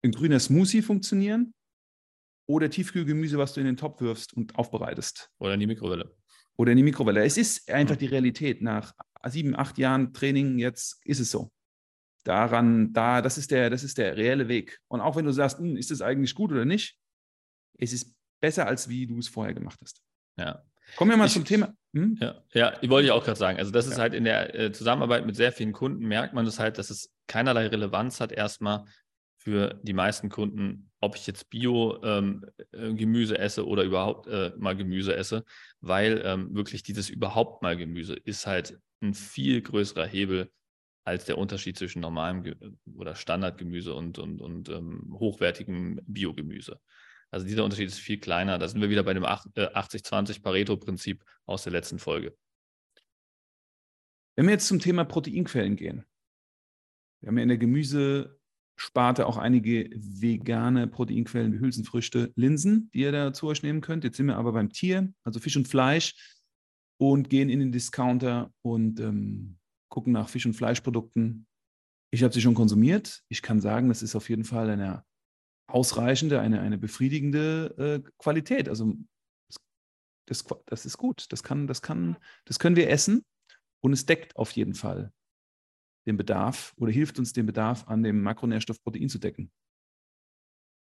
ein 0.03 0.11
grüner 0.11 0.41
Smoothie 0.41 0.81
funktionieren 0.81 1.53
oder 2.49 2.69
Tiefkühlgemüse, 2.69 3.37
was 3.37 3.53
du 3.53 3.61
in 3.61 3.67
den 3.67 3.77
Topf 3.77 4.01
wirfst 4.01 4.33
und 4.33 4.55
aufbereitest. 4.55 5.29
Oder 5.39 5.53
in 5.53 5.61
die 5.61 5.67
Mikrowelle. 5.67 6.13
Oder 6.57 6.71
in 6.71 6.77
die 6.77 6.83
Mikrowelle. 6.83 7.23
Es 7.23 7.37
ist 7.37 7.71
einfach 7.71 7.95
die 7.95 8.07
Realität. 8.07 8.61
Nach 8.61 8.93
sieben, 9.25 9.55
acht 9.55 9.77
Jahren 9.77 10.11
Training 10.11 10.59
jetzt 10.59 10.99
ist 11.05 11.21
es 11.21 11.31
so 11.31 11.49
daran, 12.23 12.93
da, 12.93 13.21
das 13.21 13.37
ist 13.37 13.51
der, 13.51 13.69
das 13.69 13.83
ist 13.83 13.97
der 13.97 14.15
reelle 14.17 14.47
Weg. 14.47 14.79
Und 14.87 15.01
auch 15.01 15.15
wenn 15.15 15.25
du 15.25 15.31
sagst, 15.31 15.59
hm, 15.59 15.75
ist 15.75 15.91
das 15.91 16.01
eigentlich 16.01 16.35
gut 16.35 16.51
oder 16.51 16.65
nicht, 16.65 16.97
es 17.77 17.93
ist 17.93 18.13
besser, 18.39 18.67
als 18.67 18.89
wie 18.89 19.07
du 19.07 19.17
es 19.19 19.27
vorher 19.27 19.53
gemacht 19.53 19.79
hast. 19.81 20.01
Ja. 20.37 20.63
Kommen 20.95 21.11
wir 21.11 21.17
mal 21.17 21.27
ich, 21.27 21.33
zum 21.33 21.45
Thema. 21.45 21.73
Hm? 21.93 22.17
Ja, 22.19 22.43
ja, 22.53 22.89
wollte 22.89 23.05
ich 23.05 23.11
auch 23.11 23.23
gerade 23.23 23.37
sagen. 23.37 23.57
Also, 23.57 23.71
das 23.71 23.87
ist 23.87 23.93
ja. 23.93 23.99
halt 23.99 24.13
in 24.13 24.23
der 24.23 24.55
äh, 24.55 24.71
Zusammenarbeit 24.71 25.25
mit 25.25 25.35
sehr 25.35 25.51
vielen 25.51 25.71
Kunden, 25.71 26.05
merkt 26.05 26.33
man 26.33 26.45
das 26.45 26.59
halt, 26.59 26.77
dass 26.77 26.89
es 26.89 27.11
keinerlei 27.27 27.67
Relevanz 27.67 28.19
hat, 28.19 28.31
erstmal 28.31 28.85
für 29.37 29.79
die 29.81 29.93
meisten 29.93 30.29
Kunden, 30.29 30.91
ob 30.99 31.15
ich 31.15 31.25
jetzt 31.25 31.49
Bio-Gemüse 31.49 33.35
ähm, 33.35 33.41
esse 33.41 33.65
oder 33.65 33.83
überhaupt 33.83 34.27
äh, 34.27 34.51
mal 34.57 34.75
Gemüse 34.75 35.15
esse, 35.15 35.43
weil 35.79 36.21
ähm, 36.23 36.53
wirklich 36.53 36.83
dieses 36.83 37.09
überhaupt 37.09 37.63
mal 37.63 37.75
Gemüse 37.75 38.13
ist 38.13 38.45
halt 38.45 38.79
ein 39.01 39.15
viel 39.15 39.61
größerer 39.61 40.05
Hebel 40.05 40.51
als 41.03 41.25
der 41.25 41.37
Unterschied 41.37 41.77
zwischen 41.77 42.01
normalem 42.01 42.43
Ge 42.43 42.55
oder 42.95 43.15
Standardgemüse 43.15 43.93
und, 43.93 44.19
und, 44.19 44.41
und 44.41 44.69
ähm, 44.69 45.15
hochwertigem 45.19 45.99
Biogemüse. 46.05 46.79
Also 47.31 47.45
dieser 47.45 47.63
Unterschied 47.63 47.87
ist 47.87 47.99
viel 47.99 48.19
kleiner. 48.19 48.57
Da 48.59 48.67
sind 48.67 48.81
wir 48.81 48.89
wieder 48.89 49.03
bei 49.03 49.13
dem 49.13 49.23
80-20 49.23 50.37
äh, 50.37 50.39
Pareto-Prinzip 50.41 51.23
aus 51.45 51.63
der 51.63 51.71
letzten 51.71 51.97
Folge. 51.97 52.35
Wenn 54.35 54.45
wir 54.45 54.53
jetzt 54.53 54.67
zum 54.67 54.79
Thema 54.79 55.05
Proteinquellen 55.05 55.75
gehen, 55.75 56.05
wir 57.21 57.27
haben 57.27 57.37
ja 57.37 57.43
in 57.43 57.49
der 57.49 57.57
Gemüsesparte 57.57 59.25
auch 59.25 59.37
einige 59.37 59.89
vegane 59.93 60.87
Proteinquellen 60.87 61.53
wie 61.53 61.59
Hülsenfrüchte, 61.59 62.31
Linsen, 62.35 62.89
die 62.93 63.01
ihr 63.01 63.11
da 63.11 63.33
zu 63.33 63.47
euch 63.47 63.63
nehmen 63.63 63.81
könnt. 63.81 64.03
Jetzt 64.03 64.17
sind 64.17 64.27
wir 64.27 64.37
aber 64.37 64.51
beim 64.51 64.69
Tier, 64.69 65.13
also 65.23 65.39
Fisch 65.39 65.57
und 65.57 65.67
Fleisch 65.67 66.15
und 66.97 67.29
gehen 67.29 67.49
in 67.49 67.59
den 67.59 67.71
Discounter 67.71 68.51
und 68.61 68.99
ähm, 68.99 69.57
gucken 69.91 70.13
nach 70.13 70.29
Fisch- 70.29 70.47
und 70.47 70.53
Fleischprodukten. 70.53 71.45
Ich 72.11 72.23
habe 72.23 72.33
sie 72.33 72.41
schon 72.41 72.55
konsumiert. 72.55 73.23
Ich 73.29 73.43
kann 73.43 73.61
sagen, 73.61 73.89
das 73.89 74.01
ist 74.01 74.15
auf 74.15 74.29
jeden 74.29 74.45
Fall 74.45 74.69
eine 74.69 75.05
ausreichende, 75.67 76.39
eine, 76.39 76.61
eine 76.61 76.77
befriedigende 76.77 78.03
äh, 78.05 78.11
Qualität. 78.17 78.67
Also 78.67 78.95
das, 80.27 80.45
das 80.65 80.85
ist 80.85 80.97
gut. 80.97 81.27
Das, 81.29 81.43
kann, 81.43 81.67
das, 81.67 81.81
kann, 81.81 82.17
das 82.45 82.57
können 82.57 82.75
wir 82.75 82.89
essen 82.89 83.23
und 83.81 83.93
es 83.93 84.05
deckt 84.05 84.35
auf 84.35 84.51
jeden 84.51 84.73
Fall 84.73 85.13
den 86.07 86.17
Bedarf 86.17 86.73
oder 86.77 86.91
hilft 86.91 87.19
uns 87.19 87.33
den 87.33 87.45
Bedarf 87.45 87.87
an 87.87 88.01
dem 88.01 88.21
Makronährstoff 88.23 88.81
Protein 88.81 89.09
zu 89.09 89.19
decken. 89.19 89.51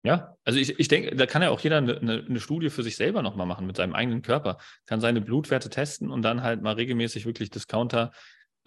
Ja, 0.04 0.36
also 0.44 0.60
ich, 0.60 0.78
ich 0.78 0.86
denke, 0.86 1.16
da 1.16 1.26
kann 1.26 1.42
ja 1.42 1.50
auch 1.50 1.58
jeder 1.58 1.78
eine, 1.78 1.98
eine 1.98 2.40
Studie 2.40 2.70
für 2.70 2.84
sich 2.84 2.96
selber 2.96 3.20
nochmal 3.20 3.46
machen 3.46 3.66
mit 3.66 3.76
seinem 3.76 3.94
eigenen 3.94 4.22
Körper, 4.22 4.58
kann 4.86 5.00
seine 5.00 5.20
Blutwerte 5.20 5.70
testen 5.70 6.10
und 6.10 6.22
dann 6.22 6.42
halt 6.42 6.62
mal 6.62 6.74
regelmäßig 6.74 7.26
wirklich 7.26 7.50
Discounter 7.50 8.12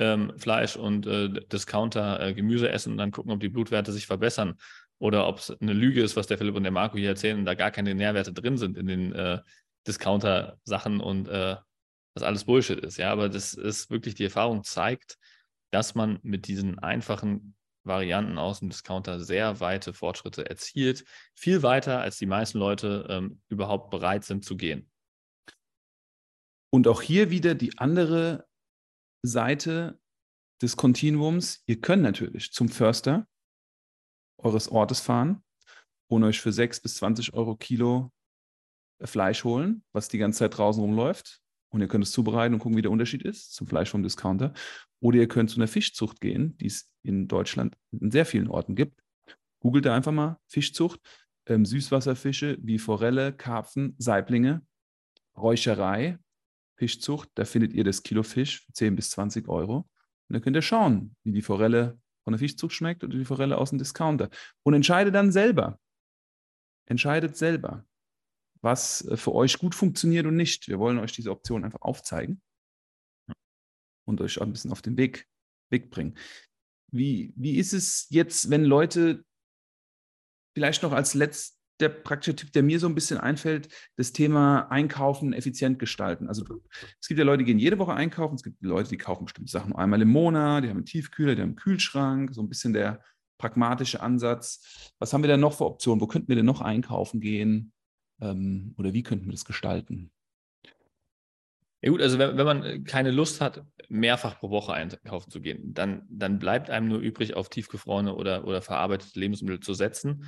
ähm, 0.01 0.33
Fleisch 0.37 0.75
und 0.75 1.05
äh, 1.05 1.29
Discounter 1.29 2.19
äh, 2.19 2.33
Gemüse 2.33 2.69
essen 2.69 2.93
und 2.93 2.97
dann 2.97 3.11
gucken, 3.11 3.31
ob 3.31 3.39
die 3.39 3.49
Blutwerte 3.49 3.91
sich 3.91 4.07
verbessern 4.07 4.57
oder 4.99 5.27
ob 5.27 5.37
es 5.37 5.51
eine 5.61 5.73
Lüge 5.73 6.01
ist, 6.01 6.15
was 6.15 6.27
der 6.27 6.37
Philipp 6.37 6.55
und 6.55 6.63
der 6.63 6.71
Marco 6.71 6.97
hier 6.97 7.09
erzählen 7.09 7.45
da 7.45 7.53
gar 7.53 7.71
keine 7.71 7.93
Nährwerte 7.93 8.33
drin 8.33 8.57
sind 8.57 8.77
in 8.77 8.87
den 8.87 9.13
äh, 9.13 9.39
Discounter-Sachen 9.87 10.99
und 10.99 11.27
äh, 11.27 11.55
das 12.15 12.23
alles 12.23 12.45
Bullshit 12.45 12.79
ist. 12.79 12.97
Ja, 12.97 13.11
aber 13.11 13.29
das 13.29 13.53
ist 13.53 13.89
wirklich, 13.89 14.15
die 14.15 14.25
Erfahrung 14.25 14.63
zeigt, 14.63 15.17
dass 15.71 15.95
man 15.95 16.19
mit 16.23 16.47
diesen 16.47 16.79
einfachen 16.79 17.55
Varianten 17.83 18.37
aus 18.37 18.59
dem 18.59 18.69
Discounter 18.69 19.19
sehr 19.19 19.59
weite 19.59 19.93
Fortschritte 19.93 20.49
erzielt. 20.49 21.05
Viel 21.35 21.63
weiter, 21.63 22.01
als 22.01 22.17
die 22.17 22.25
meisten 22.25 22.59
Leute 22.59 23.07
ähm, 23.09 23.41
überhaupt 23.49 23.89
bereit 23.91 24.23
sind 24.23 24.43
zu 24.43 24.57
gehen. 24.57 24.89
Und 26.69 26.87
auch 26.87 27.01
hier 27.01 27.31
wieder 27.31 27.55
die 27.55 27.77
andere 27.79 28.45
Seite 29.23 29.99
des 30.61 30.77
Kontinuums. 30.77 31.63
Ihr 31.65 31.81
könnt 31.81 32.03
natürlich 32.03 32.51
zum 32.51 32.69
Förster 32.69 33.27
eures 34.37 34.69
Ortes 34.69 34.99
fahren 34.99 35.43
und 36.07 36.23
euch 36.23 36.41
für 36.41 36.51
6 36.51 36.81
bis 36.81 36.95
20 36.95 37.33
Euro 37.33 37.55
Kilo 37.55 38.11
Fleisch 39.03 39.43
holen, 39.43 39.83
was 39.93 40.09
die 40.09 40.17
ganze 40.17 40.39
Zeit 40.39 40.57
draußen 40.57 40.81
rumläuft. 40.81 41.39
Und 41.73 41.81
ihr 41.81 41.87
könnt 41.87 42.03
es 42.03 42.11
zubereiten 42.11 42.53
und 42.53 42.59
gucken, 42.59 42.77
wie 42.77 42.81
der 42.81 42.91
Unterschied 42.91 43.23
ist 43.23 43.53
zum 43.53 43.65
Fleisch 43.65 43.89
vom 43.89 44.03
Discounter. 44.03 44.53
Oder 44.99 45.19
ihr 45.19 45.27
könnt 45.27 45.49
zu 45.49 45.55
einer 45.57 45.67
Fischzucht 45.67 46.19
gehen, 46.19 46.57
die 46.57 46.67
es 46.67 46.91
in 47.03 47.27
Deutschland 47.27 47.77
in 47.91 48.11
sehr 48.11 48.25
vielen 48.25 48.49
Orten 48.49 48.75
gibt. 48.75 49.01
Googelt 49.59 49.85
da 49.85 49.95
einfach 49.95 50.11
mal 50.11 50.37
Fischzucht. 50.47 50.99
Ähm, 51.47 51.65
Süßwasserfische 51.65 52.57
wie 52.61 52.77
Forelle, 52.77 53.33
Karpfen, 53.33 53.95
Saiblinge, 53.97 54.65
Räucherei, 55.35 56.19
Fischzucht. 56.81 57.29
Da 57.35 57.45
findet 57.45 57.73
ihr 57.73 57.83
das 57.83 58.03
Kilo 58.03 58.23
Fisch 58.23 58.65
für 58.65 58.73
10 58.73 58.95
bis 58.95 59.11
20 59.11 59.47
Euro. 59.47 59.77
Und 59.77 60.33
dann 60.33 60.41
könnt 60.41 60.55
ihr 60.55 60.61
schauen, 60.61 61.15
wie 61.23 61.31
die 61.31 61.41
Forelle 61.41 61.99
von 62.23 62.33
der 62.33 62.39
Fischzucht 62.39 62.73
schmeckt 62.73 63.03
oder 63.03 63.17
die 63.17 63.25
Forelle 63.25 63.57
aus 63.57 63.69
dem 63.69 63.79
Discounter. 63.79 64.29
Und 64.63 64.73
entscheidet 64.73 65.13
dann 65.13 65.31
selber. 65.31 65.79
Entscheidet 66.87 67.37
selber 67.37 67.85
was 68.61 69.05
äh, 69.07 69.17
für 69.17 69.33
euch 69.33 69.57
gut 69.57 69.75
funktioniert 69.75 70.25
und 70.25 70.35
nicht. 70.35 70.67
Wir 70.67 70.79
wollen 70.79 70.99
euch 70.99 71.11
diese 71.11 71.31
Option 71.31 71.63
einfach 71.65 71.81
aufzeigen 71.81 72.41
und 74.07 74.21
euch 74.21 74.41
ein 74.41 74.51
bisschen 74.51 74.71
auf 74.71 74.81
den 74.81 74.97
Weg, 74.97 75.27
Weg 75.69 75.91
bringen. 75.91 76.17
Wie, 76.91 77.33
wie 77.35 77.57
ist 77.57 77.73
es 77.73 78.07
jetzt, 78.09 78.49
wenn 78.49 78.63
Leute 78.63 79.25
vielleicht 80.53 80.83
noch 80.83 80.91
als 80.91 81.13
letzter 81.81 82.01
praktische 82.01 82.35
Tipp, 82.35 82.53
der 82.53 82.63
mir 82.63 82.79
so 82.79 82.87
ein 82.87 82.95
bisschen 82.95 83.17
einfällt, 83.17 83.69
das 83.97 84.13
Thema 84.13 84.71
Einkaufen 84.71 85.33
effizient 85.33 85.79
gestalten. 85.79 86.27
Also 86.27 86.45
es 86.99 87.07
gibt 87.07 87.17
ja 87.17 87.25
Leute, 87.25 87.39
die 87.39 87.45
gehen 87.45 87.59
jede 87.59 87.79
Woche 87.79 87.93
einkaufen, 87.93 88.35
es 88.35 88.43
gibt 88.43 88.63
Leute, 88.63 88.89
die 88.89 88.97
kaufen 88.97 89.25
bestimmte 89.25 89.51
Sachen 89.51 89.75
einmal 89.75 90.01
im 90.01 90.09
Monat, 90.09 90.63
die 90.63 90.69
haben 90.69 90.77
einen 90.77 90.85
Tiefkühler, 90.85 91.35
die 91.35 91.41
haben 91.41 91.49
einen 91.49 91.55
Kühlschrank, 91.55 92.33
so 92.33 92.41
ein 92.41 92.49
bisschen 92.49 92.73
der 92.73 93.03
pragmatische 93.37 94.01
Ansatz. 94.01 94.93
Was 94.99 95.13
haben 95.13 95.23
wir 95.23 95.27
denn 95.27 95.39
noch 95.39 95.53
für 95.53 95.65
Optionen? 95.65 96.01
Wo 96.01 96.07
könnten 96.07 96.29
wir 96.29 96.35
denn 96.35 96.45
noch 96.45 96.61
einkaufen 96.61 97.19
gehen? 97.19 97.73
Ähm, 98.21 98.75
oder 98.77 98.93
wie 98.93 99.03
könnten 99.03 99.25
wir 99.25 99.31
das 99.31 99.45
gestalten? 99.45 100.11
Ja 101.83 101.89
gut, 101.89 102.01
also 102.01 102.19
wenn, 102.19 102.37
wenn, 102.37 102.45
man 102.45 102.83
keine 102.83 103.09
Lust 103.09 103.41
hat, 103.41 103.65
mehrfach 103.89 104.39
pro 104.39 104.51
Woche 104.51 104.73
einkaufen 104.73 105.31
zu 105.31 105.41
gehen, 105.41 105.73
dann, 105.73 106.05
dann 106.11 106.37
bleibt 106.37 106.69
einem 106.69 106.87
nur 106.87 106.99
übrig, 106.99 107.35
auf 107.35 107.49
tiefgefrorene 107.49 108.13
oder, 108.13 108.45
oder 108.45 108.61
verarbeitete 108.61 109.19
Lebensmittel 109.19 109.59
zu 109.61 109.73
setzen, 109.73 110.27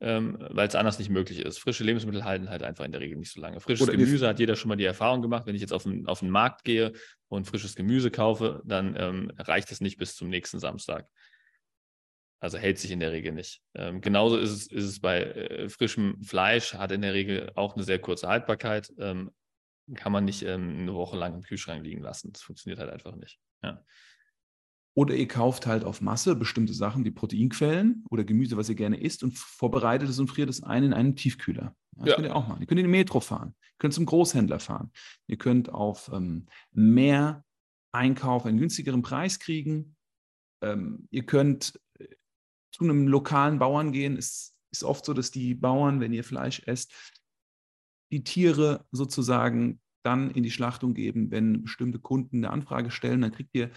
ähm, 0.00 0.38
weil 0.50 0.66
es 0.66 0.74
anders 0.74 0.98
nicht 0.98 1.10
möglich 1.10 1.40
ist. 1.40 1.58
Frische 1.58 1.84
Lebensmittel 1.84 2.24
halten 2.24 2.48
halt 2.48 2.62
einfach 2.62 2.84
in 2.84 2.92
der 2.92 3.00
Regel 3.00 3.18
nicht 3.18 3.32
so 3.32 3.40
lange. 3.40 3.60
Frisches 3.60 3.88
oder 3.88 3.96
Gemüse 3.96 4.26
hat 4.26 4.38
jeder 4.38 4.56
schon 4.56 4.70
mal 4.70 4.76
die 4.76 4.84
Erfahrung 4.84 5.20
gemacht, 5.20 5.46
wenn 5.46 5.54
ich 5.54 5.60
jetzt 5.60 5.72
auf 5.72 5.82
den, 5.82 6.06
auf 6.06 6.20
den 6.20 6.30
Markt 6.30 6.64
gehe 6.64 6.92
und 7.28 7.46
frisches 7.46 7.76
Gemüse 7.76 8.10
kaufe, 8.10 8.62
dann 8.64 8.96
ähm, 8.98 9.32
reicht 9.38 9.70
es 9.72 9.80
nicht 9.80 9.98
bis 9.98 10.16
zum 10.16 10.28
nächsten 10.28 10.58
Samstag. 10.58 11.06
Also 12.42 12.56
hält 12.56 12.78
sich 12.78 12.90
in 12.90 13.00
der 13.00 13.12
Regel 13.12 13.32
nicht. 13.32 13.60
Ähm, 13.74 14.00
genauso 14.00 14.38
ist 14.38 14.50
es, 14.50 14.66
ist 14.66 14.84
es 14.84 15.00
bei 15.00 15.22
äh, 15.22 15.68
frischem 15.68 16.22
Fleisch, 16.22 16.72
hat 16.74 16.90
in 16.92 17.02
der 17.02 17.12
Regel 17.12 17.52
auch 17.54 17.74
eine 17.74 17.84
sehr 17.84 17.98
kurze 17.98 18.28
Haltbarkeit. 18.28 18.90
Ähm, 18.98 19.30
kann 19.94 20.12
man 20.12 20.24
nicht 20.24 20.42
ähm, 20.42 20.78
eine 20.80 20.94
Woche 20.94 21.18
lang 21.18 21.34
im 21.34 21.42
Kühlschrank 21.42 21.84
liegen 21.84 22.00
lassen. 22.00 22.32
Das 22.32 22.42
funktioniert 22.42 22.78
halt 22.78 22.90
einfach 22.90 23.16
nicht. 23.16 23.38
Ja. 23.62 23.84
Oder 24.94 25.14
ihr 25.14 25.28
kauft 25.28 25.66
halt 25.66 25.84
auf 25.84 26.00
Masse 26.00 26.34
bestimmte 26.34 26.74
Sachen 26.74 27.04
wie 27.04 27.10
Proteinquellen 27.10 28.04
oder 28.10 28.24
Gemüse, 28.24 28.56
was 28.56 28.68
ihr 28.68 28.74
gerne 28.74 29.00
isst, 29.00 29.22
und 29.22 29.38
vorbereitet 29.38 30.08
es 30.08 30.18
und 30.18 30.28
friert 30.28 30.50
es 30.50 30.62
ein 30.62 30.84
in 30.84 30.92
einen 30.92 31.16
Tiefkühler. 31.16 31.76
Das 31.92 32.08
ja. 32.08 32.14
könnt 32.16 32.26
ihr 32.26 32.36
auch 32.36 32.48
machen. 32.48 32.60
Ihr 32.60 32.66
könnt 32.66 32.80
in 32.80 32.86
die 32.86 32.90
Metro 32.90 33.20
fahren. 33.20 33.54
Ihr 33.60 33.78
könnt 33.78 33.94
zum 33.94 34.06
Großhändler 34.06 34.58
fahren. 34.58 34.90
Ihr 35.26 35.38
könnt 35.38 35.68
auf 35.68 36.10
ähm, 36.12 36.46
mehr 36.72 37.44
Einkauf 37.92 38.46
einen 38.46 38.58
günstigeren 38.58 39.02
Preis 39.02 39.38
kriegen. 39.38 39.96
Ähm, 40.62 41.06
ihr 41.10 41.24
könnt 41.24 41.78
zu 42.72 42.84
einem 42.84 43.08
lokalen 43.08 43.58
Bauern 43.58 43.92
gehen, 43.92 44.16
ist, 44.16 44.56
ist 44.70 44.84
oft 44.84 45.04
so, 45.04 45.12
dass 45.12 45.30
die 45.30 45.54
Bauern, 45.54 46.00
wenn 46.00 46.12
ihr 46.12 46.24
Fleisch 46.24 46.62
esst, 46.66 46.92
die 48.12 48.24
Tiere 48.24 48.86
sozusagen 48.92 49.80
dann 50.02 50.30
in 50.30 50.42
die 50.42 50.50
Schlachtung 50.50 50.94
geben, 50.94 51.30
wenn 51.30 51.62
bestimmte 51.62 51.98
Kunden 51.98 52.38
eine 52.38 52.50
Anfrage 52.50 52.90
stellen, 52.90 53.20
dann 53.20 53.32
kriegt 53.32 53.54
ihr 53.54 53.70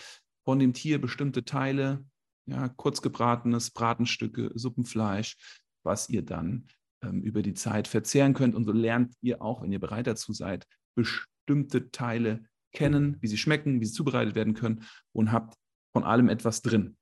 von 0.46 0.60
dem 0.60 0.74
Tier 0.74 1.00
bestimmte 1.00 1.46
Teile, 1.46 2.06
ja, 2.46 2.70
kurzgebratenes, 2.70 3.72
Bratenstücke, 3.72 4.52
Suppenfleisch, 4.54 5.38
was 5.84 6.10
ihr 6.10 6.24
dann 6.24 6.68
ähm, 7.02 7.22
über 7.22 7.42
die 7.42 7.54
Zeit 7.54 7.88
verzehren 7.88 8.34
könnt. 8.34 8.56
Und 8.56 8.66
so 8.66 8.72
lernt 8.72 9.14
ihr 9.22 9.42
auch, 9.42 9.62
wenn 9.62 9.72
ihr 9.72 9.80
bereit 9.80 10.08
dazu 10.08 10.34
seid, 10.34 10.66
bestimmte 10.96 11.92
Teile 11.92 12.44
kennen, 12.74 13.18
wie 13.22 13.28
sie 13.28 13.38
schmecken, 13.38 13.82
wie 13.82 13.86
sie 13.86 13.94
zubereitet 13.94 14.36
werden 14.36 14.54
können 14.54 14.86
und 15.12 15.32
habt 15.32 15.56
von 15.94 16.04
allem 16.04 16.30
etwas 16.30 16.62
drin. 16.62 16.98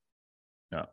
Ja, 0.70 0.92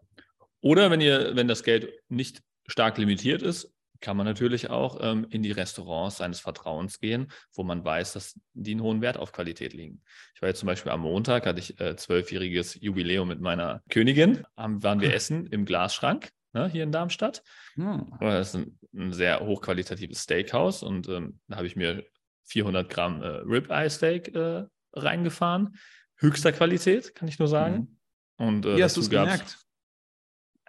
oder 0.62 0.92
wenn 0.92 1.02
ihr, 1.02 1.36
wenn 1.36 1.48
das 1.48 1.64
Geld 1.64 1.92
nicht 2.10 2.42
stark 2.68 2.98
limitiert 2.98 3.42
ist, 3.42 3.74
kann 4.02 4.18
man 4.18 4.26
natürlich 4.26 4.70
auch 4.70 5.00
ähm, 5.02 5.28
in 5.30 5.44
die 5.44 5.52
Restaurants 5.52 6.18
seines 6.18 6.40
Vertrauens 6.40 7.00
gehen, 7.00 7.32
wo 7.54 7.64
man 7.64 7.84
weiß, 7.84 8.14
dass 8.14 8.40
die 8.54 8.72
einen 8.72 8.82
hohen 8.82 9.02
Wert 9.02 9.18
auf 9.18 9.32
Qualität 9.32 9.74
legen. 9.74 10.02
Ich 10.36 10.42
war 10.42 10.50
jetzt 10.50 10.60
zum 10.60 10.68
Beispiel 10.68 10.92
am 10.92 11.02
Montag, 11.02 11.46
hatte 11.46 11.60
ich 11.60 11.80
äh, 11.80 11.96
zwölfjähriges 11.96 12.76
äh, 12.76 12.80
Jubiläum 12.80 13.28
mit 13.28 13.42
meiner 13.42 13.82
Königin, 13.90 14.44
haben, 14.56 14.82
waren 14.84 15.02
wir 15.02 15.14
essen 15.14 15.48
im 15.48 15.66
Glasschrank 15.66 16.30
ne, 16.54 16.68
hier 16.70 16.84
in 16.84 16.92
Darmstadt. 16.92 17.44
Hm. 17.76 18.14
Das 18.20 18.50
ist 18.50 18.56
ein, 18.56 18.80
ein, 18.96 19.14
sehr 19.14 19.40
hochqualitatives 19.42 20.24
Steakhouse 20.24 20.84
und 20.84 21.08
ähm, 21.10 21.40
da 21.48 21.58
habe 21.58 21.68
ich 21.68 21.76
mir 21.76 22.04
400 22.46 22.90
Gramm 22.90 23.22
äh, 23.22 23.28
Ribeye 23.28 23.90
Steak 23.90 24.36
äh, 24.36 24.66
reingefahren. 24.94 25.76
Höchster 26.18 26.52
Qualität, 26.52 27.16
kann 27.16 27.28
ich 27.28 27.40
nur 27.40 27.48
sagen. 27.48 27.98
Mhm. 28.38 28.46
Und, 28.46 28.66
äh, 28.66 28.78
Wie 28.78 28.84
hast 28.84 28.98
du 28.98 29.02
es 29.02 29.10
gemerkt? 29.10 29.58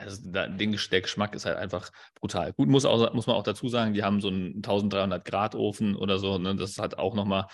Also 0.01 0.31
der, 0.31 0.49
der 0.49 0.67
Geschmack 1.01 1.35
ist 1.35 1.45
halt 1.45 1.57
einfach 1.57 1.91
brutal. 2.15 2.53
Gut, 2.53 2.69
muss, 2.69 2.85
auch, 2.85 3.13
muss 3.13 3.27
man 3.27 3.37
auch 3.37 3.43
dazu 3.43 3.69
sagen, 3.69 3.95
die 3.95 4.03
haben 4.03 4.21
so 4.21 4.29
einen 4.29 4.57
1300 4.57 5.25
Grad 5.25 5.55
Ofen 5.55 5.95
oder 5.95 6.19
so. 6.19 6.39
Ne? 6.39 6.57
Das 6.57 6.79
hat 6.79 6.99
auch 6.99 7.15
nochmal 7.15 7.47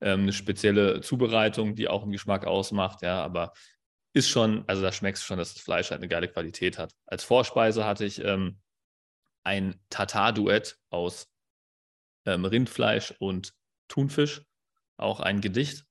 ähm, 0.00 0.22
eine 0.22 0.32
spezielle 0.32 1.00
Zubereitung, 1.00 1.74
die 1.74 1.88
auch 1.88 2.02
einen 2.02 2.12
Geschmack 2.12 2.46
ausmacht. 2.46 3.02
Ja, 3.02 3.22
aber 3.22 3.52
ist 4.14 4.28
schon, 4.28 4.64
also 4.66 4.82
da 4.82 4.92
schmeckst 4.92 5.22
du 5.22 5.26
schon, 5.26 5.38
dass 5.38 5.54
das 5.54 5.62
Fleisch 5.62 5.90
halt 5.90 6.00
eine 6.00 6.08
geile 6.08 6.28
Qualität 6.28 6.78
hat. 6.78 6.94
Als 7.06 7.24
Vorspeise 7.24 7.84
hatte 7.84 8.04
ich 8.04 8.22
ähm, 8.22 8.58
ein 9.44 9.80
Tatar-Duett 9.90 10.78
aus 10.90 11.28
ähm, 12.26 12.44
Rindfleisch 12.44 13.14
und 13.18 13.54
Thunfisch, 13.88 14.42
auch 14.96 15.20
ein 15.20 15.40
Gedicht 15.40 15.84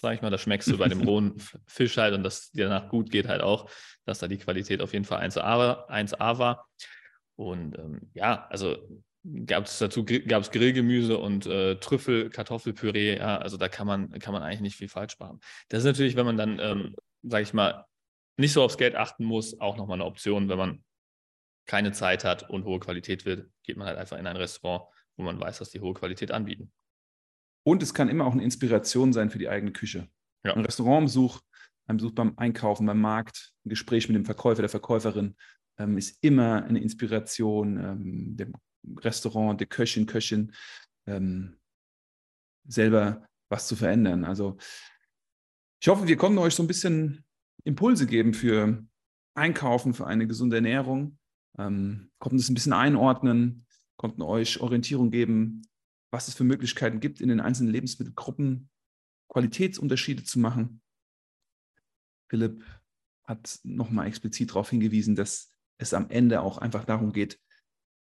sag 0.00 0.14
ich 0.14 0.22
mal, 0.22 0.30
da 0.30 0.38
schmeckst 0.38 0.68
du 0.68 0.78
bei 0.78 0.88
dem 0.88 1.00
rohen 1.08 1.34
Fisch 1.66 1.96
halt 1.96 2.14
und 2.14 2.22
dass 2.22 2.50
dir 2.50 2.68
danach 2.68 2.88
gut 2.88 3.10
geht 3.10 3.28
halt 3.28 3.42
auch, 3.42 3.70
dass 4.04 4.18
da 4.18 4.28
die 4.28 4.38
Qualität 4.38 4.80
auf 4.80 4.92
jeden 4.92 5.04
Fall 5.04 5.26
1A 5.26 5.58
war. 5.58 5.90
1A 5.90 6.38
war. 6.38 6.68
Und 7.36 7.78
ähm, 7.78 8.10
ja, 8.14 8.46
also 8.48 8.76
gab 9.46 9.64
es 9.64 9.78
dazu 9.78 10.04
gab 10.04 10.42
es 10.42 10.50
Grillgemüse 10.50 11.18
und 11.18 11.46
äh, 11.46 11.76
Trüffel, 11.76 12.30
Kartoffelpüree, 12.30 13.18
ja, 13.18 13.38
also 13.38 13.56
da 13.56 13.68
kann 13.68 13.86
man, 13.86 14.10
kann 14.18 14.32
man 14.32 14.42
eigentlich 14.42 14.60
nicht 14.60 14.76
viel 14.76 14.88
falsch 14.88 15.18
machen. 15.18 15.40
Das 15.68 15.80
ist 15.80 15.86
natürlich, 15.86 16.16
wenn 16.16 16.26
man 16.26 16.36
dann, 16.36 16.58
ähm, 16.60 16.94
sage 17.22 17.42
ich 17.42 17.52
mal, 17.52 17.84
nicht 18.36 18.52
so 18.52 18.62
aufs 18.62 18.78
Geld 18.78 18.94
achten 18.94 19.24
muss, 19.24 19.60
auch 19.60 19.76
nochmal 19.76 19.96
eine 19.96 20.04
Option, 20.04 20.48
wenn 20.48 20.58
man 20.58 20.84
keine 21.66 21.92
Zeit 21.92 22.24
hat 22.24 22.48
und 22.48 22.64
hohe 22.64 22.78
Qualität 22.78 23.24
will, 23.24 23.50
geht 23.64 23.76
man 23.76 23.88
halt 23.88 23.98
einfach 23.98 24.18
in 24.18 24.26
ein 24.26 24.36
Restaurant, 24.36 24.84
wo 25.16 25.24
man 25.24 25.40
weiß, 25.40 25.58
dass 25.58 25.70
die 25.70 25.80
hohe 25.80 25.94
Qualität 25.94 26.30
anbieten. 26.30 26.70
Und 27.66 27.82
es 27.82 27.94
kann 27.94 28.08
immer 28.08 28.26
auch 28.26 28.32
eine 28.32 28.44
Inspiration 28.44 29.12
sein 29.12 29.30
für 29.30 29.38
die 29.38 29.48
eigene 29.48 29.72
Küche. 29.72 30.08
Ja. 30.44 30.54
Ein 30.54 30.64
Restaurantbesuch 30.64 31.40
ein 31.86 31.96
Besuch 31.96 32.12
beim 32.12 32.34
Einkaufen, 32.36 32.86
beim 32.86 33.00
Markt, 33.00 33.52
ein 33.64 33.70
Gespräch 33.70 34.08
mit 34.08 34.16
dem 34.16 34.24
Verkäufer, 34.24 34.62
der 34.62 34.68
Verkäuferin 34.68 35.36
ähm, 35.78 35.96
ist 35.96 36.22
immer 36.22 36.64
eine 36.64 36.80
Inspiration. 36.80 37.78
Ähm, 37.78 38.36
dem 38.36 38.54
Restaurant, 39.00 39.58
der 39.60 39.66
Köchin, 39.66 40.06
Köchin, 40.06 40.52
ähm, 41.06 41.56
selber 42.68 43.26
was 43.48 43.66
zu 43.66 43.76
verändern. 43.76 44.24
Also 44.24 44.56
ich 45.80 45.88
hoffe, 45.88 46.06
wir 46.06 46.16
konnten 46.16 46.38
euch 46.38 46.54
so 46.54 46.62
ein 46.62 46.68
bisschen 46.68 47.24
Impulse 47.64 48.06
geben 48.06 48.32
für 48.32 48.84
Einkaufen, 49.34 49.92
für 49.92 50.06
eine 50.06 50.26
gesunde 50.26 50.56
Ernährung, 50.56 51.18
ähm, 51.58 52.10
konnten 52.18 52.38
es 52.38 52.48
ein 52.48 52.54
bisschen 52.54 52.72
einordnen, 52.72 53.66
konnten 53.96 54.22
euch 54.22 54.60
Orientierung 54.60 55.10
geben, 55.10 55.62
was 56.10 56.28
es 56.28 56.34
für 56.34 56.44
Möglichkeiten 56.44 57.00
gibt, 57.00 57.20
in 57.20 57.28
den 57.28 57.40
einzelnen 57.40 57.72
Lebensmittelgruppen 57.72 58.70
Qualitätsunterschiede 59.28 60.24
zu 60.24 60.38
machen. 60.38 60.80
Philipp 62.28 62.64
hat 63.24 63.58
nochmal 63.64 64.06
explizit 64.06 64.50
darauf 64.50 64.70
hingewiesen, 64.70 65.16
dass 65.16 65.50
es 65.78 65.94
am 65.94 66.10
Ende 66.10 66.40
auch 66.40 66.58
einfach 66.58 66.84
darum 66.84 67.12
geht, 67.12 67.40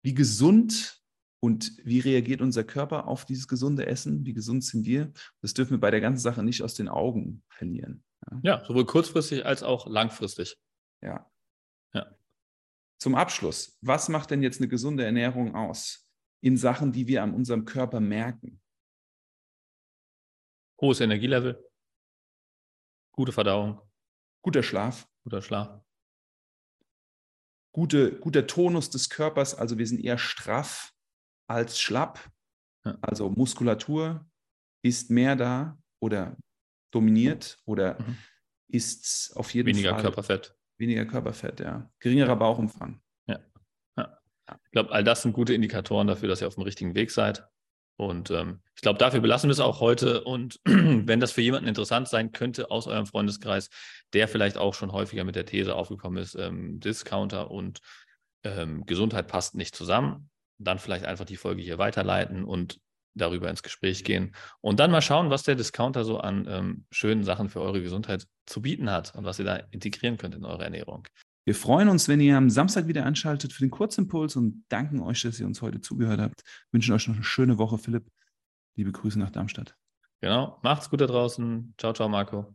wie 0.02 0.14
gesund 0.14 1.02
und 1.40 1.76
wie 1.84 2.00
reagiert 2.00 2.40
unser 2.40 2.64
Körper 2.64 3.08
auf 3.08 3.24
dieses 3.24 3.48
gesunde 3.48 3.86
Essen, 3.86 4.24
wie 4.24 4.32
gesund 4.32 4.64
sind 4.64 4.86
wir. 4.86 5.12
Das 5.40 5.54
dürfen 5.54 5.72
wir 5.72 5.80
bei 5.80 5.90
der 5.90 6.00
ganzen 6.00 6.22
Sache 6.22 6.42
nicht 6.42 6.62
aus 6.62 6.74
den 6.74 6.88
Augen 6.88 7.42
verlieren. 7.48 8.04
Ja, 8.30 8.40
ja 8.42 8.64
sowohl 8.64 8.86
kurzfristig 8.86 9.44
als 9.44 9.62
auch 9.62 9.86
langfristig. 9.86 10.56
Ja. 11.02 11.30
ja. 11.94 12.06
Zum 12.98 13.14
Abschluss, 13.14 13.78
was 13.80 14.08
macht 14.08 14.30
denn 14.30 14.42
jetzt 14.42 14.60
eine 14.60 14.68
gesunde 14.68 15.04
Ernährung 15.04 15.54
aus 15.54 16.08
in 16.42 16.56
Sachen, 16.56 16.92
die 16.92 17.06
wir 17.06 17.22
an 17.22 17.34
unserem 17.34 17.64
Körper 17.64 18.00
merken? 18.00 18.60
Hohes 20.80 21.00
Energielevel, 21.00 21.64
gute 23.12 23.32
Verdauung, 23.32 23.80
guter 24.42 24.62
Schlaf, 24.62 25.08
guter 25.22 25.40
Schlaf, 25.40 25.80
gute, 27.72 28.18
guter 28.18 28.46
Tonus 28.46 28.90
des 28.90 29.08
Körpers, 29.08 29.54
also 29.54 29.78
wir 29.78 29.86
sind 29.86 30.00
eher 30.04 30.18
straff 30.18 30.92
als 31.48 31.78
schlapp. 31.78 32.30
Ja. 32.84 32.98
Also 33.00 33.30
Muskulatur 33.30 34.28
ist 34.84 35.10
mehr 35.10 35.36
da 35.36 35.78
oder 36.00 36.36
dominiert 36.92 37.60
oder 37.64 38.00
mhm. 38.00 38.18
ist 38.68 39.36
auf 39.36 39.54
jeden 39.54 39.66
weniger 39.66 39.90
Fall 39.90 39.98
weniger 39.98 40.10
Körperfett. 40.14 40.56
Weniger 40.78 41.06
Körperfett, 41.06 41.60
ja. 41.60 41.92
Geringerer 42.00 42.36
Bauchumfang. 42.36 43.01
Ich 44.72 44.74
glaube, 44.74 44.90
all 44.90 45.04
das 45.04 45.20
sind 45.20 45.34
gute 45.34 45.52
Indikatoren 45.52 46.06
dafür, 46.06 46.30
dass 46.30 46.40
ihr 46.40 46.46
auf 46.46 46.54
dem 46.54 46.62
richtigen 46.62 46.94
Weg 46.94 47.10
seid. 47.10 47.44
Und 47.96 48.30
ähm, 48.30 48.62
ich 48.74 48.80
glaube, 48.80 48.98
dafür 48.98 49.20
belassen 49.20 49.48
wir 49.48 49.52
es 49.52 49.60
auch 49.60 49.80
heute. 49.80 50.24
Und 50.24 50.58
wenn 50.64 51.20
das 51.20 51.32
für 51.32 51.42
jemanden 51.42 51.68
interessant 51.68 52.08
sein 52.08 52.32
könnte 52.32 52.70
aus 52.70 52.86
eurem 52.86 53.04
Freundeskreis, 53.04 53.68
der 54.14 54.28
vielleicht 54.28 54.56
auch 54.56 54.72
schon 54.72 54.92
häufiger 54.92 55.24
mit 55.24 55.36
der 55.36 55.44
These 55.44 55.74
aufgekommen 55.74 56.22
ist, 56.22 56.36
ähm, 56.36 56.80
Discounter 56.80 57.50
und 57.50 57.80
ähm, 58.44 58.86
Gesundheit 58.86 59.28
passt 59.28 59.54
nicht 59.54 59.76
zusammen, 59.76 60.30
dann 60.56 60.78
vielleicht 60.78 61.04
einfach 61.04 61.26
die 61.26 61.36
Folge 61.36 61.60
hier 61.60 61.76
weiterleiten 61.76 62.42
und 62.42 62.80
darüber 63.14 63.50
ins 63.50 63.62
Gespräch 63.62 64.04
gehen 64.04 64.34
und 64.62 64.80
dann 64.80 64.90
mal 64.90 65.02
schauen, 65.02 65.28
was 65.28 65.42
der 65.42 65.54
Discounter 65.54 66.02
so 66.02 66.16
an 66.16 66.46
ähm, 66.48 66.86
schönen 66.90 67.24
Sachen 67.24 67.50
für 67.50 67.60
eure 67.60 67.82
Gesundheit 67.82 68.26
zu 68.46 68.62
bieten 68.62 68.90
hat 68.90 69.14
und 69.14 69.24
was 69.24 69.38
ihr 69.38 69.44
da 69.44 69.56
integrieren 69.56 70.16
könnt 70.16 70.34
in 70.34 70.46
eure 70.46 70.64
Ernährung. 70.64 71.06
Wir 71.44 71.54
freuen 71.54 71.88
uns, 71.88 72.08
wenn 72.08 72.20
ihr 72.20 72.36
am 72.36 72.50
Samstag 72.50 72.86
wieder 72.86 73.04
anschaltet 73.04 73.52
für 73.52 73.64
den 73.64 73.70
Kurzimpuls 73.70 74.36
und 74.36 74.64
danken 74.68 75.00
euch, 75.00 75.22
dass 75.22 75.40
ihr 75.40 75.46
uns 75.46 75.60
heute 75.60 75.80
zugehört 75.80 76.20
habt. 76.20 76.42
Wünschen 76.70 76.94
euch 76.94 77.08
noch 77.08 77.16
eine 77.16 77.24
schöne 77.24 77.58
Woche, 77.58 77.78
Philipp. 77.78 78.06
Liebe 78.76 78.92
Grüße 78.92 79.18
nach 79.18 79.30
Darmstadt. 79.30 79.76
Genau. 80.20 80.60
Macht's 80.62 80.88
gut 80.88 81.00
da 81.00 81.06
draußen. 81.06 81.74
Ciao, 81.78 81.92
ciao, 81.92 82.08
Marco. 82.08 82.54